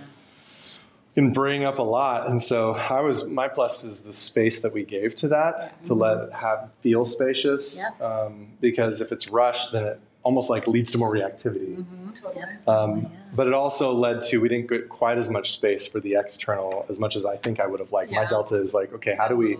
can 1.17 1.31
bring 1.31 1.65
up 1.65 1.79
a 1.79 1.83
lot. 1.83 2.29
And 2.29 2.39
so 2.39 2.75
I 2.75 3.01
was 3.01 3.27
my 3.27 3.47
plus 3.47 3.83
is 3.83 4.03
the 4.03 4.13
space 4.13 4.61
that 4.61 4.71
we 4.71 4.83
gave 4.83 5.15
to 5.15 5.27
that 5.29 5.83
to 5.85 5.95
let 5.95 6.17
it 6.17 6.31
have 6.31 6.69
feel 6.81 7.05
spacious. 7.05 7.81
Yeah. 7.99 8.05
Um, 8.05 8.49
because 8.61 9.01
if 9.01 9.11
it's 9.11 9.27
rushed, 9.27 9.71
then 9.71 9.85
it 9.85 9.99
almost 10.21 10.47
like 10.51 10.67
leads 10.67 10.91
to 10.91 10.99
more 10.99 11.11
reactivity. 11.11 11.83
Um, 12.67 13.09
but 13.33 13.47
it 13.47 13.53
also 13.53 13.93
led 13.93 14.21
to 14.23 14.37
we 14.37 14.47
didn't 14.47 14.69
get 14.69 14.89
quite 14.89 15.17
as 15.17 15.27
much 15.27 15.53
space 15.53 15.87
for 15.87 15.99
the 15.99 16.13
external 16.13 16.85
as 16.87 16.99
much 16.99 17.15
as 17.15 17.25
I 17.25 17.35
think 17.35 17.59
I 17.59 17.65
would 17.65 17.79
have 17.79 17.91
liked. 17.91 18.11
My 18.11 18.25
delta 18.25 18.61
is 18.61 18.75
like, 18.75 18.93
okay, 18.93 19.15
how 19.17 19.27
do 19.27 19.35
we 19.35 19.57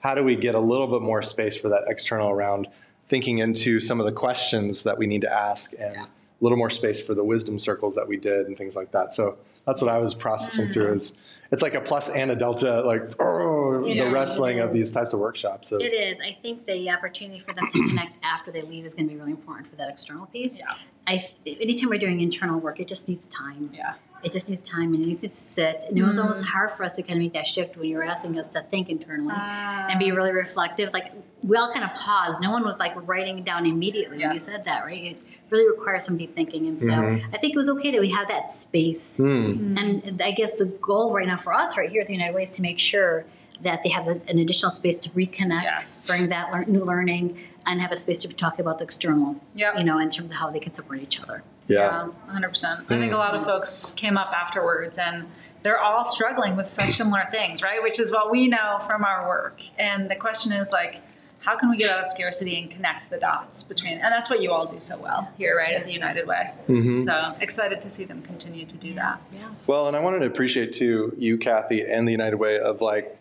how 0.00 0.14
do 0.14 0.22
we 0.22 0.36
get 0.36 0.54
a 0.54 0.60
little 0.60 0.88
bit 0.88 1.00
more 1.00 1.22
space 1.22 1.56
for 1.56 1.70
that 1.70 1.84
external 1.86 2.28
around 2.28 2.68
thinking 3.06 3.38
into 3.38 3.80
some 3.80 3.98
of 3.98 4.04
the 4.04 4.12
questions 4.12 4.82
that 4.82 4.98
we 4.98 5.06
need 5.06 5.22
to 5.22 5.32
ask 5.32 5.72
and 5.78 5.94
Yeah. 5.94 6.04
A 6.40 6.44
little 6.44 6.58
more 6.58 6.70
space 6.70 7.00
for 7.00 7.14
the 7.14 7.24
wisdom 7.24 7.58
circles 7.58 7.94
that 7.96 8.06
we 8.08 8.16
did 8.16 8.46
and 8.46 8.56
things 8.56 8.76
like 8.76 8.92
that. 8.92 9.12
So 9.14 9.38
that's 9.66 9.82
what 9.82 9.90
I 9.92 9.98
was 9.98 10.14
processing 10.14 10.68
through 10.68 10.92
is 10.94 11.18
it's 11.50 11.62
like 11.62 11.74
a 11.74 11.80
plus 11.80 12.10
and 12.10 12.30
a 12.30 12.36
delta, 12.36 12.82
like 12.82 13.02
oh, 13.20 13.84
Yeah, 13.84 14.04
the 14.04 14.10
wrestling 14.10 14.60
of 14.60 14.72
these 14.72 14.92
types 14.92 15.12
of 15.12 15.20
workshops. 15.20 15.72
Of, 15.72 15.80
It 15.80 15.92
is. 15.94 16.18
I 16.22 16.36
think 16.42 16.66
the 16.66 16.90
opportunity 16.90 17.40
for 17.40 17.54
them 17.54 17.66
to 17.70 17.88
connect 17.88 18.16
after 18.22 18.50
they 18.50 18.60
leave 18.62 18.84
is 18.84 18.94
going 18.94 19.08
to 19.08 19.14
be 19.14 19.18
really 19.18 19.32
important 19.32 19.68
for 19.68 19.76
that 19.76 19.88
external 19.88 20.26
piece. 20.26 20.56
Yeah. 20.56 20.74
I 21.06 21.30
anytime 21.46 21.88
we're 21.88 21.98
doing 21.98 22.20
internal 22.20 22.60
work, 22.60 22.80
it 22.80 22.86
just 22.88 23.08
needs 23.08 23.24
time. 23.26 23.70
Yeah. 23.72 23.94
It 24.22 24.32
just 24.32 24.48
needs 24.50 24.60
time 24.60 24.92
and 24.94 25.02
it 25.02 25.06
needs 25.06 25.20
to 25.20 25.28
sit. 25.28 25.84
And 25.88 25.96
it 25.96 26.02
was 26.02 26.18
Mm. 26.18 26.22
almost 26.22 26.44
hard 26.44 26.72
for 26.72 26.82
us 26.84 26.96
to 26.96 27.02
kind 27.02 27.14
of 27.14 27.22
make 27.22 27.32
that 27.34 27.46
shift 27.46 27.76
when 27.76 27.88
you 27.88 27.96
were 27.96 28.02
asking 28.04 28.38
us 28.38 28.50
to 28.50 28.62
think 28.62 28.88
internally 28.90 29.32
and 29.34 29.92
Um, 29.92 29.98
be 29.98 30.10
really 30.12 30.32
reflective. 30.32 30.92
Like 30.92 31.12
we 31.42 31.56
all 31.56 31.72
kind 31.72 31.84
of 31.84 31.94
paused. 31.94 32.40
No 32.40 32.50
one 32.50 32.64
was 32.64 32.78
like 32.78 32.92
writing 33.08 33.42
down 33.42 33.64
immediately 33.64 34.18
when 34.18 34.32
you 34.32 34.38
said 34.38 34.64
that, 34.66 34.84
right? 34.84 35.12
It 35.12 35.16
really 35.50 35.68
requires 35.68 36.04
some 36.04 36.16
deep 36.16 36.34
thinking. 36.34 36.66
And 36.66 36.78
so 36.78 36.88
Mhm. 36.88 37.24
I 37.34 37.38
think 37.38 37.54
it 37.54 37.56
was 37.56 37.68
okay 37.70 37.90
that 37.90 38.00
we 38.00 38.10
had 38.10 38.28
that 38.28 38.52
space. 38.52 39.16
Hmm. 39.16 39.76
And 39.78 40.20
I 40.22 40.32
guess 40.32 40.54
the 40.56 40.66
goal 40.66 41.12
right 41.12 41.26
now 41.26 41.36
for 41.38 41.52
us 41.52 41.76
right 41.76 41.88
here 41.90 42.02
at 42.02 42.06
the 42.06 42.12
United 42.14 42.34
Way 42.34 42.42
is 42.42 42.50
to 42.52 42.62
make 42.62 42.78
sure 42.78 43.24
that 43.62 43.82
they 43.82 43.88
have 43.88 44.06
a- 44.06 44.20
an 44.28 44.38
additional 44.38 44.70
space 44.70 44.98
to 45.00 45.10
reconnect, 45.10 45.62
Yes. 45.64 46.06
bring 46.06 46.28
that 46.28 46.52
lear- 46.52 46.64
new 46.66 46.84
learning, 46.84 47.38
and 47.66 47.80
have 47.80 47.90
a 47.90 47.96
space 47.96 48.18
to 48.22 48.28
talk 48.28 48.58
about 48.60 48.78
the 48.78 48.84
external, 48.84 49.36
Yep. 49.54 49.78
you 49.78 49.84
know, 49.84 49.98
in 49.98 50.10
terms 50.10 50.32
of 50.32 50.38
how 50.38 50.48
they 50.50 50.60
can 50.60 50.72
support 50.72 51.00
each 51.00 51.20
other. 51.20 51.42
yeah. 51.66 52.06
100%. 52.28 52.80
I 52.88 52.98
think 52.98 53.12
a 53.12 53.16
lot 53.18 53.34
of 53.34 53.44
folks 53.44 53.92
came 53.94 54.16
up 54.16 54.32
afterwards 54.34 54.96
and 54.96 55.24
they're 55.62 55.78
all 55.78 56.04
struggling 56.06 56.56
with 56.56 56.66
such 56.68 56.92
similar 56.94 57.26
things, 57.30 57.62
right? 57.62 57.82
Which 57.82 57.98
is 58.00 58.10
what 58.10 58.30
we 58.30 58.48
know 58.48 58.78
from 58.86 59.04
our 59.04 59.26
work. 59.28 59.60
And 59.78 60.08
the 60.10 60.14
question 60.16 60.52
is 60.52 60.72
like, 60.72 61.02
how 61.48 61.56
can 61.56 61.70
we 61.70 61.78
get 61.78 61.90
out 61.90 62.02
of 62.02 62.08
scarcity 62.08 62.60
and 62.60 62.70
connect 62.70 63.08
the 63.08 63.16
dots 63.16 63.62
between, 63.62 63.94
and 63.94 64.12
that's 64.12 64.28
what 64.28 64.42
you 64.42 64.52
all 64.52 64.66
do 64.66 64.78
so 64.78 64.98
well 64.98 65.32
here, 65.38 65.56
right, 65.56 65.72
at 65.72 65.86
the 65.86 65.92
United 65.92 66.26
Way. 66.26 66.50
Mhm. 66.68 67.02
So 67.02 67.34
excited 67.40 67.80
to 67.80 67.88
see 67.88 68.04
them 68.04 68.20
continue 68.20 68.66
to 68.66 68.76
do 68.76 68.92
that. 68.94 69.18
Yeah. 69.32 69.48
Well, 69.66 69.88
and 69.88 69.96
I 69.96 70.00
wanted 70.00 70.18
to 70.18 70.26
appreciate 70.26 70.74
too 70.74 71.14
you, 71.16 71.38
Kathy, 71.38 71.86
and 71.86 72.06
the 72.06 72.12
United 72.12 72.36
Way 72.36 72.58
of 72.58 72.82
like 72.82 73.16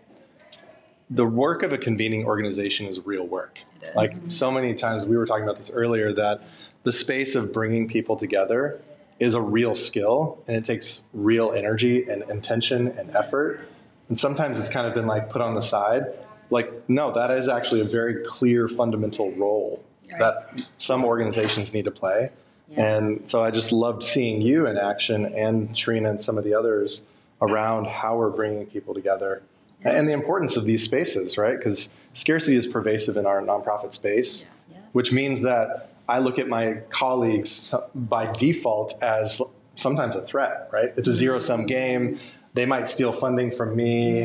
the 1.10 1.26
work 1.26 1.63
of 1.63 1.72
a 1.72 1.78
convening 1.78 2.26
organization 2.26 2.88
is 2.88 3.06
real 3.06 3.26
work. 3.26 3.60
It 3.82 3.90
is. 3.90 3.96
Like 3.96 4.12
so 4.28 4.52
many 4.52 4.76
times 4.76 5.06
we 5.06 5.16
were 5.16 5.26
talking 5.26 5.46
about 5.46 5.56
this 5.56 5.72
earlier 5.72 6.12
that 6.12 6.42
the 6.84 6.92
space 6.92 7.34
of 7.34 7.54
bringing 7.54 7.88
people 7.88 8.18
together 8.18 8.82
is 9.22 9.36
a 9.36 9.42
real 9.42 9.74
skill 9.74 10.44
and 10.48 10.58
it 10.58 10.66
takes 10.66 11.04
real 11.13 11.54
energy 11.54 12.10
and 12.10 12.30
intention 12.30 12.90
and 12.90 13.16
effort. 13.16 13.62
And 14.10 14.20
sometimes 14.20 14.60
it's 14.60 14.70
kind 14.70 14.86
of 14.86 14.94
been 14.94 15.08
like 15.08 15.30
put 15.30 15.42
on 15.42 15.56
the 15.56 15.62
side. 15.62 16.08
Like, 16.49 16.71
no, 16.89 17.12
that 17.13 17.31
is 17.31 17.49
actually 17.49 17.81
a 17.81 17.86
very 17.86 18.23
clear 18.25 18.67
fundamental 18.67 19.31
role 19.33 19.83
Right. 20.10 20.19
that 20.19 20.65
some 20.77 21.03
organizations 21.03 21.73
need 21.73 21.86
to 21.86 21.91
play. 21.91 22.31
Yeah. 22.69 22.97
And 22.97 23.29
so 23.29 23.43
I 23.43 23.51
just 23.51 23.71
loved 23.71 24.03
seeing 24.03 24.41
you 24.41 24.65
in 24.65 24.77
action 24.77 25.25
and 25.25 25.75
Trina 25.75 26.10
and 26.10 26.21
some 26.21 26.38
of 26.38 26.43
the 26.45 26.53
others 26.53 27.07
around 27.41 27.88
how 27.88 28.17
we're 28.17 28.29
bringing 28.29 28.65
people 28.65 28.93
together 28.93 29.41
and 29.83 30.07
the 30.07 30.13
importance 30.13 30.57
of 30.57 30.65
these 30.65 30.83
spaces, 30.83 31.38
right? 31.38 31.57
Because 31.57 31.97
scarcity 32.13 32.55
is 32.55 32.67
pervasive 32.67 33.15
in 33.15 33.25
our 33.25 33.41
nonprofit 33.41 33.93
space, 33.93 34.47
Yeah. 34.71 34.77
which 34.91 35.12
means 35.13 35.43
that 35.43 35.91
I 36.10 36.19
look 36.19 36.39
at 36.39 36.47
my 36.47 36.79
colleagues 36.89 37.73
by 37.93 38.31
default 38.31 38.95
as 39.01 39.41
sometimes 39.75 40.15
a 40.15 40.21
threat, 40.21 40.69
right? 40.71 40.93
It's 40.97 41.07
a 41.07 41.12
mm-hmm. 41.12 41.17
zero 41.17 41.39
sum 41.39 41.65
game. 41.65 42.19
They 42.58 42.65
might 42.65 42.88
steal 42.88 43.12
funding 43.12 43.52
from 43.52 43.76
me, 43.76 44.22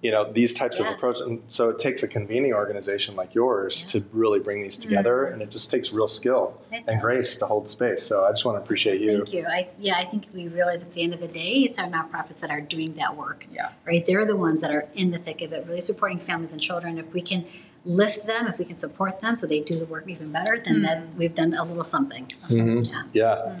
you 0.00 0.10
know, 0.10 0.24
these 0.32 0.54
types 0.54 0.76
Mm-hmm. 0.76 0.84
Yeah. 0.84 0.90
of 0.92 0.96
approaches 0.96 1.20
And 1.26 1.42
so 1.48 1.68
it 1.68 1.78
takes 1.78 2.02
a 2.02 2.08
convening 2.08 2.54
organization 2.54 3.14
like 3.14 3.34
yours 3.34 3.84
to 3.92 4.02
really 4.12 4.40
bring 4.40 4.62
these 4.62 4.78
together. 4.78 5.26
And 5.26 5.42
it 5.42 5.50
just 5.50 5.70
takes 5.70 5.92
real 5.92 6.08
skill 6.08 6.44
Mm-hmm. 6.64 6.74
It 6.74 6.78
and 6.88 6.96
does. 6.96 7.02
grace 7.02 7.36
to 7.40 7.44
hold 7.46 7.68
space. 7.68 8.02
So 8.02 8.24
I 8.24 8.30
just 8.30 8.46
want 8.46 8.56
to 8.56 8.62
appreciate 8.64 9.02
you. 9.02 9.18
Thank 9.18 9.34
you. 9.34 9.46
I 9.46 9.68
yeah, 9.78 9.96
I 9.98 10.06
think 10.10 10.22
we 10.32 10.48
realize 10.48 10.80
at 10.82 10.92
the 10.92 11.02
end 11.02 11.12
of 11.12 11.20
the 11.20 11.28
day, 11.28 11.52
it's 11.68 11.78
our 11.78 11.86
nonprofits 11.86 12.40
that 12.40 12.50
are 12.50 12.62
doing 12.62 12.94
that 12.94 13.18
work. 13.18 13.46
Yeah. 13.52 13.68
Right? 13.86 14.02
They're 14.06 14.24
the 14.26 14.34
ones 14.48 14.62
that 14.62 14.70
are 14.70 14.88
in 14.94 15.10
the 15.10 15.18
thick 15.18 15.42
of 15.42 15.52
it, 15.52 15.66
really 15.68 15.82
supporting 15.82 16.18
families 16.18 16.52
and 16.52 16.60
children. 16.62 16.96
If 16.96 17.12
we 17.12 17.20
can 17.20 17.44
lift 17.84 18.26
them, 18.26 18.46
if 18.46 18.56
we 18.58 18.64
can 18.64 18.74
support 18.76 19.20
them 19.20 19.36
so 19.36 19.46
they 19.46 19.60
do 19.60 19.78
the 19.78 19.84
work 19.84 20.08
even 20.08 20.32
better, 20.32 20.58
then 20.64 20.80
that's 20.80 21.14
we've 21.16 21.34
done 21.34 21.52
a 21.52 21.62
little 21.64 21.84
something. 21.84 22.24
Mhm. 22.48 22.90
Yeah. 23.12 23.34
Yeah. 23.44 23.56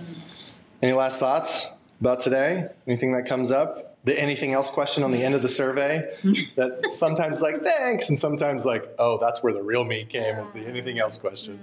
Any 0.82 0.92
last 0.94 1.20
thoughts 1.20 1.68
about 2.00 2.20
today? 2.20 2.68
Anything 2.86 3.12
that 3.12 3.26
comes 3.28 3.52
up? 3.52 3.93
The 4.04 4.20
anything 4.20 4.52
else 4.52 4.70
question 4.70 5.02
on 5.02 5.12
the 5.12 5.24
end 5.24 5.34
of 5.34 5.40
the 5.42 5.48
survey 5.48 6.14
that 6.56 6.90
sometimes 6.90 7.40
like 7.40 7.62
thanks 7.64 8.10
and 8.10 8.18
sometimes 8.18 8.66
like 8.66 8.86
oh 8.98 9.18
that's 9.18 9.42
where 9.42 9.52
the 9.52 9.62
real 9.62 9.84
me 9.84 10.04
came 10.04 10.36
is 10.36 10.50
the 10.50 10.60
anything 10.66 10.98
else 10.98 11.16
question. 11.18 11.58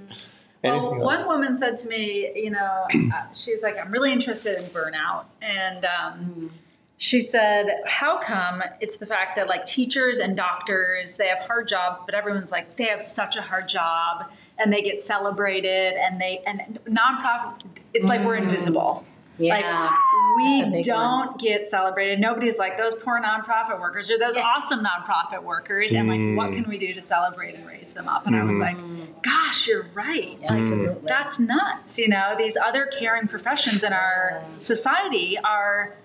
Anything 0.64 1.00
Well, 1.00 1.12
else? 1.12 1.26
one 1.26 1.40
woman 1.42 1.56
said 1.58 1.78
to 1.78 1.88
me, 1.88 2.32
you 2.36 2.52
know, 2.52 2.86
uh, 2.94 3.32
she's 3.34 3.64
like, 3.64 3.80
I'm 3.80 3.92
really 3.92 4.12
interested 4.12 4.58
in 4.58 4.64
burnout. 4.66 5.26
And 5.42 5.86
um, 5.86 6.52
she 6.98 7.20
said, 7.20 7.68
How 7.88 8.20
come 8.20 8.62
it's 8.80 8.98
the 8.98 9.08
fact 9.08 9.36
that 9.38 9.48
like 9.50 9.66
teachers 9.66 10.20
and 10.20 10.38
doctors, 10.38 11.18
they 11.18 11.28
have 11.28 11.40
hard 11.48 11.68
jobs, 11.68 12.02
but 12.06 12.14
everyone's 12.14 12.52
like, 12.52 12.76
they 12.76 12.86
have 12.86 13.02
such 13.02 13.36
a 13.38 13.42
hard 13.42 13.68
job 13.68 14.32
and 14.60 14.72
they 14.72 14.84
get 14.84 15.02
celebrated 15.02 15.94
and 15.94 16.22
they, 16.22 16.44
and 16.46 16.80
nonprofit, 16.86 17.60
it's 17.96 18.06
like 18.06 18.24
we're 18.24 18.36
invisible. 18.36 19.04
Yeah. 19.42 19.90
Like 19.90 20.74
we 20.74 20.84
don't 20.84 21.38
get 21.40 21.68
celebrated. 21.68 22.20
Nobody's 22.20 22.58
like 22.58 22.78
those 22.78 22.96
poor 22.96 23.22
nonprofit 23.22 23.80
workers 23.80 24.10
or 24.10 24.18
those 24.18 24.36
Yeah. 24.36 24.44
awesome 24.44 24.84
nonprofit 24.84 25.44
workers, 25.44 25.94
and 25.94 26.08
like, 26.08 26.38
what 26.38 26.56
can 26.56 26.70
we 26.70 26.78
do 26.78 26.94
to 26.94 27.02
celebrate 27.02 27.56
and 27.56 27.68
raise 27.68 27.94
them 27.94 28.08
up? 28.08 28.26
And 28.28 28.36
I 28.36 28.44
was 28.44 28.58
like, 28.58 28.78
gosh, 29.22 29.68
you're 29.68 29.88
right. 29.94 30.38
Absolutely. 30.44 31.08
that's 31.08 31.40
nuts. 31.40 32.00
You 32.00 32.08
know, 32.08 32.36
these 32.38 32.56
other 32.58 32.86
caring 32.86 33.28
professions 33.28 33.84
in 33.84 33.94
our 33.94 34.42
society 34.60 35.38
are 35.38 35.96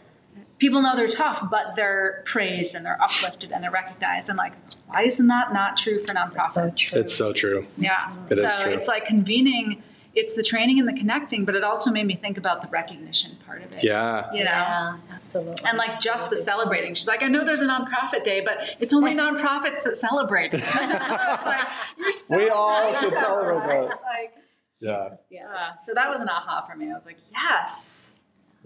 people 0.58 0.82
know 0.82 0.96
they're 0.96 1.08
tough, 1.08 1.48
but 1.50 1.76
they're 1.76 2.22
praised 2.24 2.74
and 2.74 2.84
they're 2.84 3.00
uplifted 3.02 3.52
and 3.52 3.62
they're 3.62 3.70
recognized. 3.70 4.28
And 4.28 4.38
like, 4.38 4.54
why 4.88 5.02
isn't 5.02 5.26
that 5.28 5.52
not 5.52 5.76
true 5.76 6.00
for 6.04 6.14
nonprofits? 6.14 6.52
so 6.52 6.72
true. 6.76 7.00
it's 7.00 7.14
so 7.14 7.32
true. 7.32 7.66
Yeah. 7.76 8.12
It 8.30 8.38
so 8.38 8.46
is 8.46 8.56
true. 8.56 8.72
it's 8.72 8.88
like 8.88 9.04
convening. 9.06 9.82
It's 10.16 10.34
the 10.34 10.42
training 10.42 10.78
and 10.80 10.88
the 10.88 10.94
connecting, 10.94 11.44
but 11.44 11.54
it 11.54 11.62
also 11.62 11.90
made 11.90 12.06
me 12.06 12.16
think 12.16 12.38
about 12.38 12.62
the 12.62 12.68
recognition 12.68 13.36
part 13.46 13.62
of 13.62 13.74
it. 13.74 13.84
Yeah. 13.84 14.26
You 14.32 14.44
know. 14.44 14.50
Yeah, 14.50 14.96
absolutely. 15.14 15.56
And 15.68 15.76
like 15.76 16.00
just 16.00 16.30
the 16.30 16.36
celebrating. 16.38 16.94
She's 16.94 17.06
like, 17.06 17.22
I 17.22 17.28
know 17.28 17.44
there's 17.44 17.60
a 17.60 17.66
nonprofit 17.66 18.24
day, 18.24 18.40
but 18.40 18.56
it's 18.80 18.94
only 18.94 19.14
nonprofits 19.14 19.82
that 19.84 19.94
celebrate. 19.96 20.52
like, 20.54 21.66
so 22.14 22.36
We 22.36 22.48
all 22.48 22.94
should 22.94 23.14
celebrate 23.16 23.88
that. 23.90 24.00
Like, 24.02 24.34
Yeah. 24.80 25.10
Yeah. 25.30 25.46
uh, 25.54 25.76
so 25.82 25.92
that 25.94 26.08
was 26.10 26.22
an 26.22 26.28
aha 26.30 26.64
for 26.68 26.76
me. 26.76 26.90
I 26.90 26.94
was 26.94 27.04
like, 27.06 27.18
yes. 27.32 28.14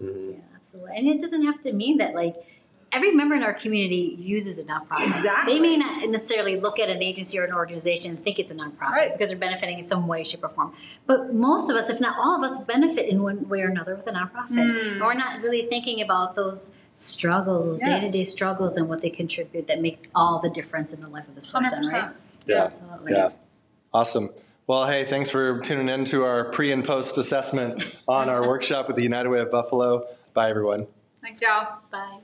Mhm. 0.01 0.31
Yeah, 0.35 0.39
absolutely. 0.55 0.97
And 0.97 1.07
it 1.07 1.19
doesn't 1.19 1.43
have 1.43 1.61
to 1.63 1.73
mean 1.73 1.97
that 1.97 2.15
like 2.15 2.35
every 2.91 3.11
member 3.11 3.35
in 3.35 3.43
our 3.43 3.53
community 3.53 4.17
uses 4.19 4.57
a 4.57 4.63
nonprofit. 4.63 5.07
Exactly. 5.07 5.53
They 5.53 5.59
may 5.59 5.77
not 5.77 6.07
necessarily 6.09 6.59
look 6.59 6.79
at 6.79 6.89
an 6.89 7.01
agency 7.01 7.39
or 7.39 7.43
an 7.45 7.53
organization 7.53 8.11
and 8.11 8.23
think 8.23 8.37
it's 8.39 8.51
a 8.51 8.55
nonprofit 8.55 8.89
Right. 8.91 9.13
because 9.13 9.29
they're 9.29 9.39
benefiting 9.39 9.79
in 9.79 9.85
some 9.85 10.07
way, 10.07 10.23
shape, 10.23 10.43
or 10.43 10.49
form. 10.49 10.73
But 11.07 11.33
most 11.33 11.69
of 11.69 11.75
us, 11.75 11.89
if 11.89 11.99
not 12.01 12.17
all 12.19 12.35
of 12.43 12.49
us, 12.51 12.59
benefit 12.61 13.07
in 13.09 13.23
one 13.23 13.47
way 13.47 13.61
or 13.61 13.67
another 13.69 13.95
with 13.95 14.07
a 14.07 14.11
nonprofit. 14.11 14.49
Mm. 14.51 14.91
And 14.93 15.01
we're 15.01 15.13
not 15.13 15.41
really 15.41 15.63
thinking 15.67 16.01
about 16.01 16.35
those 16.35 16.71
struggles, 16.97 17.65
those 17.65 17.79
Yes. 17.87 18.03
day-to-day 18.03 18.23
struggles 18.25 18.75
and 18.75 18.87
what 18.89 19.01
they 19.01 19.09
contribute 19.09 19.67
that 19.67 19.81
make 19.81 20.09
all 20.13 20.39
the 20.39 20.49
difference 20.49 20.93
in 20.93 21.01
the 21.01 21.07
life 21.07 21.27
of 21.27 21.35
this 21.35 21.47
person, 21.47 21.79
100%. 21.83 21.93
right? 21.93 22.11
Yeah. 22.45 22.63
Absolutely. 22.65 23.13
Yeah. 23.13 23.29
Awesome. 23.93 24.29
Well, 24.67 24.85
hey, 24.87 25.03
thanks 25.05 25.29
for 25.29 25.59
tuning 25.61 25.89
in 25.89 26.05
to 26.05 26.23
our 26.23 26.45
pre 26.45 26.71
and 26.71 26.83
post 26.83 27.17
assessment 27.17 27.83
on 28.07 28.29
our 28.29 28.47
workshop 28.47 28.87
with 28.87 28.95
the 28.95 29.03
United 29.03 29.29
Way 29.29 29.39
of 29.39 29.49
Buffalo. 29.51 30.05
Bye, 30.33 30.49
everyone. 30.49 30.87
Thanks, 31.21 31.41
y'all. 31.41 31.79
Bye. 31.91 32.19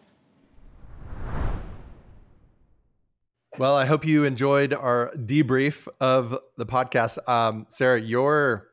Well, 3.58 3.76
I 3.76 3.86
hope 3.86 4.06
you 4.06 4.24
enjoyed 4.24 4.72
our 4.72 5.12
debrief 5.16 5.88
of 6.00 6.38
the 6.58 6.66
podcast. 6.68 7.18
Um, 7.28 7.66
Sarah, 7.70 8.00
your 8.00 8.68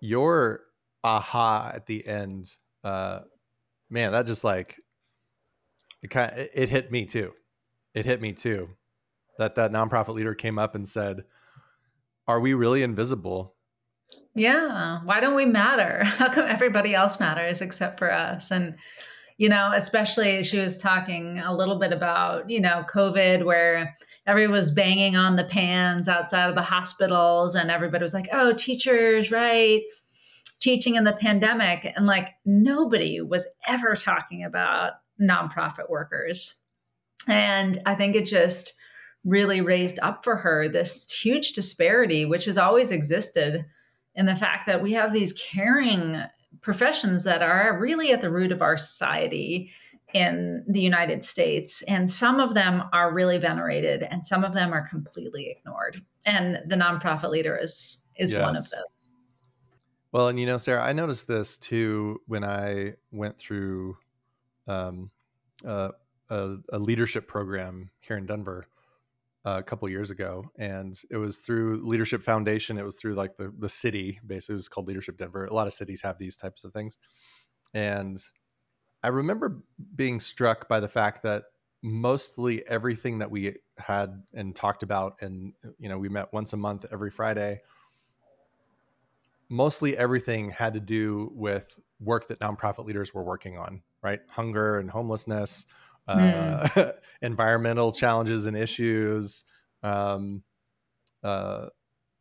your 0.00 0.60
aha 1.02 1.72
at 1.74 1.86
the 1.86 2.06
end, 2.06 2.50
uh, 2.84 3.20
man, 3.88 4.12
that 4.12 4.26
just 4.26 4.44
like 4.44 4.78
it 6.02 6.10
kind 6.10 6.30
of, 6.30 6.46
it 6.54 6.68
hit 6.68 6.92
me 6.92 7.06
too. 7.06 7.32
It 7.94 8.04
hit 8.04 8.20
me 8.20 8.34
too. 8.34 8.68
That 9.38 9.54
that 9.54 9.72
nonprofit 9.72 10.14
leader 10.14 10.34
came 10.34 10.58
up 10.58 10.74
and 10.74 10.86
said, 10.86 11.24
"Are 12.28 12.40
we 12.40 12.52
really 12.52 12.82
invisible?" 12.82 13.54
Yeah. 14.34 15.00
Why 15.04 15.20
don't 15.20 15.34
we 15.34 15.46
matter? 15.46 16.04
How 16.04 16.28
come 16.28 16.44
everybody 16.46 16.94
else 16.94 17.18
matters 17.18 17.62
except 17.62 17.98
for 17.98 18.12
us? 18.12 18.50
And, 18.50 18.76
you 19.38 19.48
know, 19.48 19.72
especially 19.74 20.42
she 20.42 20.58
was 20.58 20.78
talking 20.78 21.38
a 21.38 21.54
little 21.54 21.78
bit 21.78 21.92
about, 21.92 22.48
you 22.48 22.60
know, 22.60 22.84
COVID, 22.92 23.44
where 23.44 23.94
everyone 24.26 24.52
was 24.52 24.70
banging 24.70 25.16
on 25.16 25.36
the 25.36 25.44
pans 25.44 26.08
outside 26.08 26.48
of 26.48 26.54
the 26.54 26.62
hospitals 26.62 27.54
and 27.54 27.70
everybody 27.70 28.02
was 28.02 28.14
like, 28.14 28.28
oh, 28.32 28.52
teachers, 28.54 29.30
right? 29.30 29.82
Teaching 30.60 30.94
in 30.94 31.04
the 31.04 31.12
pandemic. 31.12 31.92
And 31.96 32.06
like 32.06 32.30
nobody 32.46 33.20
was 33.20 33.46
ever 33.68 33.94
talking 33.94 34.42
about 34.42 34.92
nonprofit 35.20 35.90
workers. 35.90 36.54
And 37.28 37.78
I 37.84 37.94
think 37.94 38.16
it 38.16 38.24
just 38.24 38.72
really 39.24 39.60
raised 39.60 39.98
up 40.00 40.24
for 40.24 40.36
her 40.36 40.68
this 40.68 41.12
huge 41.12 41.52
disparity, 41.52 42.24
which 42.24 42.46
has 42.46 42.56
always 42.56 42.90
existed 42.90 43.66
in 44.14 44.24
the 44.24 44.36
fact 44.36 44.66
that 44.66 44.82
we 44.82 44.94
have 44.94 45.12
these 45.12 45.32
caring 45.32 46.22
professions 46.60 47.24
that 47.24 47.42
are 47.42 47.78
really 47.78 48.12
at 48.12 48.20
the 48.20 48.30
root 48.30 48.52
of 48.52 48.62
our 48.62 48.76
society 48.76 49.72
in 50.14 50.64
the 50.68 50.80
United 50.80 51.24
States. 51.24 51.82
And 51.82 52.10
some 52.10 52.40
of 52.40 52.54
them 52.54 52.84
are 52.92 53.12
really 53.12 53.38
venerated 53.38 54.02
and 54.02 54.26
some 54.26 54.44
of 54.44 54.52
them 54.52 54.72
are 54.72 54.88
completely 54.88 55.50
ignored. 55.50 56.00
And 56.24 56.58
the 56.66 56.76
nonprofit 56.76 57.30
leader 57.30 57.56
is 57.56 58.02
is 58.16 58.32
yes. 58.32 58.42
one 58.42 58.56
of 58.56 58.70
those. 58.70 59.14
Well, 60.12 60.28
and 60.28 60.40
you 60.40 60.46
know, 60.46 60.56
Sarah, 60.56 60.82
I 60.82 60.92
noticed 60.92 61.28
this 61.28 61.58
too 61.58 62.20
when 62.26 62.44
I 62.44 62.94
went 63.12 63.36
through 63.36 63.98
um, 64.66 65.10
uh, 65.66 65.90
a, 66.30 66.56
a, 66.72 66.78
leadership 66.78 67.28
program 67.28 67.90
here 68.00 68.16
in 68.16 68.26
Denver 68.26 68.66
a 69.46 69.62
couple 69.62 69.88
years 69.88 70.10
ago, 70.10 70.50
and 70.58 71.00
it 71.10 71.16
was 71.16 71.38
through 71.38 71.80
Leadership 71.82 72.22
Foundation. 72.22 72.78
It 72.78 72.84
was 72.84 72.96
through 72.96 73.14
like 73.14 73.36
the 73.36 73.52
the 73.56 73.68
city, 73.68 74.20
basically, 74.26 74.54
it 74.54 74.56
was 74.56 74.68
called 74.68 74.88
Leadership 74.88 75.16
Denver. 75.16 75.46
A 75.46 75.54
lot 75.54 75.68
of 75.68 75.72
cities 75.72 76.02
have 76.02 76.18
these 76.18 76.36
types 76.36 76.64
of 76.64 76.72
things, 76.72 76.98
and 77.72 78.18
I 79.02 79.08
remember 79.08 79.62
being 79.94 80.18
struck 80.18 80.68
by 80.68 80.80
the 80.80 80.88
fact 80.88 81.22
that 81.22 81.44
mostly 81.80 82.66
everything 82.66 83.20
that 83.20 83.30
we 83.30 83.54
had 83.78 84.24
and 84.34 84.54
talked 84.54 84.82
about, 84.82 85.22
and 85.22 85.52
uh, 85.64 85.70
you 85.78 85.88
know, 85.88 85.98
we 85.98 86.08
met 86.08 86.32
once 86.32 86.52
a 86.52 86.56
month 86.56 86.84
every 86.90 87.12
Friday. 87.12 87.60
Mostly 89.48 89.96
everything 89.96 90.50
had 90.50 90.74
to 90.74 90.80
do 90.80 91.30
with 91.32 91.78
work 92.00 92.26
that 92.26 92.40
nonprofit 92.40 92.84
leaders 92.84 93.14
were 93.14 93.22
working 93.22 93.58
on, 93.58 93.82
right? 94.02 94.20
Hunger 94.28 94.80
and 94.80 94.90
homelessness, 94.90 95.66
mm. 96.08 96.76
uh, 96.76 96.92
environmental 97.22 97.92
challenges 97.92 98.46
and 98.46 98.56
issues, 98.56 99.44
um, 99.82 100.42
uh, 101.22 101.66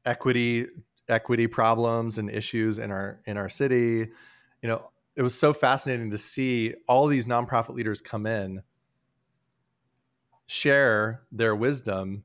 equity 0.05 0.67
equity 1.07 1.47
problems 1.47 2.17
and 2.17 2.29
issues 2.29 2.77
in 2.77 2.91
our 2.91 3.21
in 3.25 3.37
our 3.37 3.49
city. 3.49 4.09
You 4.61 4.69
know, 4.69 4.89
it 5.15 5.21
was 5.21 5.37
so 5.37 5.53
fascinating 5.53 6.11
to 6.11 6.17
see 6.17 6.73
all 6.87 7.07
these 7.07 7.27
nonprofit 7.27 7.75
leaders 7.75 8.01
come 8.01 8.25
in, 8.25 8.63
share 10.47 11.23
their 11.31 11.55
wisdom, 11.55 12.23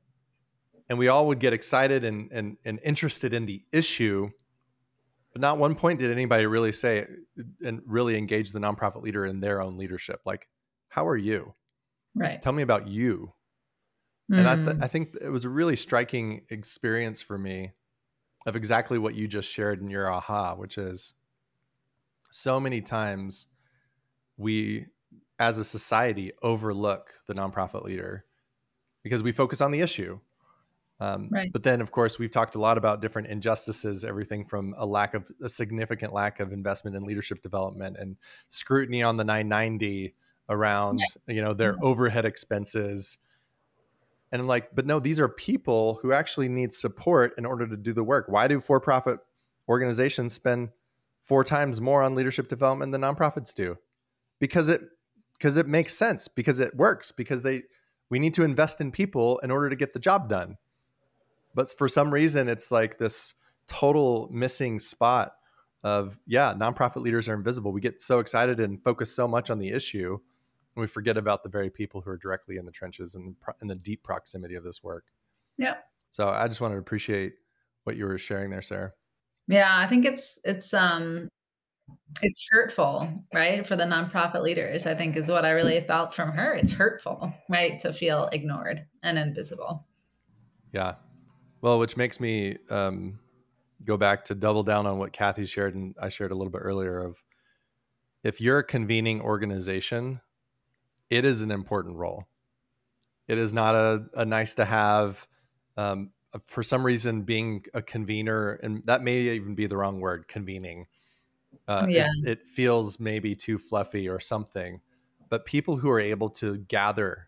and 0.89 0.97
we 0.97 1.07
all 1.07 1.27
would 1.27 1.39
get 1.39 1.53
excited 1.53 2.03
and 2.03 2.31
and, 2.31 2.57
and 2.65 2.79
interested 2.83 3.33
in 3.33 3.45
the 3.45 3.61
issue. 3.71 4.29
But 5.33 5.41
not 5.41 5.57
one 5.57 5.75
point 5.75 5.99
did 5.99 6.11
anybody 6.11 6.45
really 6.45 6.73
say 6.73 7.07
and 7.63 7.81
really 7.85 8.17
engage 8.17 8.51
the 8.51 8.59
nonprofit 8.59 9.01
leader 9.01 9.25
in 9.25 9.39
their 9.39 9.61
own 9.61 9.77
leadership. 9.77 10.19
Like, 10.25 10.49
how 10.91 11.07
are 11.07 11.17
you? 11.17 11.53
Right. 12.13 12.41
Tell 12.41 12.51
me 12.51 12.63
about 12.63 12.85
you. 12.85 13.31
Mm. 14.29 14.39
And 14.39 14.47
I, 14.47 14.55
th- 14.55 14.67
mm. 14.67 14.83
I 14.83 14.87
think 14.87 15.15
it 15.21 15.29
was 15.29 15.45
a 15.45 15.49
really 15.49 15.77
striking 15.77 16.41
experience 16.49 17.21
for 17.21 17.37
me 17.37 17.71
of 18.45 18.57
exactly 18.57 18.97
what 18.97 19.15
you 19.15 19.25
just 19.27 19.49
shared 19.49 19.81
in 19.81 19.89
your 19.89 20.11
aha, 20.11 20.55
which 20.55 20.77
is 20.77 21.13
so 22.29 22.59
many 22.59 22.81
times 22.81 23.47
we, 24.35 24.85
as 25.39 25.57
a 25.57 25.63
society, 25.63 26.33
overlook 26.43 27.13
the 27.25 27.33
nonprofit 27.33 27.83
leader 27.83 28.25
because 29.01 29.23
we 29.23 29.31
focus 29.31 29.61
on 29.61 29.71
the 29.71 29.79
issue. 29.79 30.19
Um, 30.99 31.29
right. 31.31 31.53
But 31.53 31.63
then, 31.63 31.79
of 31.79 31.91
course, 31.91 32.19
we've 32.19 32.31
talked 32.31 32.55
a 32.55 32.59
lot 32.59 32.77
about 32.77 32.99
different 32.99 33.29
injustices, 33.29 34.03
everything 34.03 34.43
from 34.43 34.75
a 34.77 34.85
lack 34.85 35.13
of 35.13 35.31
a 35.41 35.47
significant 35.47 36.11
lack 36.11 36.41
of 36.41 36.51
investment 36.51 36.97
in 36.97 37.03
leadership 37.03 37.41
development 37.41 37.95
and 37.97 38.17
scrutiny 38.49 39.01
on 39.01 39.15
the 39.15 39.23
990 39.23 40.15
around 40.51 40.99
yeah. 40.99 41.33
you 41.33 41.41
know 41.41 41.53
their 41.53 41.73
mm-hmm. 41.73 41.85
overhead 41.85 42.25
expenses. 42.25 43.17
And 44.31 44.41
I'm 44.41 44.47
like 44.47 44.75
but 44.75 44.85
no 44.85 44.99
these 44.99 45.19
are 45.19 45.27
people 45.27 45.99
who 46.01 46.13
actually 46.13 46.49
need 46.49 46.73
support 46.73 47.33
in 47.37 47.45
order 47.45 47.67
to 47.67 47.77
do 47.77 47.93
the 47.93 48.03
work. 48.03 48.25
Why 48.27 48.47
do 48.47 48.59
for-profit 48.59 49.19
organizations 49.67 50.33
spend 50.33 50.69
four 51.21 51.43
times 51.43 51.81
more 51.81 52.03
on 52.03 52.15
leadership 52.15 52.47
development 52.47 52.91
than 52.91 53.01
nonprofits 53.01 53.53
do? 53.53 53.77
Because 54.39 54.69
it 54.69 54.81
because 55.37 55.57
it 55.57 55.67
makes 55.67 55.95
sense 55.95 56.27
because 56.27 56.59
it 56.59 56.75
works 56.75 57.11
because 57.11 57.41
they 57.41 57.63
we 58.09 58.19
need 58.19 58.33
to 58.35 58.43
invest 58.43 58.81
in 58.81 58.91
people 58.91 59.39
in 59.39 59.51
order 59.51 59.69
to 59.69 59.75
get 59.75 59.93
the 59.93 59.99
job 59.99 60.29
done. 60.29 60.57
But 61.55 61.69
for 61.77 61.87
some 61.87 62.13
reason 62.13 62.47
it's 62.47 62.71
like 62.71 62.97
this 62.97 63.33
total 63.67 64.29
missing 64.31 64.79
spot 64.79 65.33
of 65.83 66.17
yeah 66.27 66.53
nonprofit 66.53 67.01
leaders 67.01 67.27
are 67.27 67.33
invisible. 67.33 67.71
We 67.71 67.81
get 67.81 68.01
so 68.01 68.19
excited 68.19 68.59
and 68.59 68.81
focus 68.83 69.13
so 69.13 69.27
much 69.27 69.49
on 69.49 69.59
the 69.59 69.71
issue 69.71 70.19
we 70.75 70.87
forget 70.87 71.17
about 71.17 71.43
the 71.43 71.49
very 71.49 71.69
people 71.69 72.01
who 72.01 72.09
are 72.09 72.17
directly 72.17 72.57
in 72.57 72.65
the 72.65 72.71
trenches 72.71 73.15
and 73.15 73.35
in 73.61 73.67
the 73.67 73.75
deep 73.75 74.03
proximity 74.03 74.55
of 74.55 74.63
this 74.63 74.83
work. 74.83 75.05
Yeah. 75.57 75.75
So 76.09 76.29
I 76.29 76.47
just 76.47 76.61
wanted 76.61 76.75
to 76.75 76.79
appreciate 76.79 77.33
what 77.83 77.97
you 77.97 78.05
were 78.05 78.17
sharing 78.17 78.49
there, 78.49 78.61
Sarah. 78.61 78.93
Yeah, 79.47 79.77
I 79.77 79.87
think 79.87 80.05
it's 80.05 80.39
it's 80.43 80.73
um 80.73 81.27
it's 82.21 82.45
hurtful, 82.49 83.25
right? 83.33 83.65
For 83.65 83.75
the 83.75 83.83
nonprofit 83.83 84.41
leaders, 84.41 84.85
I 84.85 84.95
think 84.95 85.17
is 85.17 85.29
what 85.29 85.45
I 85.45 85.51
really 85.51 85.81
felt 85.81 86.13
from 86.13 86.31
her. 86.31 86.53
It's 86.53 86.71
hurtful, 86.71 87.33
right? 87.49 87.79
To 87.79 87.91
feel 87.91 88.29
ignored 88.31 88.85
and 89.03 89.17
invisible. 89.17 89.85
Yeah. 90.71 90.95
Well, 91.61 91.79
which 91.79 91.97
makes 91.97 92.19
me 92.19 92.57
um, 92.69 93.19
go 93.83 93.97
back 93.97 94.25
to 94.25 94.35
double 94.35 94.63
down 94.63 94.85
on 94.85 94.97
what 94.97 95.11
Kathy 95.11 95.45
shared 95.45 95.75
and 95.75 95.95
I 95.99 96.09
shared 96.09 96.31
a 96.31 96.35
little 96.35 96.51
bit 96.51 96.61
earlier 96.63 96.99
of 96.99 97.17
if 98.23 98.39
you're 98.39 98.59
a 98.59 98.63
convening 98.63 99.21
organization 99.21 100.21
it 101.11 101.25
is 101.25 101.41
an 101.41 101.51
important 101.51 101.97
role. 101.97 102.25
It 103.27 103.37
is 103.37 103.53
not 103.53 103.75
a, 103.75 104.05
a 104.15 104.25
nice 104.25 104.55
to 104.55 104.65
have. 104.65 105.27
Um, 105.77 106.11
for 106.45 106.63
some 106.63 106.83
reason, 106.83 107.21
being 107.21 107.63
a 107.73 107.81
convener, 107.81 108.53
and 108.53 108.81
that 108.85 109.03
may 109.03 109.19
even 109.19 109.53
be 109.53 109.67
the 109.67 109.77
wrong 109.77 109.99
word, 109.99 110.27
convening. 110.27 110.87
Uh, 111.67 111.85
yeah. 111.87 112.07
it 112.23 112.47
feels 112.47 112.99
maybe 112.99 113.35
too 113.35 113.57
fluffy 113.57 114.09
or 114.09 114.19
something. 114.19 114.81
But 115.29 115.45
people 115.45 115.75
who 115.77 115.89
are 115.91 115.99
able 115.99 116.29
to 116.31 116.57
gather 116.57 117.27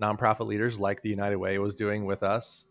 nonprofit 0.00 0.46
leaders 0.46 0.80
like 0.80 1.02
the 1.02 1.10
United 1.10 1.36
Way 1.36 1.58
was 1.58 1.74
doing 1.74 2.04
with 2.04 2.22
us 2.22 2.64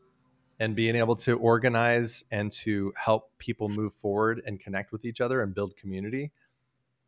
and 0.59 0.75
being 0.75 0.95
able 0.95 1.15
to 1.17 1.37
organize 1.37 2.23
and 2.31 2.51
to 2.51 2.93
help 2.97 3.37
people 3.37 3.69
move 3.69 3.93
forward 3.93 4.41
and 4.45 4.59
connect 4.59 4.91
with 4.91 5.03
each 5.05 5.19
other 5.21 5.41
and 5.41 5.53
build 5.53 5.75
community 5.75 6.31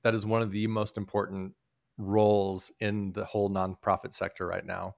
that 0.06 0.14
is 0.14 0.24
one 0.24 0.44
of 0.44 0.52
the 0.52 0.68
most 0.68 0.98
important 0.98 1.56
roles 1.98 2.72
in 2.82 3.14
the 3.14 3.26
whole 3.26 3.50
nonprofit 3.50 4.14
sector 4.14 4.48
right 4.48 4.66
now. 4.66 4.96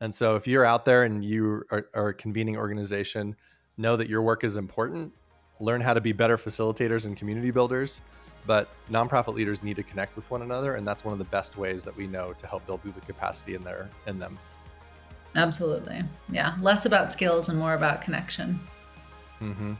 And 0.00 0.12
so 0.14 0.34
if 0.34 0.48
you're 0.48 0.64
out 0.64 0.84
there 0.84 1.04
and 1.04 1.24
you 1.24 1.62
are, 1.70 1.86
are, 1.94 2.08
a 2.08 2.14
convening 2.14 2.56
organization, 2.56 3.36
know 3.76 3.96
that 3.96 4.08
your 4.08 4.22
work 4.22 4.42
is 4.42 4.56
important. 4.56 5.12
Learn 5.60 5.80
how 5.80 5.94
to 5.94 6.00
be 6.00 6.12
better 6.12 6.36
facilitators 6.36 7.06
and 7.06 7.16
community 7.16 7.52
builders. 7.52 8.00
But 8.44 8.68
nonprofit 8.90 9.34
leaders 9.34 9.62
need 9.62 9.76
to 9.76 9.84
connect 9.84 10.16
with 10.16 10.28
one 10.28 10.42
another, 10.42 10.74
and 10.74 10.86
that's 10.86 11.04
one 11.04 11.12
of 11.12 11.18
the 11.20 11.26
best 11.26 11.56
ways 11.56 11.84
that 11.84 11.96
we 11.96 12.08
know 12.08 12.32
to 12.32 12.46
help 12.48 12.66
build 12.66 12.82
the 12.82 12.90
capacity 13.02 13.54
in 13.54 13.62
there 13.62 13.88
in 14.08 14.18
them. 14.18 14.36
Absolutely, 15.36 16.02
yeah. 16.28 16.56
Less 16.60 16.84
about 16.84 17.12
skills 17.12 17.48
and 17.48 17.58
more 17.58 17.74
about 17.74 18.02
connection. 18.02 18.58
Mm-hmm. 19.40 19.74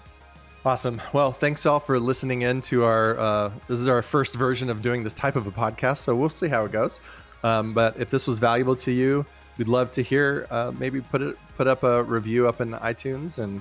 Awesome. 0.65 1.03
Well, 1.13 1.33
thanks 1.33 1.67
all 1.67 1.81
for 1.81 1.99
listening 1.99 2.43
in 2.43 2.61
to 2.63 2.85
our. 2.85 3.19
Uh, 3.19 3.51
this 3.67 3.81
is 3.81 3.89
our 3.89 4.01
first 4.01 4.37
version 4.37 4.71
of 4.71 4.81
doing 4.81 5.03
this 5.03 5.13
type 5.13 5.35
of 5.35 5.49
a 5.49 5.51
podcast, 5.51 5.99
so 5.99 6.15
we'll 6.15 6.29
see 6.29 6.47
how 6.47 6.65
it 6.65 6.71
goes. 6.71 7.01
Um, 7.43 7.75
but 7.75 7.97
if 7.99 8.11
this 8.11 8.29
was 8.29 8.39
valuable 8.39 8.77
to 8.77 8.93
you, 8.93 9.27
we'd 9.59 9.67
love 9.67 9.91
to 9.91 10.03
hear. 10.03 10.47
Uh, 10.51 10.71
maybe 10.79 11.01
put 11.01 11.21
it 11.21 11.37
put 11.57 11.67
up 11.67 11.83
a 11.83 12.05
review 12.05 12.47
up 12.47 12.61
in 12.61 12.73
iTunes 12.75 13.43
and 13.43 13.61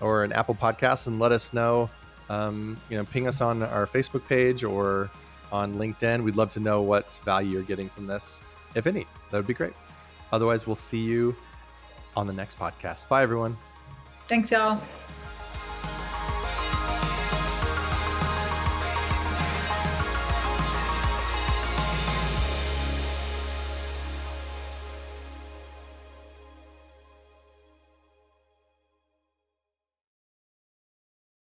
or 0.00 0.24
an 0.24 0.32
Apple 0.32 0.54
Podcast, 0.54 1.08
and 1.08 1.18
let 1.18 1.30
us 1.30 1.52
know. 1.52 1.90
Um, 2.30 2.80
you 2.88 2.96
know, 2.96 3.04
ping 3.04 3.26
us 3.26 3.42
on 3.42 3.62
our 3.62 3.86
Facebook 3.86 4.26
page 4.26 4.64
or 4.64 5.10
on 5.52 5.74
LinkedIn. 5.74 6.22
We'd 6.22 6.36
love 6.36 6.48
to 6.50 6.60
know 6.60 6.80
what 6.80 7.20
value 7.22 7.50
you're 7.50 7.62
getting 7.62 7.90
from 7.90 8.06
this, 8.06 8.42
if 8.74 8.86
any. 8.86 9.06
That 9.30 9.36
would 9.36 9.46
be 9.46 9.52
great. 9.52 9.74
Otherwise, 10.32 10.66
we'll 10.66 10.74
see 10.74 11.00
you 11.00 11.36
on 12.16 12.26
the 12.26 12.32
next 12.32 12.58
podcast. 12.58 13.08
Bye, 13.08 13.22
everyone. 13.22 13.58
Thanks, 14.26 14.50
y'all. 14.50 14.80